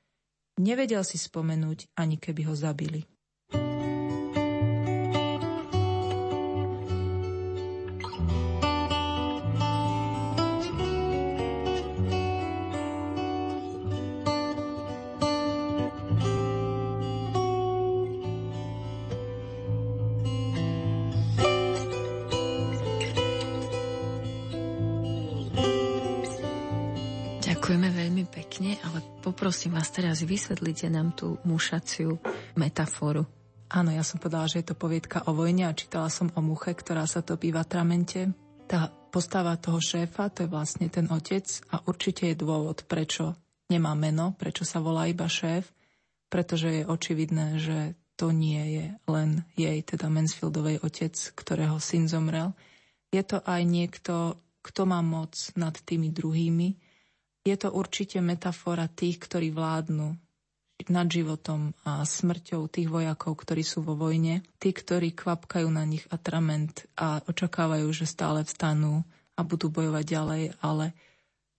Nevedel 0.60 1.00
si 1.00 1.16
spomenúť, 1.16 1.96
ani 1.96 2.20
keby 2.20 2.52
ho 2.52 2.54
zabili. 2.54 3.08
Poprosím 29.22 29.78
vás 29.78 29.94
teraz, 29.94 30.18
vysvetlite 30.26 30.90
nám 30.90 31.14
tú 31.14 31.38
mušaciu 31.46 32.18
metaforu. 32.58 33.22
Áno, 33.70 33.94
ja 33.94 34.02
som 34.02 34.18
povedala, 34.18 34.50
že 34.50 34.66
je 34.66 34.74
to 34.74 34.74
poviedka 34.74 35.22
o 35.30 35.32
vojne 35.32 35.70
a 35.70 35.78
čítala 35.78 36.10
som 36.10 36.26
o 36.34 36.42
muche, 36.42 36.74
ktorá 36.74 37.06
sa 37.06 37.22
topí 37.22 37.54
v 37.54 37.62
atramente. 37.62 38.34
Tá 38.66 38.90
postava 39.14 39.54
toho 39.62 39.78
šéfa, 39.78 40.34
to 40.34 40.42
je 40.42 40.50
vlastne 40.50 40.90
ten 40.90 41.06
otec 41.06 41.46
a 41.70 41.86
určite 41.86 42.34
je 42.34 42.42
dôvod, 42.42 42.82
prečo 42.90 43.38
nemá 43.70 43.94
meno, 43.94 44.34
prečo 44.34 44.66
sa 44.66 44.82
volá 44.82 45.06
iba 45.06 45.30
šéf, 45.30 45.70
pretože 46.26 46.82
je 46.82 46.90
očividné, 46.90 47.62
že 47.62 47.94
to 48.18 48.34
nie 48.34 48.82
je 48.82 48.86
len 49.06 49.46
jej, 49.54 49.78
teda 49.86 50.10
Mansfieldovej 50.10 50.82
otec, 50.82 51.14
ktorého 51.38 51.78
syn 51.78 52.10
zomrel. 52.10 52.58
Je 53.14 53.22
to 53.22 53.38
aj 53.38 53.62
niekto, 53.62 54.34
kto 54.66 54.82
má 54.82 54.98
moc 54.98 55.38
nad 55.54 55.78
tými 55.78 56.10
druhými, 56.10 56.81
je 57.42 57.56
to 57.58 57.68
určite 57.74 58.22
metafora 58.22 58.86
tých, 58.86 59.18
ktorí 59.18 59.50
vládnu 59.50 60.14
nad 60.90 61.06
životom 61.06 61.70
a 61.86 62.02
smrťou 62.02 62.66
tých 62.66 62.90
vojakov, 62.90 63.38
ktorí 63.38 63.62
sú 63.62 63.86
vo 63.86 63.94
vojne, 63.94 64.42
tí, 64.58 64.74
ktorí 64.74 65.14
kvapkajú 65.14 65.68
na 65.70 65.86
nich 65.86 66.02
atrament 66.10 66.90
a 66.98 67.22
očakávajú, 67.22 67.86
že 67.94 68.10
stále 68.10 68.42
vstanú 68.42 69.06
a 69.38 69.46
budú 69.46 69.70
bojovať 69.70 70.04
ďalej, 70.06 70.42
ale 70.58 70.90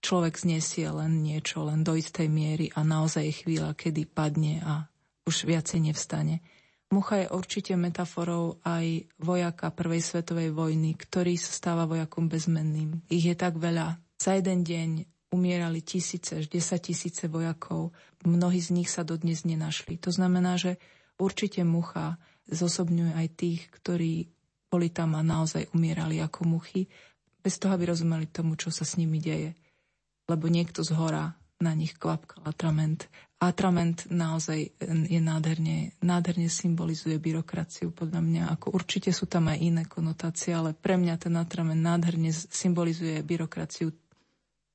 človek 0.03 0.35
znesie 0.35 0.91
len 0.91 1.23
niečo, 1.23 1.63
len 1.63 1.87
do 1.87 1.95
istej 1.95 2.27
miery 2.27 2.67
a 2.75 2.83
naozaj 2.83 3.23
je 3.23 3.39
chvíľa, 3.47 3.79
kedy 3.79 4.03
padne 4.11 4.59
a 4.59 4.91
už 5.23 5.47
viacej 5.47 5.87
nevstane. 5.87 6.43
Mucha 6.91 7.25
je 7.25 7.31
určite 7.31 7.73
metaforou 7.79 8.59
aj 8.61 9.07
vojaka 9.17 9.71
Prvej 9.71 10.03
svetovej 10.03 10.53
vojny, 10.53 10.93
ktorý 10.93 11.39
sa 11.39 11.49
stáva 11.49 11.89
vojakom 11.89 12.29
bezmenným. 12.29 13.01
Ich 13.09 13.23
je 13.23 13.33
tak 13.33 13.57
veľa. 13.57 13.97
Za 14.19 14.37
jeden 14.37 14.61
deň 14.61 15.12
umierali 15.33 15.81
tisíce 15.81 16.37
až 16.37 16.45
desať 16.45 16.93
tisíce 16.93 17.25
vojakov. 17.25 17.89
Mnohí 18.21 18.61
z 18.61 18.69
nich 18.77 18.93
sa 18.93 19.01
dodnes 19.01 19.41
nenašli. 19.43 19.97
To 20.05 20.13
znamená, 20.13 20.61
že 20.61 20.77
určite 21.17 21.65
mucha 21.65 22.21
zosobňuje 22.53 23.17
aj 23.17 23.27
tých, 23.33 23.61
ktorí 23.73 24.29
boli 24.69 24.93
tam 24.93 25.17
a 25.17 25.25
naozaj 25.25 25.73
umierali 25.73 26.21
ako 26.21 26.45
muchy, 26.45 26.85
bez 27.43 27.59
toho, 27.59 27.75
aby 27.75 27.89
rozumeli 27.89 28.29
tomu, 28.29 28.55
čo 28.55 28.71
sa 28.71 28.87
s 28.87 28.95
nimi 28.95 29.19
deje. 29.19 29.57
Lebo 30.29 30.47
niekto 30.47 30.85
z 30.85 30.95
hora 30.95 31.35
na 31.59 31.75
nich 31.75 31.95
kvapkal 31.95 32.43
atrament. 32.47 33.07
Atrament 33.39 34.07
naozaj 34.07 34.71
je 34.87 35.19
nádherne, 35.19 35.95
nádherne 35.99 36.47
symbolizuje 36.47 37.19
byrokraciu, 37.19 37.91
podľa 37.91 38.23
mňa. 38.23 38.43
Ako 38.55 38.71
určite 38.71 39.11
sú 39.11 39.27
tam 39.27 39.51
aj 39.51 39.59
iné 39.59 39.83
konotácie, 39.83 40.55
ale 40.55 40.71
pre 40.71 40.95
mňa 40.95 41.15
ten 41.19 41.35
atrament 41.35 41.79
nádherne 41.79 42.31
symbolizuje 42.31 43.19
byrokraciu 43.19 43.91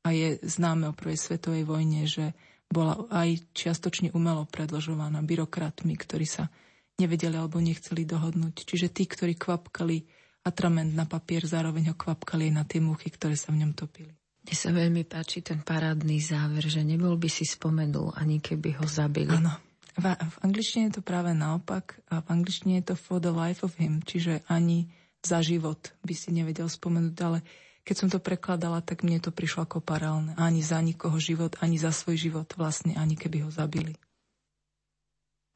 a 0.08 0.16
je 0.16 0.40
známe 0.40 0.88
o 0.88 0.96
prvej 0.96 1.20
svetovej 1.20 1.68
vojne, 1.68 2.08
že 2.08 2.32
bola 2.72 2.96
aj 3.12 3.44
čiastočne 3.52 4.16
umelo 4.16 4.48
predložovaná 4.48 5.20
byrokratmi, 5.20 5.92
ktorí 6.00 6.24
sa 6.24 6.48
nevedeli 6.96 7.36
alebo 7.36 7.60
nechceli 7.60 8.08
dohodnúť. 8.08 8.64
Čiže 8.64 8.88
tí, 8.88 9.04
ktorí 9.04 9.36
kvapkali 9.36 10.08
atrament 10.48 10.96
na 10.96 11.04
papier, 11.04 11.44
zároveň 11.44 11.92
ho 11.92 11.96
kvapkali 11.96 12.48
aj 12.48 12.52
na 12.56 12.64
tie 12.64 12.80
muchy, 12.80 13.12
ktoré 13.12 13.36
sa 13.36 13.52
v 13.52 13.68
ňom 13.68 13.72
topili. 13.76 14.16
Mne 14.48 14.56
sa 14.56 14.72
veľmi 14.72 15.04
páči 15.04 15.44
ten 15.44 15.60
parádny 15.60 16.24
záver, 16.24 16.64
že 16.64 16.80
nebol 16.80 17.20
by 17.20 17.28
si 17.28 17.44
spomenul, 17.44 18.16
ani 18.16 18.40
keby 18.40 18.80
ho 18.80 18.86
zabili. 18.88 19.36
Áno. 19.36 19.52
V, 19.98 20.08
v 20.08 20.36
angličtine 20.40 20.88
je 20.88 21.00
to 21.00 21.04
práve 21.04 21.36
naopak 21.36 22.00
a 22.08 22.24
v 22.24 22.40
angličtine 22.40 22.80
je 22.80 22.94
to 22.94 22.96
for 22.96 23.20
the 23.20 23.28
life 23.28 23.60
of 23.60 23.76
him, 23.76 24.00
čiže 24.00 24.40
ani 24.48 24.88
za 25.20 25.44
život 25.44 25.92
by 26.06 26.14
si 26.14 26.30
nevedel 26.32 26.70
spomenúť, 26.70 27.16
ale 27.20 27.44
keď 27.88 27.96
som 27.96 28.12
to 28.12 28.20
prekladala, 28.20 28.84
tak 28.84 29.00
mne 29.00 29.16
to 29.16 29.32
prišlo 29.32 29.64
ako 29.64 29.80
parálne. 29.80 30.36
Ani 30.36 30.60
za 30.60 30.76
nikoho 30.84 31.16
život, 31.16 31.56
ani 31.64 31.80
za 31.80 31.88
svoj 31.88 32.20
život 32.20 32.52
vlastne, 32.60 32.92
ani 32.92 33.16
keby 33.16 33.48
ho 33.48 33.50
zabili. 33.50 33.96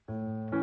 thank 0.03 0.55
you 0.57 0.62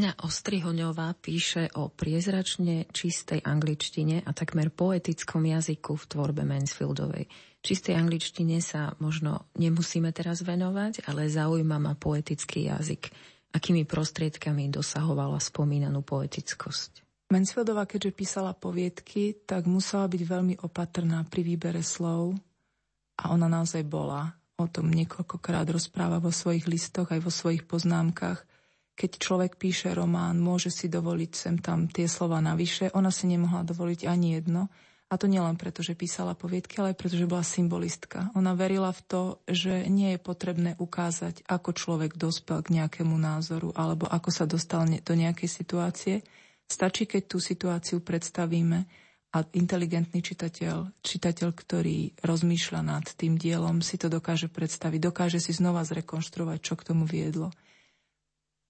Aňa 0.00 0.16
Ostrihoňová 0.24 1.12
píše 1.12 1.68
o 1.76 1.92
priezračne 1.92 2.88
čistej 2.88 3.44
angličtine 3.44 4.24
a 4.24 4.32
takmer 4.32 4.72
poetickom 4.72 5.44
jazyku 5.44 5.92
v 5.92 6.04
tvorbe 6.08 6.40
Mansfieldovej. 6.48 7.28
Čistej 7.60 8.00
angličtine 8.00 8.64
sa 8.64 8.96
možno 8.96 9.44
nemusíme 9.60 10.08
teraz 10.16 10.40
venovať, 10.40 11.04
ale 11.04 11.28
zaujíma 11.28 11.76
ma 11.76 11.92
poetický 12.00 12.72
jazyk. 12.72 13.12
Akými 13.52 13.84
prostriedkami 13.84 14.72
dosahovala 14.72 15.36
spomínanú 15.36 16.00
poetickosť? 16.00 17.04
Mansfieldová, 17.28 17.84
keďže 17.84 18.16
písala 18.16 18.56
poviedky, 18.56 19.36
tak 19.44 19.68
musela 19.68 20.08
byť 20.08 20.22
veľmi 20.24 20.54
opatrná 20.64 21.28
pri 21.28 21.44
výbere 21.44 21.84
slov 21.84 22.40
a 23.20 23.36
ona 23.36 23.52
naozaj 23.52 23.84
bola. 23.84 24.32
O 24.56 24.64
tom 24.64 24.88
niekoľkokrát 24.88 25.68
rozpráva 25.68 26.24
vo 26.24 26.32
svojich 26.32 26.64
listoch 26.72 27.12
aj 27.12 27.20
vo 27.20 27.28
svojich 27.28 27.68
poznámkach 27.68 28.48
keď 29.00 29.16
človek 29.16 29.56
píše 29.56 29.96
román, 29.96 30.36
môže 30.36 30.68
si 30.68 30.92
dovoliť 30.92 31.32
sem 31.32 31.56
tam 31.56 31.88
tie 31.88 32.04
slova 32.04 32.36
navyše. 32.44 32.92
Ona 32.92 33.08
si 33.08 33.24
nemohla 33.24 33.64
dovoliť 33.64 34.04
ani 34.04 34.36
jedno. 34.36 34.68
A 35.10 35.18
to 35.18 35.26
nielen 35.26 35.56
preto, 35.56 35.80
že 35.80 35.96
písala 35.96 36.36
poviedky, 36.38 36.78
ale 36.78 36.92
aj 36.92 37.00
preto, 37.00 37.16
že 37.16 37.26
bola 37.26 37.42
symbolistka. 37.42 38.30
Ona 38.36 38.52
verila 38.54 38.92
v 38.92 39.02
to, 39.08 39.22
že 39.48 39.88
nie 39.88 40.14
je 40.14 40.20
potrebné 40.20 40.76
ukázať, 40.78 41.48
ako 41.48 41.74
človek 41.74 42.14
dospel 42.14 42.60
k 42.60 42.76
nejakému 42.76 43.16
názoru 43.16 43.72
alebo 43.74 44.04
ako 44.06 44.30
sa 44.30 44.44
dostal 44.44 44.84
do 44.84 45.14
nejakej 45.16 45.48
situácie. 45.48 46.14
Stačí, 46.68 47.08
keď 47.08 47.22
tú 47.26 47.42
situáciu 47.42 48.04
predstavíme 48.04 48.86
a 49.34 49.38
inteligentný 49.56 50.22
čitateľ, 50.22 51.02
čitateľ, 51.02 51.48
ktorý 51.56 52.14
rozmýšľa 52.22 52.80
nad 52.84 53.06
tým 53.16 53.34
dielom, 53.34 53.82
si 53.82 53.98
to 53.98 54.06
dokáže 54.06 54.46
predstaviť, 54.46 55.00
dokáže 55.10 55.42
si 55.42 55.50
znova 55.56 55.82
zrekonštruovať, 55.88 56.58
čo 56.62 56.78
k 56.78 56.86
tomu 56.86 57.08
viedlo. 57.08 57.50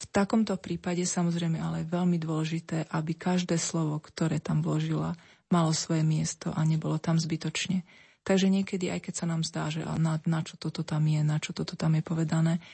V 0.00 0.06
takomto 0.08 0.56
prípade 0.56 1.04
samozrejme 1.04 1.60
ale 1.60 1.84
je 1.84 1.92
veľmi 1.92 2.16
dôležité, 2.16 2.88
aby 2.88 3.12
každé 3.12 3.60
slovo, 3.60 4.00
ktoré 4.00 4.40
tam 4.40 4.64
vložila, 4.64 5.12
malo 5.52 5.76
svoje 5.76 6.00
miesto 6.00 6.48
a 6.56 6.64
nebolo 6.64 6.96
tam 6.96 7.20
zbytočne. 7.20 7.84
Takže 8.24 8.48
niekedy, 8.48 8.88
aj 8.88 9.00
keď 9.04 9.14
sa 9.16 9.26
nám 9.28 9.42
zdá, 9.44 9.68
že 9.68 9.84
na, 9.84 10.16
na 10.24 10.40
čo 10.40 10.56
toto 10.56 10.80
tam 10.80 11.04
je, 11.04 11.20
na 11.20 11.36
čo 11.36 11.52
toto 11.52 11.76
tam 11.76 11.96
je 11.98 12.02
povedané, 12.04 12.64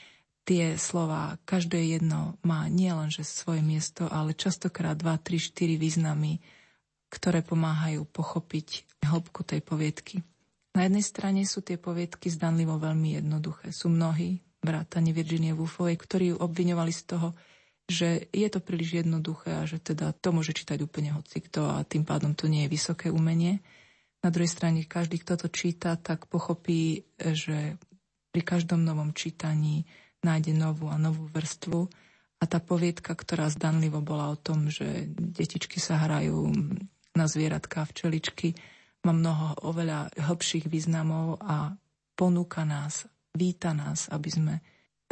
tie 0.47 0.79
slova, 0.79 1.43
každé 1.43 1.99
jedno 1.99 2.39
má 2.47 2.71
nielenže 2.71 3.27
svoje 3.27 3.67
miesto, 3.67 4.07
ale 4.07 4.39
častokrát 4.39 4.95
dva, 4.95 5.19
tri, 5.19 5.43
štyri 5.43 5.75
významy, 5.75 6.39
ktoré 7.11 7.43
pomáhajú 7.43 8.07
pochopiť 8.07 8.87
hĺbku 9.03 9.43
tej 9.43 9.63
poviedky. 9.67 10.23
Na 10.79 10.87
jednej 10.87 11.03
strane 11.03 11.43
sú 11.49 11.65
tie 11.65 11.81
poviedky 11.81 12.31
zdanlivo 12.31 12.79
veľmi 12.79 13.19
jednoduché. 13.19 13.73
Sú 13.73 13.91
mnohí, 13.91 14.46
vrátane 14.63 15.11
Virginie 15.13 15.53
Woolfovej, 15.53 15.97
ktorí 15.97 16.25
ju 16.35 16.37
obviňovali 16.41 16.93
z 16.93 17.03
toho, 17.07 17.29
že 17.87 18.27
je 18.35 18.49
to 18.51 18.59
príliš 18.59 19.07
jednoduché 19.07 19.63
a 19.63 19.63
že 19.63 19.79
teda 19.79 20.11
to 20.19 20.35
môže 20.35 20.51
čítať 20.51 20.83
úplne 20.83 21.15
hocikto 21.15 21.71
a 21.71 21.87
tým 21.87 22.03
pádom 22.03 22.35
to 22.35 22.51
nie 22.51 22.67
je 22.67 22.73
vysoké 22.75 23.15
umenie. 23.15 23.63
Na 24.27 24.35
druhej 24.35 24.51
strane 24.51 24.83
každý, 24.83 25.23
kto 25.23 25.47
to 25.47 25.49
číta, 25.55 25.95
tak 25.95 26.27
pochopí, 26.27 27.07
že 27.15 27.79
pri 28.35 28.43
každom 28.43 28.83
novom 28.83 29.15
čítaní 29.15 29.87
nájde 30.27 30.51
novú 30.51 30.91
a 30.91 30.99
novú 30.99 31.31
vrstvu 31.31 31.87
a 32.43 32.45
tá 32.45 32.59
poviedka, 32.59 33.15
ktorá 33.15 33.47
zdanlivo 33.49 34.03
bola 34.03 34.35
o 34.35 34.37
tom, 34.37 34.67
že 34.67 35.07
detičky 35.15 35.79
sa 35.79 36.03
hrajú 36.03 36.51
na 37.15 37.25
zvieratká 37.31 37.87
včeličky, 37.87 38.59
má 39.07 39.15
mnoho 39.15 39.63
oveľa 39.63 40.11
hĺbších 40.19 40.67
významov 40.67 41.39
a 41.39 41.79
ponúka 42.19 42.67
nás 42.67 43.07
víta 43.37 43.77
nás, 43.77 44.09
aby 44.11 44.29
sme 44.33 44.55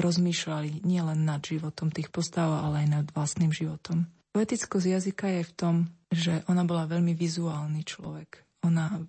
rozmýšľali 0.00 0.82
nielen 0.82 1.22
nad 1.22 1.38
životom 1.44 1.94
tých 1.94 2.10
postav, 2.10 2.50
ale 2.50 2.82
aj 2.84 2.88
nad 2.90 3.06
vlastným 3.14 3.54
životom. 3.54 4.10
Poetickosť 4.34 4.86
jazyka 4.90 5.26
je 5.30 5.42
v 5.46 5.52
tom, 5.54 5.74
že 6.10 6.42
ona 6.50 6.66
bola 6.66 6.90
veľmi 6.90 7.14
vizuálny 7.14 7.86
človek. 7.86 8.42
Ona 8.66 9.06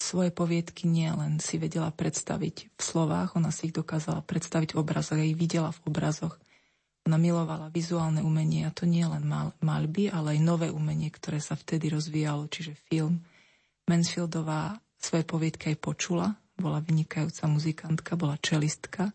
svoje 0.00 0.32
poviedky 0.32 0.88
nielen 0.88 1.36
si 1.40 1.60
vedela 1.60 1.92
predstaviť 1.92 2.72
v 2.72 2.80
slovách, 2.80 3.36
ona 3.36 3.52
si 3.52 3.68
ich 3.68 3.76
dokázala 3.76 4.24
predstaviť 4.24 4.72
v 4.72 4.80
obrazoch, 4.80 5.20
ich 5.20 5.36
videla 5.36 5.72
v 5.72 5.80
obrazoch. 5.88 6.40
Ona 7.06 7.20
milovala 7.20 7.70
vizuálne 7.70 8.24
umenie 8.24 8.66
a 8.66 8.74
to 8.74 8.82
nie 8.88 9.06
len 9.06 9.22
mal, 9.28 9.54
malby, 9.62 10.10
ale 10.10 10.36
aj 10.36 10.40
nové 10.42 10.68
umenie, 10.72 11.12
ktoré 11.12 11.38
sa 11.38 11.54
vtedy 11.54 11.92
rozvíjalo, 11.92 12.50
čiže 12.50 12.74
film. 12.90 13.22
Mansfieldová 13.86 14.82
svoje 14.98 15.22
poviedky 15.22 15.70
aj 15.70 15.78
počula, 15.78 16.34
bola 16.56 16.80
vynikajúca 16.80 17.44
muzikantka, 17.46 18.16
bola 18.16 18.40
čelistka. 18.40 19.12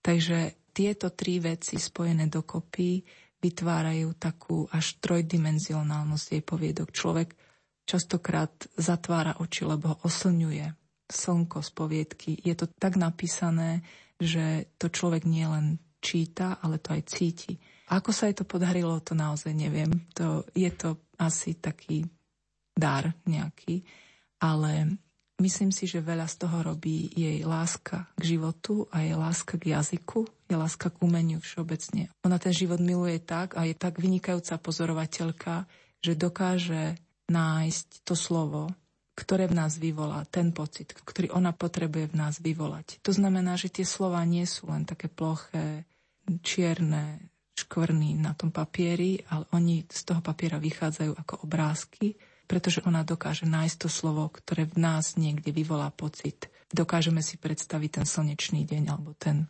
Takže 0.00 0.70
tieto 0.70 1.10
tri 1.10 1.42
veci 1.42 1.76
spojené 1.76 2.30
dokopy 2.30 3.02
vytvárajú 3.42 4.16
takú 4.16 4.66
až 4.70 4.96
trojdimenzionálnosť 5.02 6.26
jej 6.32 6.42
poviedok. 6.42 6.88
Človek 6.94 7.28
častokrát 7.86 8.52
zatvára 8.74 9.38
oči, 9.38 9.62
lebo 9.66 9.94
ho 9.94 9.96
oslňuje 10.02 10.66
slnko 11.06 11.62
z 11.62 11.70
poviedky. 11.70 12.30
Je 12.42 12.54
to 12.58 12.66
tak 12.66 12.98
napísané, 12.98 13.86
že 14.18 14.66
to 14.80 14.90
človek 14.90 15.22
nielen 15.22 15.78
číta, 16.02 16.58
ale 16.58 16.82
to 16.82 16.94
aj 16.94 17.02
cíti. 17.06 17.54
A 17.86 18.02
ako 18.02 18.10
sa 18.10 18.26
jej 18.26 18.34
to 18.34 18.42
podarilo, 18.42 18.98
to 18.98 19.14
naozaj 19.14 19.54
neviem. 19.54 19.90
To, 20.18 20.42
je 20.50 20.70
to 20.74 20.98
asi 21.22 21.54
taký 21.62 22.02
dar 22.74 23.14
nejaký, 23.24 23.86
ale 24.42 24.98
Myslím 25.36 25.68
si, 25.68 25.84
že 25.84 26.00
veľa 26.00 26.24
z 26.32 26.48
toho 26.48 26.64
robí 26.64 27.12
jej 27.12 27.44
láska 27.44 28.08
k 28.16 28.22
životu 28.24 28.88
a 28.88 29.04
jej 29.04 29.12
láska 29.12 29.60
k 29.60 29.76
jazyku, 29.76 30.24
je 30.48 30.56
láska 30.56 30.88
k 30.88 30.96
umeniu 31.04 31.44
všeobecne. 31.44 32.08
Ona 32.24 32.40
ten 32.40 32.56
život 32.56 32.80
miluje 32.80 33.20
tak 33.20 33.52
a 33.52 33.68
je 33.68 33.76
tak 33.76 34.00
vynikajúca 34.00 34.56
pozorovateľka, 34.56 35.68
že 36.00 36.16
dokáže 36.16 36.96
nájsť 37.28 38.08
to 38.08 38.16
slovo, 38.16 38.72
ktoré 39.12 39.44
v 39.48 39.60
nás 39.60 39.76
vyvolá, 39.76 40.24
ten 40.28 40.56
pocit, 40.56 40.92
ktorý 40.92 41.32
ona 41.32 41.52
potrebuje 41.52 42.12
v 42.12 42.16
nás 42.16 42.40
vyvolať. 42.40 43.04
To 43.04 43.12
znamená, 43.12 43.60
že 43.60 43.68
tie 43.68 43.84
slova 43.84 44.24
nie 44.24 44.44
sú 44.48 44.72
len 44.72 44.88
také 44.88 45.12
ploché, 45.12 45.84
čierne, 46.40 47.32
škvrny 47.56 48.16
na 48.20 48.36
tom 48.36 48.52
papieri, 48.52 49.20
ale 49.32 49.48
oni 49.56 49.88
z 49.88 50.00
toho 50.04 50.20
papiera 50.20 50.60
vychádzajú 50.60 51.12
ako 51.16 51.34
obrázky, 51.48 52.16
pretože 52.46 52.82
ona 52.86 53.02
dokáže 53.02 53.44
nájsť 53.44 53.76
to 53.82 53.88
slovo, 53.90 54.30
ktoré 54.30 54.66
v 54.66 54.78
nás 54.80 55.18
niekde 55.18 55.50
vyvolá 55.50 55.90
pocit. 55.90 56.48
Dokážeme 56.70 57.22
si 57.22 57.38
predstaviť 57.38 58.02
ten 58.02 58.06
slnečný 58.06 58.66
deň 58.66 58.82
alebo 58.90 59.14
ten 59.18 59.46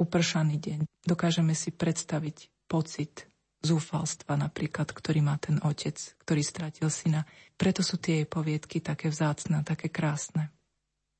upršaný 0.00 0.56
deň. 0.60 0.78
Dokážeme 1.04 1.52
si 1.52 1.72
predstaviť 1.72 2.68
pocit 2.68 3.28
zúfalstva 3.60 4.40
napríklad, 4.40 4.88
ktorý 4.88 5.20
má 5.20 5.36
ten 5.36 5.60
otec, 5.60 5.96
ktorý 6.24 6.40
stratil 6.40 6.88
syna. 6.88 7.28
Preto 7.60 7.84
sú 7.84 8.00
tie 8.00 8.24
jej 8.24 8.26
poviedky 8.28 8.80
také 8.80 9.12
vzácne, 9.12 9.60
také 9.64 9.92
krásne. 9.92 10.48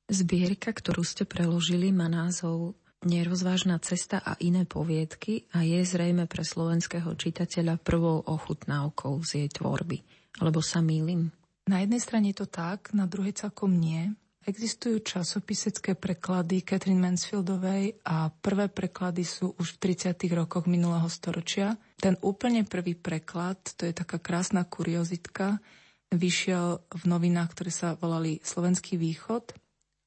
Zbierka, 0.09 0.73
ktorú 0.73 1.05
ste 1.05 1.23
preložili, 1.23 1.93
má 1.93 2.09
názov 2.09 2.75
Nerozvážna 3.01 3.81
cesta 3.81 4.21
a 4.21 4.37
iné 4.45 4.61
poviedky 4.69 5.49
a 5.57 5.65
je 5.65 5.81
zrejme 5.81 6.29
pre 6.29 6.45
slovenského 6.45 7.17
čitateľa 7.17 7.81
prvou 7.81 8.21
ochutnávkou 8.21 9.25
z 9.25 9.29
jej 9.41 9.49
tvorby. 9.49 10.05
Alebo 10.39 10.63
sa 10.63 10.79
mýlim? 10.79 11.33
Na 11.67 11.83
jednej 11.83 11.99
strane 11.99 12.31
je 12.31 12.45
to 12.45 12.47
tak, 12.47 12.95
na 12.95 13.09
druhej 13.09 13.35
celkom 13.35 13.75
nie. 13.75 14.13
Existujú 14.41 15.05
časopisecké 15.05 15.93
preklady 15.93 16.65
Catherine 16.65 16.97
Mansfieldovej 16.97 18.01
a 18.01 18.33
prvé 18.33 18.73
preklady 18.73 19.21
sú 19.21 19.53
už 19.53 19.77
v 19.77 19.93
30. 19.93 20.17
rokoch 20.33 20.65
minulého 20.65 21.05
storočia. 21.05 21.77
Ten 22.01 22.17
úplne 22.25 22.65
prvý 22.65 22.97
preklad, 22.97 23.61
to 23.77 23.85
je 23.85 23.93
taká 23.93 24.17
krásna 24.17 24.65
kuriozitka, 24.65 25.61
vyšiel 26.09 26.81
v 26.89 27.03
novinách, 27.05 27.53
ktoré 27.53 27.69
sa 27.69 27.93
volali 27.93 28.41
Slovenský 28.41 28.97
východ 28.97 29.53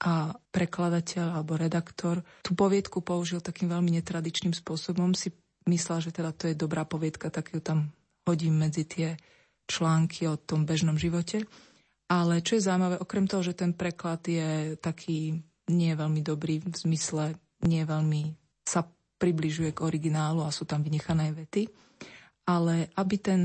a 0.02 0.34
prekladateľ 0.50 1.38
alebo 1.38 1.54
redaktor 1.54 2.26
tú 2.42 2.58
poviedku 2.58 3.06
použil 3.06 3.38
takým 3.38 3.70
veľmi 3.70 4.02
netradičným 4.02 4.52
spôsobom. 4.52 5.14
Si 5.14 5.30
myslel, 5.70 6.04
že 6.04 6.10
teda 6.10 6.34
to 6.34 6.50
je 6.50 6.58
dobrá 6.58 6.82
poviedka, 6.82 7.30
tak 7.30 7.54
ju 7.54 7.62
tam 7.62 7.94
hodím 8.26 8.58
medzi 8.58 8.82
tie 8.82 9.14
články 9.68 10.28
o 10.28 10.36
tom 10.36 10.68
bežnom 10.68 10.96
živote. 10.96 11.44
Ale 12.08 12.44
čo 12.44 12.60
je 12.60 12.66
zaujímavé, 12.68 13.00
okrem 13.00 13.24
toho, 13.24 13.40
že 13.40 13.56
ten 13.56 13.72
preklad 13.72 14.20
je 14.28 14.76
taký 14.76 15.40
nie 15.72 15.92
veľmi 15.96 16.20
dobrý 16.20 16.60
v 16.60 16.76
zmysle, 16.76 17.40
nie 17.64 17.82
veľmi 17.82 18.36
sa 18.68 18.84
približuje 19.16 19.72
k 19.72 19.84
originálu 19.84 20.44
a 20.44 20.52
sú 20.52 20.68
tam 20.68 20.84
vynechané 20.84 21.32
vety, 21.32 21.64
ale 22.44 22.92
aby 22.92 23.16
ten 23.16 23.40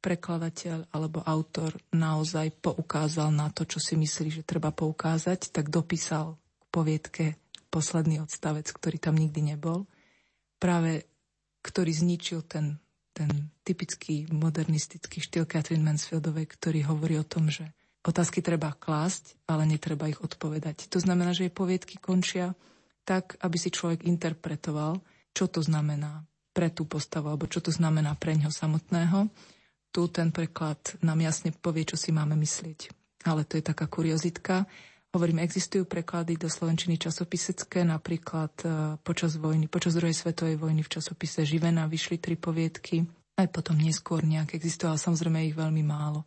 prekladateľ 0.00 0.90
alebo 0.90 1.20
autor 1.22 1.76
naozaj 1.92 2.56
poukázal 2.58 3.30
na 3.30 3.52
to, 3.52 3.68
čo 3.68 3.78
si 3.78 3.94
myslí, 4.00 4.42
že 4.42 4.48
treba 4.48 4.72
poukázať, 4.72 5.52
tak 5.52 5.68
dopísal 5.68 6.40
k 6.58 6.64
poviedke 6.72 7.24
posledný 7.68 8.24
odstavec, 8.24 8.66
ktorý 8.66 8.96
tam 8.98 9.14
nikdy 9.20 9.54
nebol, 9.54 9.86
práve 10.58 11.06
ktorý 11.60 11.92
zničil 11.92 12.42
ten 12.48 12.80
ten 13.12 13.50
typický 13.66 14.30
modernistický 14.30 15.20
štýl 15.20 15.44
Catherine 15.44 15.84
Mansfieldovej, 15.84 16.46
ktorý 16.46 16.86
hovorí 16.86 17.18
o 17.18 17.26
tom, 17.26 17.50
že 17.50 17.68
otázky 18.06 18.40
treba 18.40 18.72
klásť, 18.72 19.36
ale 19.50 19.68
netreba 19.68 20.08
ich 20.08 20.20
odpovedať. 20.22 20.88
To 20.88 20.98
znamená, 21.02 21.36
že 21.36 21.48
jej 21.48 21.54
poviedky 21.54 22.00
končia 22.00 22.56
tak, 23.04 23.36
aby 23.42 23.56
si 23.58 23.74
človek 23.74 24.06
interpretoval, 24.06 25.02
čo 25.34 25.50
to 25.50 25.60
znamená 25.60 26.24
pre 26.50 26.70
tú 26.70 26.86
postavu, 26.86 27.30
alebo 27.30 27.46
čo 27.46 27.62
to 27.62 27.70
znamená 27.70 28.14
pre 28.18 28.34
ňo 28.34 28.50
samotného. 28.50 29.30
Tu 29.90 30.02
ten 30.10 30.30
preklad 30.30 30.78
nám 31.02 31.18
jasne 31.22 31.50
povie, 31.50 31.86
čo 31.86 31.98
si 31.98 32.14
máme 32.14 32.38
myslieť. 32.38 32.94
Ale 33.26 33.44
to 33.44 33.58
je 33.58 33.64
taká 33.66 33.90
kuriozitka. 33.90 34.64
Hovorím, 35.10 35.42
existujú 35.42 35.90
preklady 35.90 36.38
do 36.38 36.46
slovenčiny 36.46 36.94
časopisecké, 36.94 37.82
napríklad 37.82 38.54
e, 38.62 38.66
počas 39.02 39.34
vojny, 39.34 39.66
počas 39.66 39.98
druhej 39.98 40.14
svetovej 40.14 40.54
vojny 40.54 40.86
v 40.86 40.92
časopise 40.94 41.42
Živena 41.42 41.90
vyšli 41.90 42.22
tri 42.22 42.38
poviedky, 42.38 43.02
aj 43.34 43.50
potom 43.50 43.74
neskôr 43.74 44.22
nejak 44.22 44.54
existoval, 44.54 45.02
samozrejme 45.02 45.50
ich 45.50 45.58
veľmi 45.58 45.82
málo. 45.82 46.22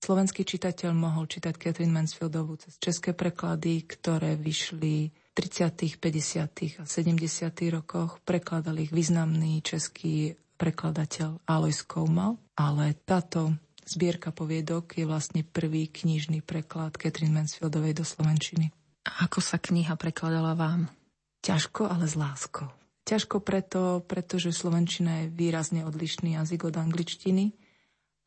Slovenský 0.00 0.48
čitateľ 0.48 0.96
mohol 0.96 1.28
čítať 1.28 1.58
Catherine 1.60 1.92
Mansfieldovú 1.92 2.56
cez 2.56 2.80
české 2.80 3.12
preklady, 3.12 3.84
ktoré 3.84 4.40
vyšli 4.40 5.12
30., 5.36 6.00
50. 6.00 6.80
a 6.80 6.84
70. 6.88 7.76
rokoch. 7.76 8.24
Prekladal 8.24 8.78
ich 8.80 8.94
významný 8.94 9.60
český 9.60 10.32
prekladateľ 10.56 11.44
Alois 11.44 11.84
Koumal, 11.84 12.40
ale 12.56 12.96
táto 13.04 13.52
zbierka 13.88 14.28
poviedok 14.30 15.00
je 15.00 15.08
vlastne 15.08 15.40
prvý 15.40 15.88
knižný 15.88 16.44
preklad 16.44 17.00
Catherine 17.00 17.32
Mansfieldovej 17.32 17.96
do 17.96 18.04
Slovenčiny. 18.04 18.68
A 19.08 19.24
ako 19.24 19.40
sa 19.40 19.56
kniha 19.56 19.96
prekladala 19.96 20.52
vám? 20.52 20.92
Ťažko, 21.40 21.88
ale 21.88 22.04
s 22.04 22.12
láskou. 22.12 22.68
Ťažko 23.08 23.40
preto, 23.40 24.04
pretože 24.04 24.52
Slovenčina 24.52 25.24
je 25.24 25.32
výrazne 25.32 25.88
odlišný 25.88 26.36
jazyk 26.36 26.68
od 26.68 26.76
angličtiny 26.76 27.56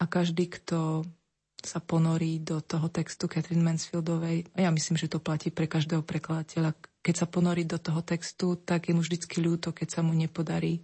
a 0.01 0.09
každý, 0.09 0.49
kto 0.49 1.05
sa 1.61 1.77
ponorí 1.77 2.41
do 2.41 2.57
toho 2.65 2.89
textu 2.89 3.29
Catherine 3.29 3.61
Mansfieldovej, 3.61 4.49
a 4.57 4.65
ja 4.65 4.73
myslím, 4.73 4.97
že 4.97 5.05
to 5.05 5.21
platí 5.21 5.53
pre 5.53 5.69
každého 5.69 6.01
prekladateľa, 6.01 6.73
keď 7.05 7.15
sa 7.21 7.27
ponorí 7.29 7.69
do 7.69 7.77
toho 7.77 8.01
textu, 8.01 8.57
tak 8.57 8.89
je 8.89 8.97
mu 8.97 9.05
vždycky 9.05 9.37
ľúto, 9.37 9.69
keď 9.69 9.87
sa 9.93 10.01
mu 10.01 10.17
nepodarí 10.17 10.81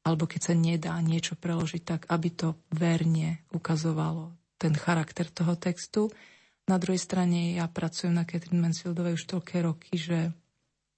alebo 0.00 0.24
keď 0.24 0.40
sa 0.40 0.54
nedá 0.56 0.96
niečo 1.04 1.36
preložiť 1.36 1.82
tak, 1.84 2.00
aby 2.08 2.28
to 2.32 2.56
verne 2.72 3.44
ukazovalo 3.52 4.32
ten 4.56 4.72
charakter 4.76 5.28
toho 5.28 5.56
textu. 5.56 6.08
Na 6.68 6.76
druhej 6.76 7.00
strane 7.00 7.56
ja 7.56 7.68
pracujem 7.68 8.12
na 8.12 8.24
Catherine 8.24 8.60
Mansfieldovej 8.60 9.16
už 9.16 9.24
toľké 9.28 9.56
roky, 9.64 9.96
že 9.96 10.32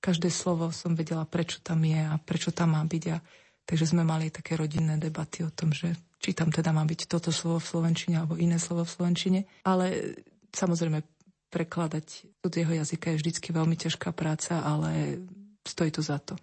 každé 0.03 0.31
slovo 0.35 0.71
som 0.75 0.99
vedela, 0.99 1.23
prečo 1.23 1.63
tam 1.63 1.87
je 1.87 1.99
a 1.99 2.19
prečo 2.19 2.51
tam 2.51 2.75
má 2.75 2.83
byť. 2.83 3.05
A, 3.15 3.17
takže 3.63 3.95
sme 3.95 4.03
mali 4.03 4.35
také 4.35 4.59
rodinné 4.59 4.99
debaty 4.99 5.47
o 5.47 5.51
tom, 5.55 5.71
že 5.71 5.95
či 6.19 6.35
tam 6.35 6.51
teda 6.51 6.75
má 6.75 6.83
byť 6.83 7.01
toto 7.07 7.31
slovo 7.35 7.63
v 7.63 7.71
Slovenčine 7.71 8.23
alebo 8.23 8.39
iné 8.39 8.59
slovo 8.59 8.87
v 8.87 8.95
Slovenčine. 8.95 9.41
Ale 9.67 10.19
samozrejme 10.51 11.03
prekladať 11.51 12.07
jeho 12.43 12.73
jazyka 12.75 13.15
je 13.15 13.21
vždycky 13.23 13.49
veľmi 13.55 13.77
ťažká 13.79 14.11
práca, 14.11 14.63
ale 14.63 15.23
stojí 15.63 15.91
to 15.95 16.03
za 16.03 16.19
to. 16.19 16.35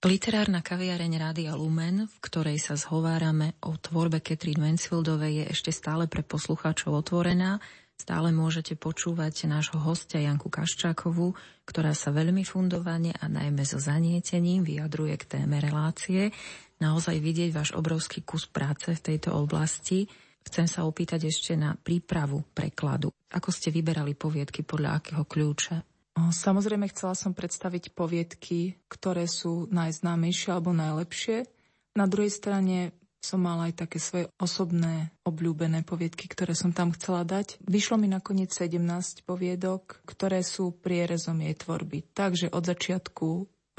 Literárna 0.00 0.64
kaviareň 0.64 1.12
Rádia 1.20 1.52
Lumen, 1.52 2.08
v 2.08 2.16
ktorej 2.24 2.56
sa 2.56 2.72
zhovárame 2.72 3.52
o 3.60 3.76
tvorbe 3.76 4.24
Catherine 4.24 4.56
Mansfieldovej, 4.56 5.44
je 5.44 5.52
ešte 5.52 5.76
stále 5.76 6.08
pre 6.08 6.24
poslucháčov 6.24 7.04
otvorená. 7.04 7.60
Stále 8.00 8.32
môžete 8.32 8.80
počúvať 8.80 9.44
nášho 9.44 9.76
hostia 9.76 10.24
Janku 10.24 10.48
Kaščákovú, 10.48 11.36
ktorá 11.68 11.92
sa 11.92 12.16
veľmi 12.16 12.48
fundovane 12.48 13.12
a 13.12 13.28
najmä 13.28 13.60
so 13.68 13.76
zanietením 13.76 14.64
vyjadruje 14.64 15.20
k 15.20 15.36
téme 15.36 15.60
relácie. 15.60 16.32
Naozaj 16.80 17.20
vidieť 17.20 17.52
váš 17.52 17.76
obrovský 17.76 18.24
kus 18.24 18.48
práce 18.48 18.88
v 18.96 19.04
tejto 19.04 19.36
oblasti. 19.36 20.08
Chcem 20.40 20.64
sa 20.64 20.88
opýtať 20.88 21.28
ešte 21.28 21.60
na 21.60 21.76
prípravu 21.76 22.40
prekladu. 22.56 23.12
Ako 23.36 23.52
ste 23.52 23.68
vyberali 23.68 24.16
poviedky, 24.16 24.64
podľa 24.64 24.96
akého 24.96 25.28
kľúča? 25.28 25.89
Samozrejme 26.28 26.92
chcela 26.92 27.16
som 27.16 27.32
predstaviť 27.32 27.96
poviedky, 27.96 28.76
ktoré 28.92 29.24
sú 29.24 29.64
najznámejšie 29.72 30.52
alebo 30.52 30.76
najlepšie. 30.76 31.48
Na 31.96 32.04
druhej 32.04 32.28
strane 32.28 32.92
som 33.20 33.40
mala 33.40 33.68
aj 33.68 33.84
také 33.84 34.00
svoje 34.00 34.28
osobné 34.40 35.12
obľúbené 35.24 35.84
poviedky, 35.84 36.28
ktoré 36.28 36.56
som 36.56 36.72
tam 36.72 36.92
chcela 36.96 37.24
dať. 37.24 37.60
Vyšlo 37.64 38.00
mi 38.00 38.08
nakoniec 38.08 38.52
17 38.52 38.80
poviedok, 39.28 40.00
ktoré 40.08 40.40
sú 40.40 40.72
prierezom 40.72 41.40
jej 41.44 41.54
tvorby. 41.56 42.04
Takže 42.16 42.48
od 42.52 42.64
začiatku 42.64 43.28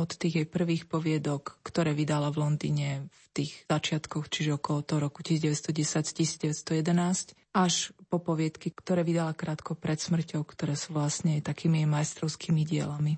od 0.02 0.18
tých 0.18 0.42
jej 0.42 0.50
prvých 0.50 0.90
poviedok, 0.90 1.62
ktoré 1.62 1.94
vydala 1.94 2.34
v 2.34 2.42
Londýne 2.42 3.06
v 3.06 3.26
tých 3.38 3.70
začiatkoch, 3.70 4.34
čiže 4.34 4.58
okolo 4.58 4.82
toho 4.82 5.06
roku 5.06 5.22
1910-1911, 5.22 7.38
až 7.54 7.94
po 8.12 8.20
poviedky, 8.20 8.76
ktoré 8.76 9.08
vydala 9.08 9.32
krátko 9.32 9.80
pred 9.80 9.96
smrťou, 9.96 10.44
ktoré 10.44 10.76
sú 10.76 10.92
vlastne 10.92 11.40
takými 11.40 11.88
majstrovskými 11.88 12.68
dielami. 12.68 13.16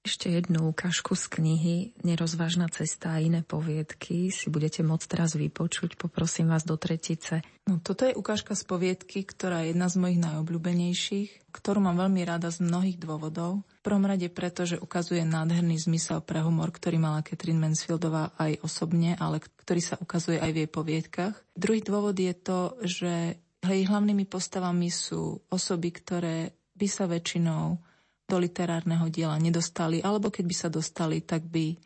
Ešte 0.00 0.32
jednu 0.32 0.72
ukážku 0.72 1.12
z 1.12 1.28
knihy 1.28 1.76
Nerozvážna 2.00 2.72
cesta 2.72 3.12
a 3.12 3.20
iné 3.20 3.44
poviedky 3.44 4.32
si 4.32 4.48
budete 4.48 4.80
môcť 4.80 5.04
teraz 5.04 5.36
vypočuť. 5.36 6.00
Poprosím 6.00 6.48
vás 6.48 6.64
do 6.64 6.80
tretice. 6.80 7.44
No, 7.68 7.84
toto 7.84 8.08
je 8.08 8.16
ukážka 8.16 8.56
z 8.56 8.64
poviedky, 8.64 9.28
ktorá 9.28 9.60
je 9.60 9.76
jedna 9.76 9.92
z 9.92 10.00
mojich 10.00 10.24
najobľúbenejších, 10.24 11.52
ktorú 11.52 11.84
mám 11.84 12.00
veľmi 12.00 12.24
rada 12.24 12.48
z 12.48 12.64
mnohých 12.64 12.96
dôvodov. 12.96 13.60
V 13.68 13.82
prvom 13.84 14.08
rade 14.08 14.32
preto, 14.32 14.64
že 14.64 14.80
ukazuje 14.80 15.20
nádherný 15.20 15.76
zmysel 15.76 16.24
pre 16.24 16.40
humor, 16.40 16.72
ktorý 16.72 16.96
mala 16.96 17.20
Catherine 17.20 17.60
Mansfieldová 17.60 18.32
aj 18.40 18.56
osobne, 18.64 19.20
ale 19.20 19.44
ktorý 19.44 19.84
sa 19.84 20.00
ukazuje 20.00 20.40
aj 20.40 20.48
v 20.48 20.58
jej 20.64 20.70
poviedkach. 20.72 21.34
Druhý 21.52 21.84
dôvod 21.84 22.16
je 22.16 22.32
to, 22.32 22.72
že 22.88 23.36
jej 23.68 23.84
hlavnými 23.84 24.24
postavami 24.24 24.88
sú 24.88 25.36
osoby, 25.52 25.92
ktoré 25.92 26.56
by 26.72 26.88
sa 26.88 27.04
väčšinou 27.04 27.76
do 28.24 28.36
literárneho 28.38 29.10
diela 29.12 29.36
nedostali, 29.36 30.00
alebo 30.00 30.32
keď 30.32 30.44
by 30.46 30.56
sa 30.56 30.68
dostali, 30.72 31.20
tak 31.20 31.44
by 31.50 31.76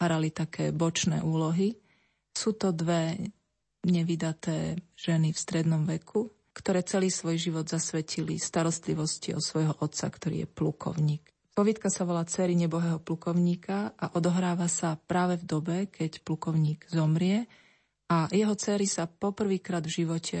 hrali 0.00 0.32
také 0.32 0.72
bočné 0.72 1.20
úlohy. 1.20 1.76
Sú 2.32 2.56
to 2.56 2.72
dve 2.72 3.20
nevydaté 3.84 4.80
ženy 4.96 5.36
v 5.36 5.38
strednom 5.38 5.84
veku, 5.84 6.32
ktoré 6.56 6.82
celý 6.82 7.12
svoj 7.12 7.36
život 7.36 7.68
zasvetili 7.68 8.40
starostlivosti 8.40 9.36
o 9.36 9.40
svojho 9.40 9.76
otca, 9.84 10.08
ktorý 10.08 10.44
je 10.44 10.48
plukovník. 10.48 11.22
Povídka 11.54 11.92
sa 11.92 12.08
volá 12.08 12.24
Cery 12.24 12.56
nebohého 12.56 12.98
plukovníka 13.02 13.92
a 13.92 14.16
odohráva 14.16 14.66
sa 14.66 14.96
práve 14.96 15.36
v 15.36 15.44
dobe, 15.44 15.76
keď 15.92 16.24
plukovník 16.24 16.88
zomrie 16.88 17.44
a 18.10 18.26
jeho 18.32 18.56
cery 18.56 18.90
sa 18.90 19.06
poprvýkrát 19.06 19.84
v 19.84 19.94
živote 20.02 20.40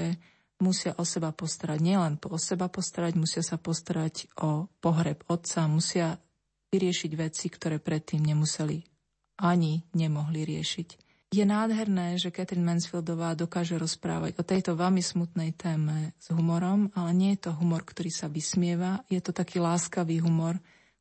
musia 0.60 0.94
o 0.96 1.04
seba 1.04 1.32
postarať, 1.34 1.78
nielen 1.80 2.20
o 2.22 2.38
seba 2.38 2.68
postarať, 2.68 3.16
musia 3.16 3.42
sa 3.42 3.56
postarať 3.56 4.30
o 4.40 4.68
pohreb 4.80 5.24
otca, 5.26 5.66
musia 5.66 6.20
vyriešiť 6.70 7.12
veci, 7.18 7.50
ktoré 7.50 7.82
predtým 7.82 8.22
nemuseli 8.22 8.84
ani 9.40 9.82
nemohli 9.96 10.44
riešiť. 10.44 11.10
Je 11.30 11.46
nádherné, 11.46 12.18
že 12.18 12.34
Catherine 12.34 12.66
Mansfieldová 12.66 13.38
dokáže 13.38 13.78
rozprávať 13.78 14.34
o 14.34 14.42
tejto 14.42 14.74
veľmi 14.74 14.98
smutnej 14.98 15.54
téme 15.54 16.10
s 16.18 16.26
humorom, 16.34 16.90
ale 16.90 17.10
nie 17.14 17.30
je 17.38 17.46
to 17.46 17.54
humor, 17.54 17.86
ktorý 17.86 18.10
sa 18.10 18.26
vysmieva, 18.26 19.06
je 19.06 19.22
to 19.22 19.30
taký 19.30 19.62
láskavý 19.62 20.18
humor, 20.18 20.58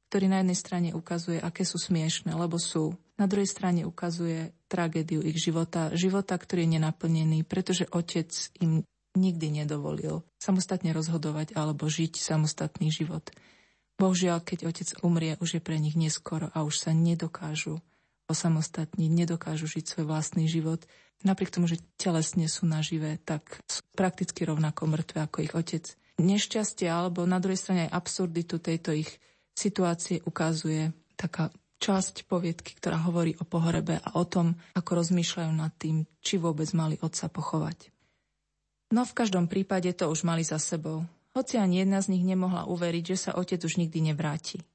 ktorý 0.09 0.29
na 0.29 0.45
jednej 0.45 0.57
strane 0.57 0.89
ukazuje, 0.93 1.41
aké 1.41 1.65
sú 1.65 1.81
smiešne, 1.81 2.33
lebo 2.37 2.61
sú. 2.61 2.93
Na 3.17 3.25
druhej 3.25 3.49
strane 3.49 3.89
ukazuje 3.89 4.53
tragédiu 4.69 5.25
ich 5.25 5.41
života, 5.41 5.89
života, 5.97 6.37
ktorý 6.37 6.69
je 6.69 6.73
nenaplnený, 6.77 7.41
pretože 7.49 7.89
otec 7.89 8.29
im 8.61 8.85
nikdy 9.17 9.63
nedovolil 9.63 10.21
samostatne 10.37 10.93
rozhodovať 10.93 11.57
alebo 11.57 11.89
žiť 11.89 12.19
samostatný 12.19 12.93
život. 12.93 13.25
Bohužiaľ, 13.99 14.39
keď 14.39 14.69
otec 14.69 14.89
umrie, 15.03 15.35
už 15.43 15.59
je 15.59 15.61
pre 15.61 15.75
nich 15.75 15.99
neskoro 15.99 16.47
a 16.55 16.63
už 16.63 16.87
sa 16.87 16.91
nedokážu 16.95 17.83
osamostatniť, 18.31 19.09
nedokážu 19.11 19.67
žiť 19.67 19.85
svoj 19.89 20.05
vlastný 20.07 20.45
život. 20.47 20.85
Napriek 21.25 21.51
tomu, 21.51 21.67
že 21.67 21.83
telesne 21.99 22.47
sú 22.47 22.63
naživé, 22.63 23.19
tak 23.25 23.59
sú 23.67 23.83
prakticky 23.97 24.47
rovnako 24.47 24.87
mŕtve 24.87 25.19
ako 25.19 25.37
ich 25.43 25.53
otec. 25.57 25.83
Nešťastie 26.21 26.87
alebo 26.87 27.27
na 27.27 27.43
druhej 27.43 27.59
strane 27.59 27.81
aj 27.89 27.95
absurditu 27.99 28.61
tejto 28.61 28.95
ich 28.95 29.09
situácie 29.51 30.23
ukazuje 30.23 30.95
taká 31.19 31.51
časť 31.79 32.27
poviedky, 32.27 32.75
ktorá 32.75 33.03
hovorí 33.03 33.35
o 33.39 33.47
pohrebe 33.47 33.99
a 33.99 34.09
o 34.15 34.23
tom, 34.23 34.55
ako 34.75 35.03
rozmýšľajú 35.03 35.51
nad 35.55 35.71
tým, 35.75 36.07
či 36.23 36.39
vôbec 36.39 36.67
mali 36.75 36.99
otca 36.99 37.27
pochovať. 37.27 37.91
No 38.89 39.05
v 39.05 39.13
každom 39.13 39.45
prípade 39.45 39.93
to 39.93 40.09
už 40.09 40.25
mali 40.25 40.41
za 40.41 40.57
sebou. 40.57 41.05
Hoci 41.37 41.61
ani 41.61 41.85
jedna 41.85 42.01
z 42.01 42.17
nich 42.17 42.25
nemohla 42.25 42.65
uveriť, 42.65 43.03
že 43.05 43.17
sa 43.29 43.31
otec 43.37 43.61
už 43.61 43.77
nikdy 43.77 44.01
nevráti. 44.09 44.65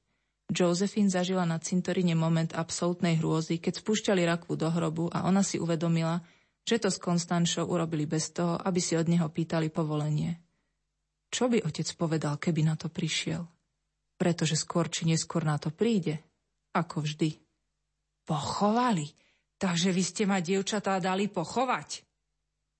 Josephine 0.47 1.11
zažila 1.11 1.43
na 1.43 1.59
cintorine 1.59 2.15
moment 2.15 2.53
absolútnej 2.55 3.19
hrôzy, 3.19 3.59
keď 3.59 3.83
spúšťali 3.83 4.23
rakvu 4.23 4.55
do 4.55 4.71
hrobu 4.71 5.11
a 5.11 5.27
ona 5.27 5.43
si 5.43 5.59
uvedomila, 5.59 6.23
že 6.63 6.79
to 6.79 6.87
s 6.87 7.01
Konstančou 7.01 7.67
urobili 7.67 8.07
bez 8.07 8.31
toho, 8.31 8.55
aby 8.55 8.79
si 8.79 8.95
od 8.95 9.09
neho 9.09 9.27
pýtali 9.27 9.67
povolenie. 9.67 10.39
Čo 11.27 11.51
by 11.51 11.67
otec 11.67 11.89
povedal, 11.99 12.39
keby 12.39 12.63
na 12.63 12.79
to 12.79 12.87
prišiel? 12.87 13.43
Pretože 14.15 14.55
skôr 14.55 14.87
či 14.87 15.03
neskôr 15.03 15.43
na 15.43 15.59
to 15.59 15.75
príde, 15.75 16.23
ako 16.71 17.03
vždy. 17.03 17.35
Pochovali? 18.23 19.11
Takže 19.59 19.91
vy 19.91 20.03
ste 20.07 20.23
ma, 20.23 20.39
dievčatá, 20.39 21.03
dali 21.03 21.27
pochovať? 21.27 22.05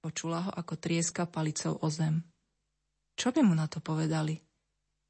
Počula 0.06 0.46
ho, 0.46 0.52
ako 0.54 0.78
trieska 0.78 1.26
palicou 1.26 1.82
o 1.82 1.90
zem. 1.90 2.22
Čo 3.18 3.34
by 3.34 3.42
mu 3.42 3.58
na 3.58 3.66
to 3.66 3.82
povedali? 3.82 4.38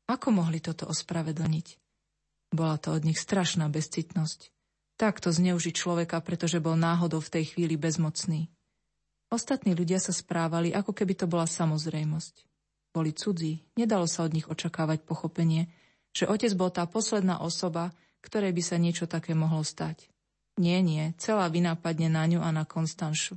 Ako 0.07 0.31
mohli 0.31 0.63
toto 0.63 0.87
ospravedlniť? 0.87 1.67
Bola 2.55 2.79
to 2.79 2.95
od 2.95 3.03
nich 3.03 3.19
strašná 3.19 3.67
bezcitnosť. 3.67 4.55
Takto 4.95 5.35
zneužiť 5.35 5.75
človeka, 5.75 6.23
pretože 6.23 6.63
bol 6.63 6.79
náhodou 6.79 7.19
v 7.19 7.27
tej 7.27 7.43
chvíli 7.51 7.75
bezmocný. 7.75 8.47
Ostatní 9.27 9.75
ľudia 9.75 9.99
sa 9.99 10.15
správali, 10.15 10.71
ako 10.71 10.95
keby 10.95 11.19
to 11.19 11.27
bola 11.27 11.43
samozrejmosť. 11.43 12.47
Boli 12.95 13.11
cudzí, 13.11 13.67
nedalo 13.75 14.07
sa 14.07 14.23
od 14.23 14.31
nich 14.31 14.47
očakávať 14.47 15.03
pochopenie, 15.03 15.67
že 16.15 16.23
otec 16.23 16.55
bol 16.55 16.71
tá 16.71 16.87
posledná 16.87 17.43
osoba, 17.43 17.91
ktorej 18.23 18.55
by 18.55 18.63
sa 18.63 18.79
niečo 18.79 19.11
také 19.11 19.35
mohlo 19.35 19.67
stať. 19.67 20.07
Nie, 20.55 20.79
nie, 20.79 21.11
celá 21.19 21.51
vina 21.51 21.75
padne 21.75 22.07
na 22.07 22.23
ňu 22.23 22.39
a 22.39 22.55
na 22.55 22.63
Konstanšu. 22.63 23.35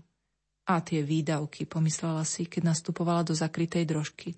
A 0.68 0.84
tie 0.84 1.00
výdavky, 1.00 1.64
pomyslela 1.64 2.28
si, 2.28 2.44
keď 2.44 2.76
nastupovala 2.76 3.24
do 3.24 3.32
zakrytej 3.32 3.88
drožky 3.88 4.36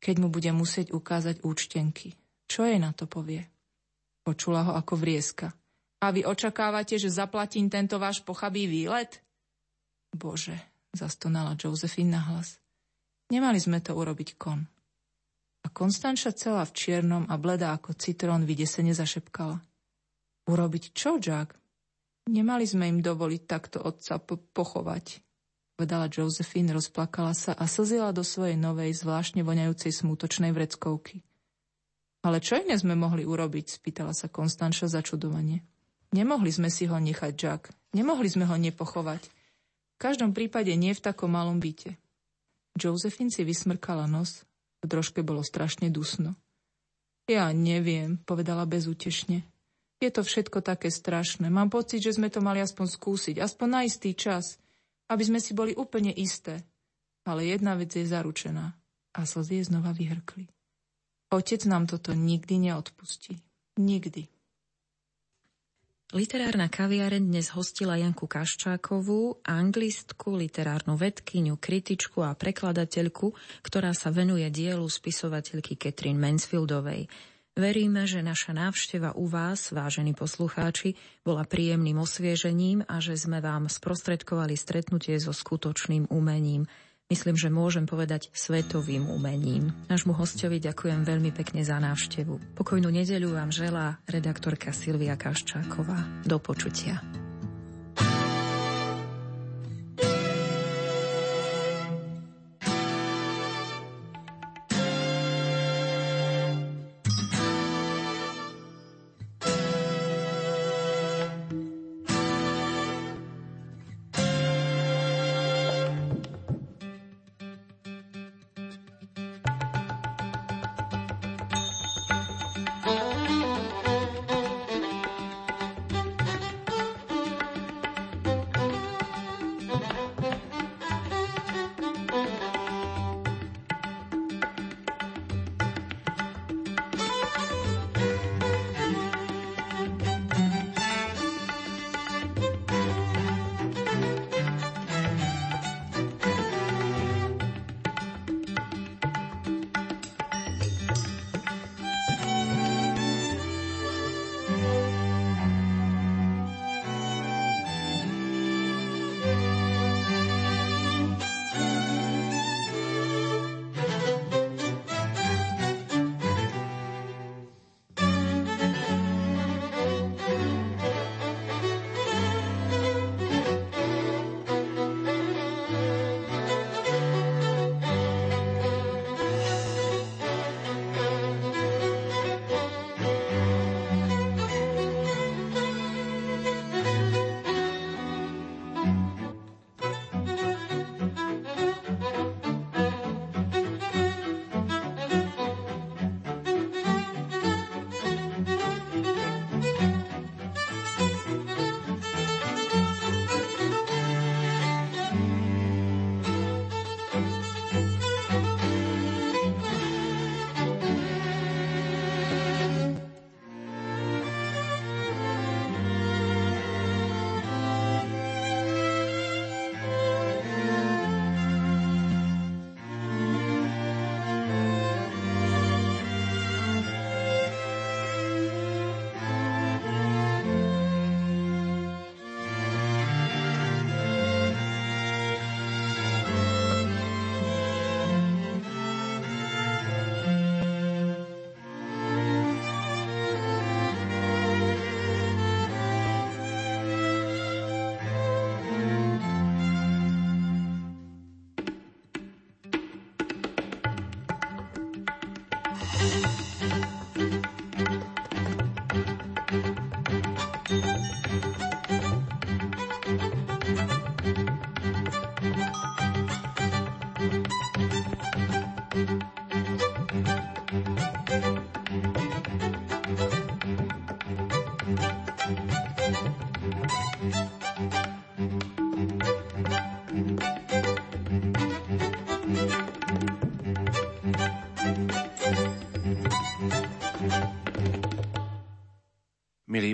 keď 0.00 0.22
mu 0.22 0.28
bude 0.28 0.50
musieť 0.52 0.92
ukázať 0.92 1.42
účtenky. 1.42 2.14
Čo 2.46 2.62
jej 2.62 2.78
na 2.78 2.94
to 2.94 3.10
povie? 3.10 3.42
Počula 4.22 4.62
ho 4.62 4.72
ako 4.78 4.94
vrieska. 4.98 5.50
A 6.02 6.12
vy 6.12 6.22
očakávate, 6.22 7.00
že 7.00 7.10
zaplatím 7.10 7.66
tento 7.66 7.96
váš 7.96 8.22
pochabý 8.22 8.68
výlet? 8.68 9.18
Bože, 10.12 10.54
zastonala 10.94 11.58
Josephine 11.58 12.14
na 12.14 12.22
hlas. 12.22 12.62
Nemali 13.32 13.58
sme 13.58 13.82
to 13.82 13.96
urobiť 13.98 14.38
kon. 14.38 14.62
A 15.66 15.68
Konstanča 15.74 16.30
celá 16.30 16.62
v 16.62 16.76
čiernom 16.78 17.26
a 17.26 17.34
bledá 17.34 17.74
ako 17.74 17.98
citrón 17.98 18.46
vydesene 18.46 18.94
zašepkala. 18.94 19.58
Urobiť 20.46 20.94
čo, 20.94 21.18
Jack? 21.18 21.58
Nemali 22.30 22.62
sme 22.62 22.86
im 22.86 23.02
dovoliť 23.02 23.42
takto 23.50 23.82
otca 23.82 24.22
po- 24.22 24.38
pochovať 24.38 25.25
povedala 25.76 26.08
Josephine, 26.08 26.72
rozplakala 26.72 27.36
sa 27.36 27.52
a 27.52 27.68
slzila 27.68 28.08
do 28.16 28.24
svojej 28.24 28.56
novej, 28.56 28.96
zvláštne 28.96 29.44
voňajúcej 29.44 29.92
smútočnej 29.92 30.48
vreckovky. 30.56 31.20
Ale 32.24 32.40
čo 32.40 32.56
iné 32.56 32.80
sme 32.80 32.96
mohli 32.96 33.28
urobiť? 33.28 33.76
spýtala 33.76 34.16
sa 34.16 34.32
Konstanča 34.32 34.88
začudovanie. 34.88 35.60
Nemohli 36.16 36.48
sme 36.48 36.72
si 36.72 36.88
ho 36.88 36.96
nechať, 36.96 37.32
Jack. 37.36 37.68
Nemohli 37.92 38.24
sme 38.24 38.48
ho 38.48 38.56
nepochovať. 38.56 39.28
V 39.28 39.98
každom 40.00 40.32
prípade 40.32 40.72
nie 40.80 40.96
v 40.96 41.04
takom 41.04 41.36
malom 41.36 41.60
byte. 41.60 42.00
Josephine 42.80 43.28
si 43.28 43.44
vysmrkala 43.44 44.08
nos. 44.08 44.48
V 44.80 44.88
drožke 44.88 45.20
bolo 45.20 45.44
strašne 45.44 45.92
dusno. 45.92 46.40
Ja 47.28 47.52
neviem, 47.52 48.16
povedala 48.24 48.64
bezútešne. 48.64 49.44
Je 50.00 50.08
to 50.08 50.24
všetko 50.24 50.64
také 50.64 50.88
strašné. 50.88 51.52
Mám 51.52 51.68
pocit, 51.68 52.00
že 52.00 52.16
sme 52.16 52.32
to 52.32 52.40
mali 52.40 52.64
aspoň 52.64 52.86
skúsiť, 52.96 53.36
aspoň 53.44 53.68
na 53.68 53.80
istý 53.84 54.16
čas– 54.16 54.56
aby 55.10 55.22
sme 55.22 55.38
si 55.38 55.54
boli 55.54 55.72
úplne 55.74 56.10
isté. 56.14 56.62
Ale 57.26 57.46
jedna 57.46 57.74
vec 57.74 57.90
je 57.90 58.06
zaručená 58.06 58.74
a 59.16 59.20
slzy 59.26 59.62
je 59.62 59.64
znova 59.70 59.90
vyhrkli. 59.90 60.46
Otec 61.34 61.66
nám 61.66 61.90
toto 61.90 62.14
nikdy 62.14 62.70
neodpustí. 62.70 63.42
Nikdy. 63.82 64.30
Literárna 66.14 66.70
kaviareň 66.70 67.18
dnes 67.18 67.50
hostila 67.50 67.98
Janku 67.98 68.30
Kaščákovú, 68.30 69.42
anglistku, 69.42 70.38
literárnu 70.38 70.94
vedkyňu, 70.94 71.58
kritičku 71.58 72.22
a 72.22 72.30
prekladateľku, 72.38 73.34
ktorá 73.66 73.90
sa 73.90 74.14
venuje 74.14 74.46
dielu 74.54 74.86
spisovateľky 74.86 75.74
Catherine 75.74 76.22
Mansfieldovej. 76.22 77.10
Veríme, 77.56 78.04
že 78.04 78.20
naša 78.20 78.52
návšteva 78.52 79.16
u 79.16 79.32
vás, 79.32 79.72
vážení 79.72 80.12
poslucháči, 80.12 80.92
bola 81.24 81.48
príjemným 81.48 81.96
osviežením 81.96 82.84
a 82.84 83.00
že 83.00 83.16
sme 83.16 83.40
vám 83.40 83.72
sprostredkovali 83.72 84.52
stretnutie 84.60 85.16
so 85.16 85.32
skutočným 85.32 86.12
umením. 86.12 86.68
Myslím, 87.08 87.32
že 87.32 87.48
môžem 87.48 87.88
povedať 87.88 88.28
svetovým 88.36 89.08
umením. 89.08 89.72
Nášmu 89.88 90.12
hostovi 90.12 90.60
ďakujem 90.60 91.08
veľmi 91.08 91.32
pekne 91.32 91.64
za 91.64 91.80
návštevu. 91.80 92.60
Pokojnú 92.60 92.92
nedeľu 92.92 93.32
vám 93.32 93.48
želá 93.48 94.04
redaktorka 94.04 94.76
Silvia 94.76 95.16
Kaščáková. 95.16 96.28
Do 96.28 96.36
počutia. 96.36 97.00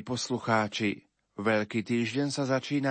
Poslucháči, 0.02 1.12
Veľký 1.32 1.80
týždeň 1.80 2.28
sa 2.28 2.44
začína 2.44 2.90